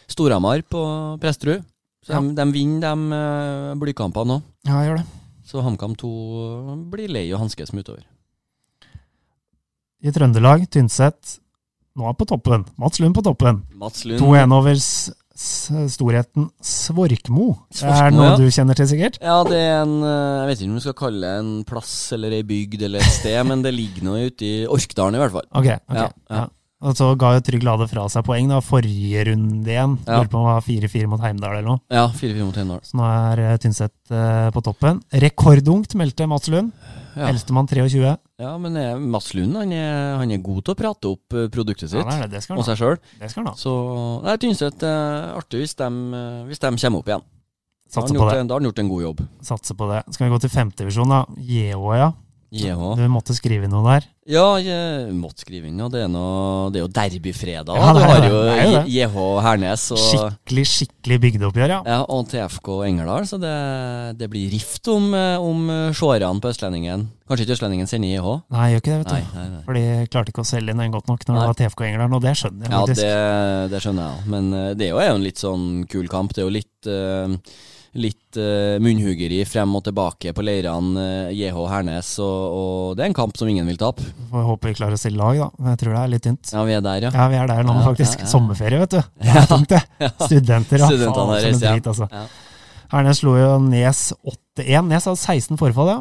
Storhamar 0.09 0.63
på 0.65 0.81
Presterud. 1.21 1.61
Så 2.01 2.15
Ja. 2.15 2.21
de, 2.23 2.31
de 2.33 2.45
vinner 2.55 2.81
de 2.81 3.11
uh, 3.13 3.75
blykampene 3.77 4.39
òg. 4.39 4.47
Ja, 4.65 4.79
gjør 4.87 5.01
det. 5.01 5.05
Så 5.45 5.61
HamKam 5.65 5.93
2 5.99 6.09
blir 6.93 7.11
lei 7.11 7.27
å 7.33 7.41
hanskes 7.41 7.73
med 7.73 7.85
utover. 7.85 8.05
I 10.01 10.13
Trøndelag, 10.15 10.65
Tynset. 10.71 11.39
Nå 11.99 12.07
er 12.07 12.15
på 12.15 12.25
toppen. 12.29 12.63
Mats 12.79 13.01
Lund 13.03 13.17
på 13.17 13.23
toppen. 13.25 13.63
Mats 13.75 14.05
Lund 14.07 14.21
2-1 14.23 14.53
over 14.55 14.77
storheten 15.39 16.49
Svorkmo. 16.65 17.49
Det 17.71 17.87
er 17.87 18.11
noe 18.11 18.33
ja. 18.33 18.37
du 18.39 18.45
kjenner 18.51 18.77
til, 18.77 18.89
sikkert? 18.91 19.19
Ja, 19.23 19.39
det 19.47 19.57
er 19.57 19.81
en 19.85 19.97
eh, 20.03 20.37
Jeg 20.41 20.49
vet 20.49 20.61
ikke 20.61 20.69
om 20.69 20.77
du 20.79 20.85
skal 20.85 20.97
kalle 20.99 21.25
det 21.25 21.41
en 21.45 21.51
plass 21.67 21.95
eller 22.17 22.35
ei 22.35 22.45
bygd 22.47 22.87
eller 22.89 23.03
et 23.03 23.17
sted, 23.19 23.39
men 23.47 23.63
det 23.65 23.73
ligger 23.75 24.07
nå 24.09 24.17
ute 24.27 24.47
i 24.47 24.55
Orkdalen 24.67 25.17
i 25.17 25.23
hvert 25.23 25.35
fall. 25.37 25.47
Ok. 25.51 25.69
ok. 25.69 25.95
Ja, 25.95 26.07
Ja, 26.07 26.41
ja. 26.41 26.47
Og 26.79 26.95
så 26.95 27.09
ga 27.19 27.33
jo 27.35 27.41
Trygg 27.43 27.63
Lade 27.67 27.89
fra 27.91 28.05
seg 28.07 28.23
poeng 28.23 28.47
da, 28.47 28.61
forrige 28.63 29.25
runde 29.27 29.67
igjen. 29.67 29.97
Ja. 30.05 30.21
Lurer 30.21 30.29
på 30.31 30.39
om 30.39 30.45
det 30.45 30.53
var 30.53 30.63
4-4 30.63 31.09
mot 31.11 31.23
Heimdal 31.25 31.57
eller 31.57 31.67
noe. 31.67 31.81
Ja, 31.91 32.05
4-4 32.07 32.45
mot 32.47 32.55
Heimdal. 32.55 32.79
Så 32.87 32.99
nå 32.99 33.09
er 33.09 33.41
eh, 33.43 33.57
Tynset 33.59 33.95
uh, 34.13 34.47
på 34.55 34.63
toppen. 34.63 35.01
Rekordungt 35.25 35.95
meldte 35.99 36.27
Mats 36.31 36.47
Lund. 36.51 36.71
Ja. 37.15 37.29
Eldstemann 37.31 37.67
23. 37.69 38.13
ja, 38.39 38.51
men 38.61 38.77
eh, 38.77 38.93
Mats 38.99 39.33
Lund 39.37 39.57
han 39.57 39.73
er, 39.75 40.15
han 40.21 40.31
er 40.31 40.43
god 40.43 40.61
til 40.65 40.75
å 40.75 40.77
prate 40.77 41.09
opp 41.13 41.35
eh, 41.35 41.49
produktet 41.53 41.89
sitt 41.91 41.99
Ja, 41.99 42.27
det, 42.27 42.37
er 42.37 42.45
skal 42.45 42.57
og 42.57 42.63
han 42.63 42.69
ha. 42.69 42.75
seg 42.75 42.83
sjøl. 42.83 43.51
Så 43.59 43.73
er 44.29 44.39
Tynset 44.41 44.85
eh, 44.85 45.33
artig 45.39 45.63
hvis 45.63 45.75
de, 45.79 45.89
hvis 46.49 46.61
de 46.61 46.73
kommer 46.75 47.03
opp 47.03 47.11
igjen. 47.11 47.27
Satser 47.89 48.13
da 48.13 48.25
har 48.29 48.43
han 48.45 48.67
gjort 48.69 48.79
en 48.83 48.89
god 48.91 49.01
jobb. 49.01 49.21
Satser 49.41 49.77
på 49.77 49.87
det. 49.89 50.03
Skal 50.13 50.27
vi 50.27 50.33
gå 50.35 50.39
til 50.43 50.51
femtedivisjon, 50.53 51.09
da. 51.09 51.23
JH, 51.41 52.09
ja. 52.49 52.75
Du 52.97 53.03
måtte 53.13 53.35
skrive 53.37 53.67
inn 53.67 53.73
noe 53.73 53.85
der. 53.85 54.07
Ja, 54.29 54.45
jeg 54.61 55.13
måtte 55.17 55.43
skrive 55.43 55.69
inn, 55.69 55.77
noe. 55.77 55.89
det 55.93 56.03
er, 56.05 56.09
noe, 56.09 56.69
det 56.73 56.79
er 56.79 56.83
jo 56.83 56.89
derbyfredag. 56.93 57.69
Ja, 57.77 57.93
du 57.93 58.01
har 58.01 58.25
jo. 58.25 58.39
JH 58.89 59.17
Hernes 59.45 59.85
og, 59.93 60.01
Skikkelig, 60.01 60.65
skikkelig 60.69 61.19
bygdeoppgjør, 61.25 61.73
ja. 61.73 61.79
ja, 61.85 61.99
og 62.09 62.27
TFK 62.29 62.69
Engerdal, 62.87 63.25
så 63.29 63.39
det, 63.41 63.53
det 64.19 64.29
blir 64.33 64.49
rift 64.53 64.89
om, 64.93 65.11
eh, 65.17 65.37
om 65.41 65.69
eh, 65.73 65.87
seerne 65.97 66.41
på 66.41 66.51
Østlendingen. 66.53 67.07
Kanskje 67.29 67.45
ikke 67.45 67.57
Østlendingen 67.57 67.89
sender 67.89 68.13
JH? 68.15 68.35
Nei, 68.53 68.67
gjør 68.73 68.83
ikke 68.83 68.91
det, 68.91 68.99
vet 69.01 69.09
du. 69.09 69.39
nei, 69.39 69.47
nei. 69.53 69.63
For 69.65 69.77
de 69.77 70.11
klarte 70.13 70.33
ikke 70.33 70.45
å 70.45 70.49
selge 70.49 70.73
inn 70.73 70.83
den 70.85 70.93
godt 70.93 71.09
nok 71.09 71.25
når 71.25 71.35
Nei. 71.35 71.41
det 71.41 71.49
var 71.53 71.59
TFK 71.63 71.83
Engerdal, 71.89 72.15
og 72.17 72.23
det 72.25 72.35
skjønner 72.41 72.65
jeg 72.65 72.77
Ja, 72.77 72.85
det, 72.89 73.09
det 73.73 73.83
skjønner 73.85 74.05
jeg 74.07 74.13
òg, 74.19 74.29
men 74.35 74.53
eh, 74.57 74.69
det 74.77 74.89
er 74.89 74.95
jo 74.95 75.03
en 75.05 75.25
litt 75.25 75.41
sånn 75.41 75.67
kul 75.89 76.09
kamp. 76.09 76.33
Det 76.33 76.41
er 76.41 76.49
jo 76.49 76.55
litt 76.57 76.89
eh, 76.89 77.37
Litt 77.97 78.37
uh, 78.37 78.77
munnhuggeri 78.83 79.39
frem 79.49 79.71
og 79.73 79.81
tilbake 79.87 80.33
på 80.37 80.43
leirene 80.45 81.05
uh, 81.29 81.31
JH 81.33 81.57
Hernes, 81.71 82.11
og, 82.21 82.57
og 82.59 82.97
det 82.99 83.05
er 83.05 83.09
en 83.09 83.17
kamp 83.17 83.39
som 83.39 83.49
ingen 83.49 83.65
vil 83.65 83.79
tape. 83.81 84.05
Får 84.29 84.45
håpe 84.51 84.69
vi 84.69 84.75
klarer 84.77 84.93
å 84.93 85.01
stille 85.01 85.17
lag, 85.17 85.39
da. 85.41 85.71
Jeg 85.71 85.81
tror 85.81 85.95
det 85.95 86.03
er 86.03 86.13
litt 86.13 86.25
tynt. 86.27 86.51
Ja, 86.53 86.67
vi 86.67 86.75
er 86.77 86.85
der, 86.85 87.07
ja. 87.07 87.13
Ja, 87.15 87.25
vi 87.31 87.39
er 87.41 87.49
der 87.49 87.65
nå, 87.65 87.79
Ja, 87.79 87.87
faktisk. 87.87 88.19
ja, 88.21 88.27
ja. 88.27 88.29
Sommerferie, 88.35 88.83
vet 88.83 88.93
du. 88.93 89.01
Det 89.25 89.41
er 89.41 89.49
tungt, 89.49 89.73
det. 89.73 90.11
Studenter, 90.21 90.83
ja. 90.85 90.91
Studentene 90.93 91.39
en 91.39 91.49
hjem. 91.49 91.59
drit, 91.65 91.91
altså. 91.95 92.09
Ja. 92.13 92.27
Hernes 92.93 93.19
slo 93.21 93.35
jo 93.37 93.49
Nes 93.65 94.05
8-1. 94.25 94.87
Nes 94.89 95.09
hadde 95.09 95.21
16 95.21 95.59
forfall, 95.61 95.91
ja. 95.95 95.99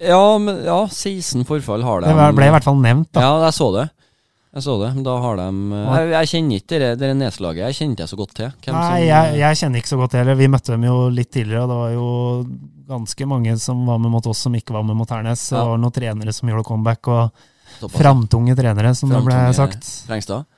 Ja, 0.00 0.20
men, 0.40 0.62
ja 0.64 0.82
16 0.88 1.44
forfall 1.48 1.84
har 1.84 2.02
de. 2.02 2.10
Det 2.10 2.28
ble 2.38 2.50
i 2.50 2.54
hvert 2.54 2.66
fall 2.66 2.78
nevnt, 2.80 3.10
da. 3.14 3.24
Ja, 3.26 3.32
jeg 3.46 3.56
så 3.58 3.70
det. 3.76 3.86
Jeg 4.50 4.64
så 4.66 4.72
det, 4.80 4.88
men 4.96 5.04
da 5.06 5.12
har 5.22 5.36
de 5.38 5.46
Jeg, 5.78 6.06
jeg 6.10 6.28
kjenner 6.32 6.58
ikke 6.58 6.78
det, 6.82 6.90
det 6.98 7.10
nedslaget. 7.14 7.60
Jeg 7.62 7.76
ikke 7.76 8.02
jeg 8.02 8.10
så 8.10 8.16
godt 8.18 8.32
til. 8.34 8.48
Hvem 8.64 8.74
Nei, 8.74 8.86
som, 8.88 9.04
jeg, 9.06 9.36
jeg 9.38 9.58
kjenner 9.60 9.82
ikke 9.82 9.92
så 9.92 9.98
godt 10.00 10.16
heller. 10.18 10.38
Vi 10.40 10.48
møtte 10.50 10.74
dem 10.74 10.86
jo 10.88 10.96
litt 11.14 11.30
tidligere, 11.30 11.62
og 11.62 11.70
det 11.70 11.78
var 11.78 11.92
jo 11.94 12.08
ganske 12.90 13.28
mange 13.30 13.54
som 13.62 13.84
var 13.86 14.00
med 14.02 14.10
mot 14.10 14.26
oss 14.26 14.42
som 14.48 14.56
ikke 14.58 14.74
var 14.74 14.82
med 14.88 14.98
mot 14.98 15.14
Hernes. 15.14 15.44
Det 15.52 15.62
var 15.70 15.78
noen 15.78 15.94
trenere 15.94 16.34
som 16.34 16.50
gjorde 16.50 16.66
comeback, 16.66 17.12
og 17.14 17.94
framtunge 17.94 18.56
trenere, 18.58 18.90
som 18.98 19.14
det 19.14 19.22
ble 19.28 19.38
sagt. 19.54 19.86
Frengstad? 20.10 20.48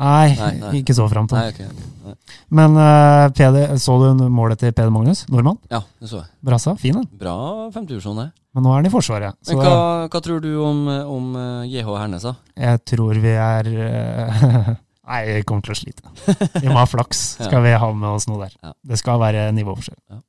Nei, 0.00 0.34
Nei, 0.38 0.50
nei. 0.60 0.72
ikke 0.80 0.94
så 0.96 1.06
framtung. 1.10 1.36
Nei, 1.38 1.50
okay, 1.52 1.66
Nei. 2.06 2.14
Men 2.56 2.76
uh, 2.78 3.28
Peder, 3.36 3.74
så 3.82 3.96
du 4.00 4.22
målet 4.32 4.60
til 4.62 4.72
Peder 4.72 4.92
Magnus? 4.94 5.24
Nordmann? 5.30 5.58
Ja, 5.70 5.82
det 6.00 6.08
så 6.10 6.22
jeg. 6.22 6.30
Brassa, 6.46 6.74
fin 6.80 6.96
den. 7.00 7.08
Bra 7.20 7.34
femtedivisjon, 7.74 8.20
det. 8.22 8.28
Men 8.56 8.64
nå 8.66 8.72
er 8.72 8.80
han 8.80 8.88
i 8.88 8.92
Forsvaret. 8.92 9.36
Så 9.46 9.54
Men 9.58 9.66
hva, 9.66 10.06
hva 10.10 10.22
tror 10.24 10.40
du 10.42 10.48
om, 10.64 10.80
om 10.88 11.34
eh, 11.38 11.68
JH 11.70 11.90
Hernes, 12.00 12.24
da? 12.26 12.32
jeg 12.58 12.80
tror 12.94 13.20
vi 13.22 13.34
er 13.34 13.68
uh, 13.76 14.70
Nei, 15.10 15.20
vi 15.26 15.42
kommer 15.46 15.66
til 15.66 15.74
å 15.74 15.78
slite. 15.78 16.14
Vi 16.62 16.70
må 16.70 16.78
ha 16.78 16.86
flaks, 16.86 17.20
Ja. 17.40 17.48
skal 17.50 17.64
vi 17.66 17.74
ha 17.82 17.90
med 17.92 18.08
oss 18.14 18.28
noe 18.30 18.44
der. 18.46 18.56
Ja. 18.62 18.72
Det 18.92 18.98
skal 19.00 19.20
være 19.22 19.48
nivåforskjell. 19.58 19.98
Ja. 20.14 20.20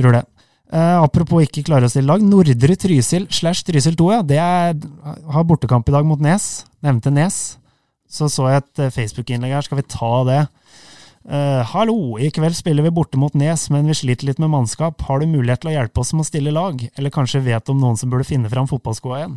Tror 0.00 0.16
det. 0.16 0.24
Uh, 0.68 0.98
apropos 1.04 1.44
ikke 1.46 1.64
klare 1.64 1.88
å 1.88 1.92
stille 1.92 2.08
lag. 2.10 2.24
Nordre 2.24 2.76
Trysil 2.76 3.28
slash 3.32 3.64
Trysil 3.68 3.96
2, 4.00 4.10
ja. 4.16 4.20
Det 4.26 4.40
er, 4.42 4.76
har 5.32 5.46
bortekamp 5.48 5.88
i 5.88 5.94
dag 5.96 6.08
mot 6.08 6.20
Nes. 6.24 6.48
Nevnte 6.84 7.12
Nes. 7.12 7.38
Så 8.08 8.30
så 8.32 8.48
jeg 8.48 8.62
et 8.62 8.82
eh, 8.84 8.92
Facebook-innlegg 8.94 9.52
her. 9.52 9.64
Skal 9.66 9.80
vi 9.82 9.88
ta 9.88 10.12
det? 10.28 10.42
Uh, 11.28 11.60
hallo, 11.74 12.16
i 12.16 12.30
kveld 12.32 12.56
spiller 12.56 12.86
vi 12.86 12.92
borte 12.94 13.18
mot 13.20 13.34
Nes, 13.36 13.66
men 13.74 13.88
vi 13.90 13.96
sliter 13.98 14.30
litt 14.30 14.38
med 14.40 14.48
mannskap. 14.52 15.02
Har 15.04 15.20
du 15.20 15.26
mulighet 15.28 15.60
til 15.60 15.72
å 15.72 15.74
hjelpe 15.74 16.00
oss 16.00 16.14
med 16.14 16.24
å 16.24 16.28
stille 16.30 16.54
lag? 16.56 16.80
Eller 16.96 17.12
kanskje 17.12 17.44
vet 17.44 17.68
om 17.68 17.80
noen 17.82 17.98
som 18.00 18.08
burde 18.08 18.24
finne 18.28 18.48
fram 18.48 18.70
fotballskoa 18.70 19.18
igjen? 19.20 19.36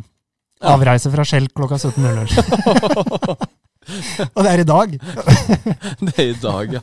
Ja. 0.62 0.76
Avreise 0.76 1.10
fra 1.12 1.26
Skjell 1.26 1.50
klokka 1.52 1.76
17.00. 1.82 3.50
Og 4.36 4.40
det 4.46 4.50
er 4.52 4.62
i 4.62 4.66
dag. 4.68 4.92
Det 6.06 6.12
er 6.14 6.28
i 6.30 6.38
dag, 6.38 6.76
ja. 6.78 6.82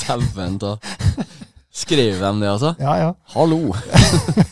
Dæven 0.00 0.56
ta. 0.62 0.72
Skrev 1.74 2.16
de 2.22 2.30
det, 2.40 2.48
altså? 2.48 2.74
Ja, 2.80 2.94
ja. 3.02 3.10
Hallo! 3.34 3.74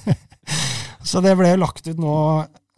Så 1.09 1.22
det 1.25 1.33
ble 1.38 1.57
lagt 1.59 1.87
ut 1.88 1.98
nå. 1.98 2.14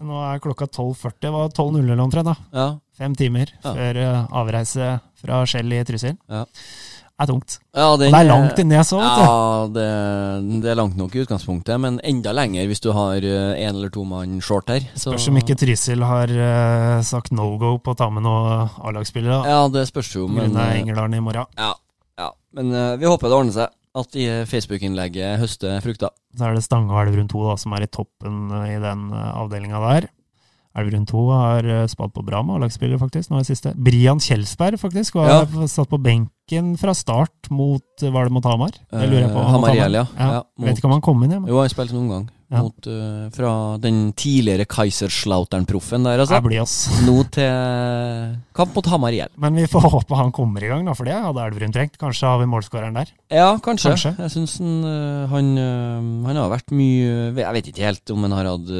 Nå 0.02 0.18
er 0.26 0.40
klokka 0.42 0.66
12.40. 0.66 1.12
Det 1.22 1.30
var 1.30 1.52
12.00 1.54 2.00
omtrent, 2.02 2.26
da. 2.26 2.34
Ja. 2.52 2.66
Fem 2.98 3.14
timer 3.14 3.46
Ja. 3.62 3.72
før 3.74 3.96
eh, 4.02 4.26
avreise 4.34 4.88
fra 5.22 5.44
Skjell 5.46 5.72
i 5.72 5.84
Trysil. 5.86 6.16
Ja. 6.28 6.44
Det 7.14 7.22
er 7.22 7.28
tungt. 7.30 7.52
ja 7.78 7.84
Og 7.92 8.00
det 8.00 8.08
er 8.10 8.24
langt 8.26 8.58
inni 8.58 8.74
jeg 8.74 8.86
så. 8.88 8.98
vet. 8.98 9.20
Ja, 9.22 9.66
det, 9.70 9.84
det 10.64 10.70
er 10.72 10.78
langt 10.80 10.96
nok 10.98 11.14
i 11.14 11.20
utgangspunktet, 11.22 11.78
men 11.80 12.00
enda 12.02 12.32
lenger 12.34 12.66
hvis 12.66 12.82
du 12.82 12.90
har 12.92 13.22
én 13.22 13.70
eller 13.70 13.88
to 13.94 14.02
mann 14.04 14.40
short 14.42 14.68
her. 14.68 14.82
Så, 14.98 15.12
Spørs 15.12 15.28
om 15.30 15.38
ikke 15.38 15.54
Trysil 15.54 16.02
har 16.02 16.26
uh, 16.34 17.02
sagt 17.06 17.30
no 17.30 17.52
go 17.56 17.76
på 17.78 17.94
å 17.94 17.98
ta 18.02 18.10
med 18.10 18.26
noen 18.26 18.66
A-lagsspillere. 18.82 19.44
Ja, 19.46 19.62
det 19.70 19.86
spørs 19.92 20.10
jo, 20.16 20.26
men 20.26 20.50
Grunnet 20.50 20.74
eh, 20.74 20.80
Engerdalen 20.82 21.14
i 21.14 21.22
morgen. 21.22 21.46
ja, 21.56 21.70
ja. 22.18 22.32
Men 22.54 22.74
uh, 22.74 22.96
vi 22.98 23.06
håper 23.06 23.30
det 23.30 23.38
ordner 23.38 23.56
seg. 23.62 23.78
At 23.94 24.16
i 24.18 24.24
Facebook-innlegget 24.50 25.38
høster 25.38 25.78
frukter. 25.84 26.10
Så 26.34 26.48
er 26.48 26.56
det 26.56 26.64
Stange 26.66 26.90
og 26.90 26.98
Elverum 27.06 27.28
2 27.30 27.44
da, 27.46 27.54
som 27.62 27.72
er 27.76 27.84
i 27.86 27.90
toppen 27.94 28.48
eh, 28.50 28.74
i 28.74 28.80
den 28.82 29.04
avdelinga 29.14 29.78
der. 29.84 30.08
Elverum 30.74 31.04
2 31.06 31.20
har 31.30 31.62
spadd 31.86 31.92
spalt 31.92 32.14
på 32.16 32.24
bra 32.26 32.40
med 32.42 32.56
A-lagsspillere, 32.56 32.98
faktisk. 32.98 33.30
Nå 33.30 33.38
er 33.38 33.44
det 33.44 33.52
siste. 33.52 33.70
Brian 33.78 34.18
Kjelsberg, 34.18 34.74
faktisk, 34.82 35.14
var 35.14 35.28
Ja. 35.30 35.66
satt 35.70 35.86
på 35.92 36.00
benken 36.02 36.72
fra 36.80 36.90
start 36.98 37.46
mot 37.54 37.84
Var 38.02 38.24
det 38.26 38.32
mot 38.34 38.44
Hamar? 38.44 38.72
Det 38.90 39.06
lurer 39.06 39.28
jeg 39.28 39.30
på. 39.30 39.38
Eh, 39.44 39.52
Hamar-IL, 39.54 39.78
ja. 39.78 40.06
ja. 40.18 40.30
Ja, 40.32 40.42
mot- 40.58 40.66
Vet 40.66 40.78
ikke 40.82 40.90
om 40.90 40.96
han 40.96 41.00
kom 41.06 41.22
inn, 41.22 41.30
jeg. 41.30 41.40
men 41.44 41.48
Jo, 41.54 41.60
han 41.62 41.70
spilte 41.70 41.94
noen 41.94 42.08
gang. 42.10 42.26
Ja. 42.54 42.62
Mot, 42.62 42.86
uh, 42.88 43.26
fra 43.34 43.52
den 43.82 44.12
tidligere 44.18 44.66
Kaiserslautern-proffen 44.70 46.06
der, 46.06 46.22
altså. 46.22 46.38
Det 46.38 46.46
blir 46.46 46.62
oss. 46.62 46.76
Nå 47.04 47.16
til 47.34 48.36
kamp 48.54 48.76
mot 48.76 48.90
Hamar 48.92 49.16
IL. 49.16 49.32
Men 49.40 49.58
vi 49.58 49.66
får 49.70 49.88
håpe 49.92 50.18
han 50.18 50.32
kommer 50.34 50.62
i 50.64 50.70
gang, 50.70 50.86
da, 50.86 50.94
for 50.96 51.08
det 51.08 51.16
hadde 51.18 51.46
Elverum 51.48 51.74
trengt. 51.74 51.98
Kanskje 52.00 52.30
har 52.30 52.40
vi 52.42 52.48
målskåreren 52.50 52.98
der. 53.00 53.10
Ja, 53.34 53.50
kanskje. 53.62 53.94
Kanskje. 53.94 54.14
Jeg 54.22 54.34
syns 54.36 54.56
han, 54.62 54.74
eh, 54.86 55.24
han, 55.32 55.50
eh, 55.58 56.28
han 56.28 56.38
har 56.38 56.52
vært 56.52 56.70
mye 56.74 57.32
Jeg 57.34 57.56
vet 57.56 57.70
ikke 57.72 57.86
helt 57.88 58.12
om 58.14 58.26
han 58.26 58.36
har 58.36 58.50
hatt 58.52 58.70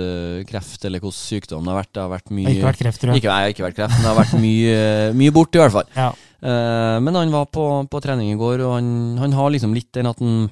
kreft 0.48 0.84
eller 0.86 1.02
hvordan 1.02 1.18
sykdommen 1.18 1.72
har 1.72 1.82
vært. 1.82 1.92
Det 1.92 2.04
har 2.04 2.12
vært 2.12 2.30
mye 2.34 2.54
ikke 2.54 2.70
vært 2.70 2.84
kreft, 2.84 3.02
tror 3.02 3.12
jeg. 3.12 3.22
Ikke, 3.24 3.32
nei, 3.34 3.54
ikke 3.54 3.66
vært 3.66 3.80
kreft, 3.80 3.96
men 3.96 4.06
det 4.06 4.12
har 4.12 4.20
vært 4.22 4.38
mye, 4.44 4.78
mye 5.20 5.34
bort, 5.34 5.58
i 5.58 5.62
hvert 5.62 5.74
fall. 5.74 5.90
Ja. 5.96 6.12
Uh, 6.44 7.00
men 7.00 7.16
han 7.16 7.32
var 7.32 7.48
på, 7.48 7.64
på 7.88 8.00
trening 8.04 8.34
i 8.34 8.36
går, 8.36 8.60
og 8.66 8.76
han, 8.76 8.88
han 9.22 9.32
har 9.32 9.52
liksom 9.54 9.72
litt 9.76 9.88
den 9.96 10.10
at 10.10 10.20
han 10.20 10.50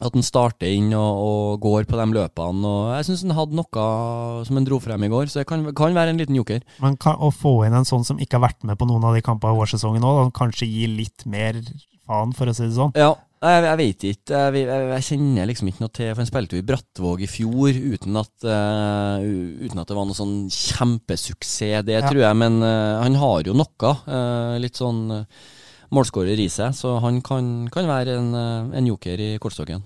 at 0.00 0.16
han 0.16 0.24
starter 0.24 0.70
inn 0.72 0.90
og, 0.96 1.22
og 1.24 1.60
går 1.64 1.88
på 1.88 1.98
de 2.00 2.06
løpene. 2.16 2.66
og 2.66 2.92
Jeg 2.96 3.08
syns 3.10 3.24
han 3.26 3.36
hadde 3.36 3.58
noe 3.58 3.86
som 4.48 4.58
han 4.58 4.68
dro 4.68 4.80
frem 4.82 5.04
i 5.06 5.10
går, 5.12 5.30
så 5.30 5.42
det 5.42 5.48
kan, 5.50 5.66
kan 5.76 5.96
være 5.96 6.14
en 6.14 6.20
liten 6.22 6.38
joker. 6.38 6.64
Men 6.82 6.96
kan, 7.00 7.18
å 7.20 7.32
få 7.34 7.60
inn 7.66 7.76
en 7.76 7.88
sånn 7.88 8.06
som 8.08 8.20
ikke 8.20 8.38
har 8.38 8.48
vært 8.48 8.64
med 8.68 8.80
på 8.80 8.88
noen 8.88 9.04
av 9.06 9.16
de 9.16 9.24
kampene 9.24 9.56
i 9.56 9.64
årssesongen 9.64 10.04
nå, 10.04 10.14
kanskje 10.36 10.70
gi 10.70 10.88
litt 10.90 11.26
mer 11.28 11.60
faen, 12.08 12.32
for 12.36 12.50
å 12.50 12.56
si 12.56 12.66
det 12.66 12.76
sånn. 12.78 12.96
Ja, 12.98 13.12
jeg, 13.40 13.62
jeg 13.64 13.78
vet 13.80 14.04
ikke. 14.10 14.40
Jeg, 14.40 14.64
jeg, 14.68 14.88
jeg 14.90 15.06
kjenner 15.06 15.48
liksom 15.48 15.70
ikke 15.70 15.80
noe 15.84 15.92
til 15.96 16.10
For 16.10 16.20
han 16.20 16.28
spilte 16.28 16.58
jo 16.58 16.60
i 16.60 16.66
Brattvåg 16.68 17.22
i 17.24 17.30
fjor 17.30 17.78
uten 17.94 18.20
at, 18.20 18.34
uh, 18.44 19.22
uten 19.64 19.80
at 19.80 19.88
det 19.88 19.96
var 19.96 20.08
noe 20.08 20.18
sånn 20.18 20.34
kjempesuksess, 20.52 21.86
det 21.88 21.96
Ja. 21.96 22.04
tror 22.04 22.20
jeg. 22.26 22.40
Men 22.40 22.60
uh, 22.60 23.00
han 23.00 23.16
har 23.20 23.48
jo 23.48 23.56
noe. 23.56 23.94
Uh, 24.04 24.58
litt 24.60 24.76
sånn 24.80 25.06
målskårer 25.94 26.38
i 26.38 26.48
seg, 26.52 26.74
så 26.76 26.98
han 27.02 27.20
kan, 27.26 27.68
kan 27.72 27.88
være 27.90 28.18
en, 28.20 28.30
eh, 28.34 28.78
en 28.78 28.86
joker 28.86 29.18
i 29.20 29.32
kortstokken. 29.42 29.82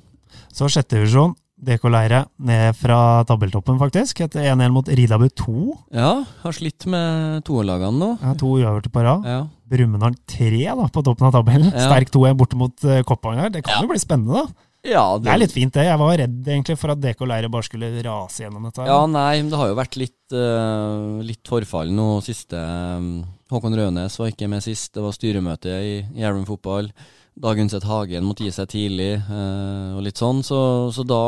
Så 0.55 0.69
sjette 0.71 0.99
divisjon, 0.99 1.35
DK 1.65 1.87
Leire, 1.89 2.25
ned 2.45 2.75
fra 2.77 3.23
tabelltoppen, 3.25 3.79
faktisk. 3.81 4.21
Etter 4.27 4.45
1-1 4.51 4.73
mot 4.75 4.89
Ridabu 4.91 5.29
2. 5.31 5.55
Ja, 5.97 6.11
har 6.43 6.53
slitt 6.53 6.85
med 6.91 7.45
toerlagene 7.47 7.95
nå. 8.03 8.09
Ja, 8.21 8.35
to 8.39 8.51
uavgjorte 8.59 8.91
på 8.93 9.05
rad. 9.07 9.25
Ja. 9.25 9.41
Brumunddal 9.71 10.15
3 10.29 10.51
da, 10.77 10.89
på 10.93 11.03
toppen 11.07 11.27
av 11.31 11.33
tabellen. 11.39 11.71
Ja. 11.73 11.87
Sterk 11.89 12.11
2-1 12.13 12.37
borte 12.37 12.59
mot 12.61 12.85
uh, 12.85 13.01
Koppang 13.07 13.39
her. 13.41 13.51
Det 13.55 13.65
kan 13.65 13.79
Ja. 13.79 13.83
jo 13.87 13.89
bli 13.95 14.03
spennende, 14.03 14.43
da. 14.45 14.71
Ja, 14.85 15.17
Det 15.17 15.31
er 15.33 15.39
litt 15.41 15.53
fint, 15.55 15.73
det. 15.73 15.87
Jeg 15.87 15.97
var 15.99 16.19
redd 16.21 16.45
egentlig 16.45 16.77
for 16.77 16.93
at 16.93 17.01
DK 17.01 17.25
Leire 17.25 17.49
bare 17.49 17.65
skulle 17.65 17.89
rase 18.05 18.43
gjennom 18.45 18.67
dette. 18.69 18.85
Ja, 18.85 18.99
nei, 19.09 19.41
men 19.41 19.49
det 19.49 19.57
har 19.57 19.71
jo 19.71 19.79
vært 19.79 19.97
litt, 19.97 20.35
uh, 20.37 21.23
litt 21.25 21.49
forfall 21.49 21.89
nå 21.95 22.21
siste. 22.23 22.53
eh, 22.61 23.25
Håkon 23.55 23.77
Rønes 23.79 24.19
var 24.19 24.33
ikke 24.33 24.49
med 24.51 24.65
sist. 24.65 24.93
Det 24.95 25.03
var 25.05 25.15
styremøte 25.15 25.71
i, 25.71 25.95
i 26.03 26.25
Elverum 26.25 26.47
fotball. 26.49 26.91
Dag 27.35 27.59
Undset 27.59 27.87
Hagen 27.87 28.27
måtte 28.27 28.47
gi 28.47 28.53
seg 28.55 28.69
tidlig, 28.71 29.13
eh, 29.19 29.95
og 29.95 30.03
litt 30.07 30.19
sånn. 30.19 30.43
Så, 30.47 30.59
så 30.95 31.07
da, 31.07 31.23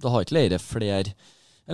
da 0.00 0.12
har 0.12 0.24
ikke 0.24 0.36
Leire 0.38 0.60
flere 0.62 1.16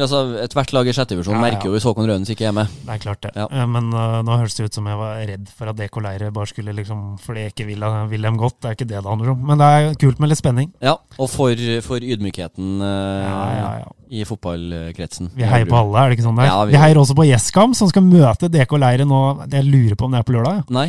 altså, 0.03 0.21
Ethvert 0.43 0.73
lag 0.75 0.89
i 0.89 0.93
sjette 0.97 1.15
divisjon 1.15 1.37
Ja, 1.37 1.41
ja. 1.41 1.45
merker 1.53 1.69
jo 1.71 1.75
hvis 1.77 1.85
Håkon 1.87 2.09
Rønnes 2.11 2.31
ikke 2.35 2.49
er 2.49 2.53
med. 2.57 2.67
Det 2.83 2.95
er 2.97 2.99
klart 3.05 3.21
det. 3.23 3.31
Ja. 3.39 3.47
Eh, 3.51 3.67
Men 3.71 3.93
uh, 3.95 4.23
nå 4.27 4.39
høres 4.41 4.57
det 4.59 4.67
ut 4.67 4.75
som 4.75 4.87
jeg 4.91 4.99
var 4.99 5.21
redd 5.29 5.49
for 5.55 5.71
at 5.71 5.77
DK 5.79 6.01
Leire 6.03 6.31
bare 6.35 6.51
skulle 6.51 6.75
liksom 6.75 7.05
Fordi 7.23 7.45
jeg 7.45 7.53
ikke 7.55 7.67
vil, 7.69 7.85
vil 8.11 8.23
dem 8.27 8.37
godt. 8.41 8.57
Det 8.61 8.69
er 8.73 8.79
ikke 8.79 8.89
det 8.91 8.99
det 8.99 9.05
handler 9.13 9.31
om. 9.37 9.45
Men 9.47 9.59
det 9.63 9.69
er 9.77 9.95
kult 10.03 10.19
med 10.19 10.33
litt 10.33 10.39
spenning. 10.43 10.73
Ja, 10.83 10.97
Og 11.19 11.31
for, 11.31 11.55
for 11.87 12.03
ydmykheten 12.03 12.83
uh, 12.83 13.85
i 14.11 14.25
fotballkretsen. 14.29 15.31
Vi 15.35 15.47
heier 15.49 15.67
på 15.71 15.79
alle, 15.79 16.03
er 16.05 16.11
det 16.13 16.19
ikke 16.19 16.27
sånn 16.29 16.37
det 16.39 16.45
er? 16.49 16.59
Vi- 16.67 16.75
vi... 16.75 16.81
heier 16.83 17.01
også 17.01 17.15
på 17.19 17.25
Gjeskam, 17.27 17.73
som 17.75 17.89
skal 17.91 18.03
møte 18.07 18.51
DK 18.53 18.77
Leire 18.79 19.07
nå. 19.09 19.23
Jeg 19.51 19.65
lurer 19.67 19.97
på 19.99 20.07
om 20.07 20.15
det 20.15 20.21
er 20.23 20.29
på 20.29 20.35
lørdag. 20.37 20.61
Ja. 20.63 20.67
Nei. 20.75 20.89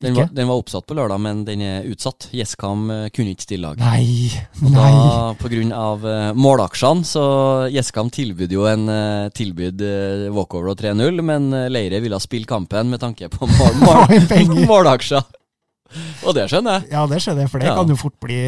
Den 0.00 0.14
var, 0.16 0.28
den 0.32 0.48
var 0.48 0.56
oppsatt 0.56 0.86
på 0.88 0.94
lørdag, 0.96 1.20
men 1.20 1.42
den 1.44 1.60
er 1.60 1.84
utsatt. 1.84 2.30
Gjeskam 2.32 2.86
eh, 2.88 3.08
kunne 3.12 3.34
ikke 3.34 3.44
stille 3.44 3.68
lag. 3.68 3.82
Nei, 3.82 4.30
Og 4.62 4.70
nei. 4.72 4.92
da, 4.96 5.34
på 5.36 5.50
grunn 5.52 5.74
av 5.76 6.06
eh, 6.08 6.30
målaksjene, 6.40 7.04
så 7.04 7.24
Gjesskam 7.68 8.08
tilbød 8.08 8.54
jo 8.56 8.64
en 8.70 8.88
uh, 8.88 9.28
eh, 9.28 10.24
walkover 10.32 10.72
og 10.72 10.80
3-0, 10.80 11.20
men 11.20 11.50
Leire 11.68 12.00
ville 12.00 12.20
spille 12.24 12.48
kampen 12.48 12.88
med 12.88 13.04
tanke 13.04 13.28
på 13.28 13.44
mål, 13.44 13.76
mål, 13.84 14.64
målaksjer. 14.72 15.28
Og 16.30 16.36
det 16.36 16.44
skjønner 16.52 16.76
jeg. 16.78 16.90
Ja, 16.94 17.02
det 17.10 17.18
skjønner 17.24 17.44
jeg, 17.44 17.50
for 17.52 17.62
det 17.62 17.68
Ja. 17.70 17.74
kan 17.76 17.88
jo 17.90 17.96
fort 17.98 18.16
bli 18.22 18.38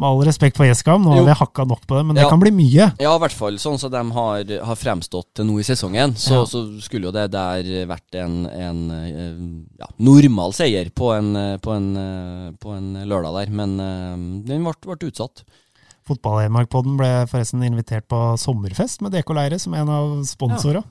Med 0.00 0.06
all 0.06 0.20
respekt 0.24 0.56
for 0.56 0.64
Gjeskam, 0.68 1.02
nå 1.04 1.12
har 1.16 1.24
vi 1.26 1.34
hakka 1.40 1.66
nok 1.68 1.82
på 1.90 1.98
det, 1.98 2.04
men 2.06 2.16
det 2.16 2.22
Ja. 2.22 2.28
kan 2.30 2.40
bli 2.40 2.52
mye. 2.54 2.86
Ja, 3.02 3.14
i 3.16 3.20
hvert 3.20 3.34
fall 3.36 3.58
sånn 3.60 3.78
som 3.82 3.90
de 3.92 4.02
har, 4.16 4.44
har 4.64 4.76
fremstått 4.78 5.26
til 5.34 5.44
nå 5.50 5.58
i 5.60 5.66
sesongen. 5.66 6.14
Så, 6.16 6.46
så 6.48 6.62
skulle 6.80 7.10
jo 7.10 7.12
det 7.12 7.26
der 7.34 7.66
vært 7.90 8.14
en, 8.22 8.46
en 8.46 9.66
ja, 9.78 9.88
normal 9.98 10.54
seier 10.56 10.88
på 10.94 11.10
en, 11.18 11.34
på, 11.60 11.74
en, 11.76 12.54
på 12.62 12.76
en 12.76 12.94
lørdag 13.10 13.34
der, 13.42 13.52
men 13.52 13.76
eh, 13.80 14.16
den 14.48 14.64
ble, 14.64 14.72
ble 14.96 15.10
utsatt. 15.10 15.44
Fotball-Hedmark-podden 16.08 16.96
ble 16.98 17.10
forresten 17.30 17.62
invitert 17.66 18.08
på 18.10 18.18
sommerfest 18.40 19.02
med 19.04 19.12
DK 19.14 19.34
Leire 19.36 19.58
som 19.62 19.74
en 19.78 19.88
av 19.92 20.14
sponsorene. 20.26 20.82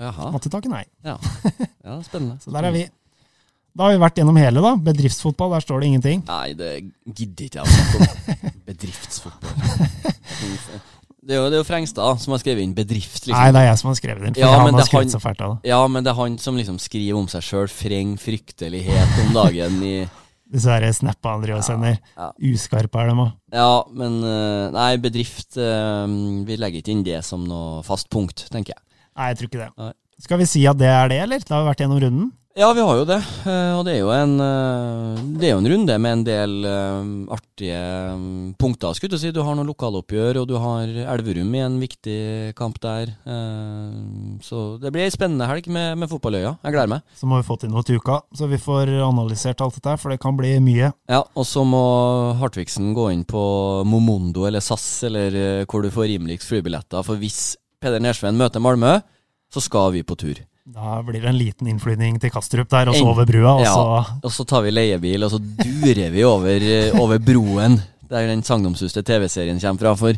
Ja. 0.00 0.12
Måtte 0.32 0.48
takke 0.52 0.70
nei. 0.72 0.84
Ja, 1.04 1.18
ja 1.84 1.98
spennende. 2.06 2.38
Så 2.40 2.52
der 2.54 2.68
er 2.68 2.72
vi. 2.76 2.86
Da 3.76 3.86
har 3.86 3.92
vi 3.94 4.00
vært 4.02 4.16
gjennom 4.18 4.36
hele, 4.40 4.60
da. 4.64 4.72
Bedriftsfotball, 4.90 5.52
der 5.54 5.62
står 5.64 5.80
det 5.80 5.86
ingenting. 5.92 6.22
Nei, 6.26 6.52
det 6.58 6.70
gidder 7.14 7.44
ikke 7.46 7.60
jeg 7.60 7.64
å 7.64 7.74
snakke 7.74 7.98
om. 8.00 8.56
Bedriftsfotball. 8.70 9.52
Det 11.20 11.36
er 11.36 11.38
jo, 11.38 11.44
det 11.52 11.58
er 11.58 11.60
jo 11.60 11.66
Frengstad 11.68 12.20
som 12.22 12.32
har 12.34 12.40
skrevet 12.40 12.64
inn 12.64 12.72
bedrift, 12.74 13.26
liksom. 13.28 13.36
Nei, 13.36 13.50
det 13.52 13.60
er 13.60 13.66
jeg 13.68 13.78
som 13.82 13.90
har 13.90 13.98
skrevet 13.98 14.24
den. 14.24 14.34
For 14.34 14.40
Ja, 14.42 14.50
han 14.56 14.70
det 14.72 14.80
har 14.80 14.88
skrevet 14.88 15.04
han- 15.04 15.12
så 15.12 15.20
fælt 15.22 15.42
av 15.44 15.52
det. 15.54 15.68
Ja, 15.70 15.80
men 15.86 16.02
det 16.06 16.10
er 16.10 16.16
han 16.18 16.38
som 16.40 16.56
liksom 16.56 16.78
skriver 16.80 17.18
om 17.20 17.28
seg 17.28 17.44
sjøl. 17.44 17.68
Freng 17.70 18.16
fryktelighet 18.18 19.20
om 19.26 19.32
dagen 19.36 19.82
i 19.84 19.94
Dessverre 20.50 20.88
snappa 20.96 21.30
han 21.36 21.42
driver 21.44 21.60
og 21.60 21.66
sender. 21.68 21.98
ja. 22.16 22.32
Uskarpe 22.42 22.98
er 22.98 23.06
dem 23.12 23.20
òg. 23.22 23.32
Ja, 23.54 23.84
men 23.94 24.16
eh, 24.24 24.70
Nei, 24.74 24.96
bedrift 24.98 25.54
eh, 25.62 26.06
Vi 26.48 26.56
legger 26.58 26.80
ikke 26.82 26.90
inn 26.96 27.04
det 27.06 27.20
som 27.22 27.44
noe 27.46 27.84
fast 27.86 28.08
punkt, 28.10 28.48
tenker 28.50 28.74
jeg. 28.74 28.82
Nei, 29.14 29.28
jeg 29.30 29.38
tror 29.38 29.46
ikke 29.52 29.60
det. 29.62 29.70
Nei. 29.78 29.92
Skal 30.18 30.38
vi 30.42 30.48
si 30.50 30.64
at 30.66 30.76
det 30.80 30.88
er 30.90 31.08
det, 31.12 31.20
eller? 31.22 31.38
Da 31.46 31.54
har 31.54 31.62
vi 31.62 31.70
vært 31.70 31.84
gjennom 31.84 32.00
runden. 32.02 32.32
Ja, 32.58 32.72
vi 32.74 32.82
har 32.82 32.96
jo 32.98 33.04
det. 33.06 33.16
eh, 33.46 33.72
Og 33.78 33.84
det 33.86 33.92
er 33.94 34.00
jo 34.00 34.08
en 34.10 34.32
eh, 34.42 35.20
Det 35.38 35.46
er 35.46 35.52
jo 35.54 35.60
en 35.62 35.68
runde 35.70 35.94
med 36.02 36.12
en 36.16 36.24
del 36.26 36.54
eh, 36.66 37.04
artige 37.36 37.76
eh, 37.78 38.24
punkter, 38.58 38.92
skulle 38.98 39.20
si. 39.22 39.30
Du 39.30 39.38
har 39.46 39.54
noen 39.54 39.68
lokaloppgjør, 39.70 40.40
og 40.42 40.48
du 40.50 40.56
har 40.58 40.90
Elverum 41.14 41.54
i 41.54 41.62
en 41.62 41.76
viktig 41.80 42.16
kamp 42.58 42.80
der. 42.82 43.12
Så 44.42 44.64
det 44.82 44.90
blir 44.92 45.06
ei 45.06 45.12
spennende 45.14 45.46
helg 45.48 45.68
med, 45.70 45.94
med 46.02 46.10
fotballøya. 46.10 46.56
Jeg 46.66 46.74
gleder 46.74 46.90
meg. 46.96 47.06
Så 47.16 47.30
må 47.30 47.38
vi 47.38 47.46
få 47.46 47.56
til 47.62 47.70
noe 47.70 47.86
til 47.86 48.00
uka, 48.02 48.18
så 48.36 48.50
vi 48.50 48.58
får 48.60 48.90
analysert 49.06 49.62
alt 49.64 49.78
dette, 49.78 49.94
for 50.02 50.10
det 50.12 50.20
kan 50.20 50.36
bli 50.36 50.56
mye. 50.64 50.90
Ja, 51.08 51.22
og 51.22 51.46
så 51.48 51.62
må 51.64 51.84
Hartvigsen 52.42 52.90
gå 52.98 53.08
inn 53.14 53.24
på 53.30 53.40
Momondo 53.86 54.44
eller 54.50 54.60
SAS, 54.64 54.88
eller 55.08 55.38
hvor 55.70 55.86
du 55.86 55.90
får 55.94 56.10
rimeligst 56.16 56.50
flybilletter. 56.50 57.06
For 57.06 57.20
hvis 57.22 57.54
Peder 57.80 58.02
Nersveen 58.02 58.36
møter 58.40 58.60
Malmö, 58.60 58.98
så 59.54 59.62
skal 59.64 59.94
vi 59.94 60.02
på 60.06 60.18
tur. 60.18 60.42
Da 60.70 61.00
blir 61.02 61.18
det 61.22 61.28
en 61.28 61.38
liten 61.38 61.66
innflyvning 61.70 62.20
til 62.22 62.30
Kastrup 62.30 62.68
der, 62.70 62.90
og 62.92 62.94
så 62.94 63.06
over 63.10 63.26
brua, 63.26 63.56
og 63.58 63.64
Ja, 63.64 63.72
så 63.74 64.20
og 64.22 64.32
så 64.34 64.44
tar 64.46 64.62
vi 64.62 64.70
leiebil, 64.70 65.24
og 65.26 65.32
så 65.32 65.40
durer 65.40 66.12
vi 66.14 66.22
over, 66.24 66.62
eh, 66.62 66.94
over 67.00 67.18
broen 67.18 67.80
der 68.10 68.28
den 68.30 68.42
sagnomsuste 68.46 69.02
TV-serien 69.02 69.58
kommer 69.60 69.80
fra. 69.80 69.94
For 69.98 70.14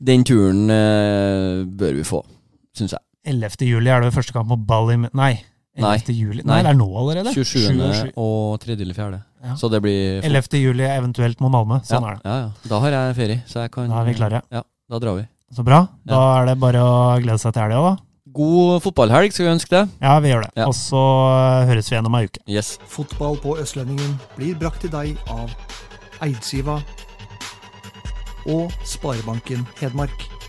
den 0.00 0.24
turen 0.24 0.70
eh, 0.72 1.64
bør 1.68 1.94
vi 1.98 2.04
få, 2.08 2.22
syns 2.76 2.96
jeg. 2.96 3.04
11. 3.26 3.66
juli 3.68 3.90
er 3.92 4.00
det 4.00 4.14
første 4.14 4.32
kamp 4.32 4.48
mot 4.48 4.62
Bali 4.66 4.96
Nei. 4.96 5.34
11. 5.76 5.84
Nei. 5.84 6.14
juli 6.16 6.42
Nei. 6.42 6.54
Nei, 6.54 6.62
det 6.64 6.70
er 6.72 6.78
nå 6.80 6.88
allerede. 7.02 7.34
27. 7.36 7.76
27. 7.76 8.12
og 8.16 8.60
3. 8.64 8.76
eller 8.80 8.96
4. 8.96 9.20
Ja. 9.44 9.56
Så 9.60 9.68
det 9.72 9.82
blir 9.84 10.24
11. 10.24 10.56
juli 10.60 10.88
eventuelt 10.88 11.40
mot 11.44 11.52
Malmö. 11.52 11.82
Sånn 11.84 12.00
ja, 12.04 12.14
er 12.14 12.16
det. 12.16 12.24
Ja, 12.24 12.38
ja. 12.46 12.70
Da 12.72 12.80
har 12.80 12.96
jeg 12.96 13.16
ferie, 13.20 13.42
så 13.46 13.66
jeg 13.66 13.74
kan 13.76 13.92
Da 13.92 14.00
er 14.00 14.08
vi 14.08 14.16
klare. 14.16 14.42
Ja, 14.50 14.64
da 14.88 15.02
drar 15.02 15.20
vi. 15.20 15.26
Så 15.52 15.64
bra. 15.66 15.84
Da 16.06 16.20
er 16.40 16.48
det 16.48 16.60
bare 16.62 16.80
å 16.80 16.94
glede 17.20 17.40
seg 17.42 17.52
til 17.52 17.66
helga, 17.66 17.90
da. 17.90 18.09
God 18.34 18.82
fotballhelg, 18.84 19.32
skal 19.32 19.46
vi 19.46 19.52
ønske 19.52 19.76
det. 19.76 19.84
Ja, 20.02 20.18
vi 20.22 20.28
gjør 20.32 20.46
det. 20.46 20.50
Ja. 20.56 20.66
Og 20.66 20.74
så 20.74 20.96
øh, 20.96 21.68
høres 21.68 21.90
vi 21.90 21.96
igjen 21.96 22.06
om 22.06 22.18
ei 22.18 22.24
uke. 22.28 22.42
Yes. 22.48 22.78
Fotball 22.86 23.38
på 23.42 23.56
Østlendingen 23.58 24.18
blir 24.36 24.58
brakt 24.60 24.84
til 24.84 24.92
deg 24.92 25.16
av 25.30 25.50
Eidsiva 26.22 26.80
og 28.46 28.72
Sparebanken 28.84 29.66
Hedmark. 29.80 30.39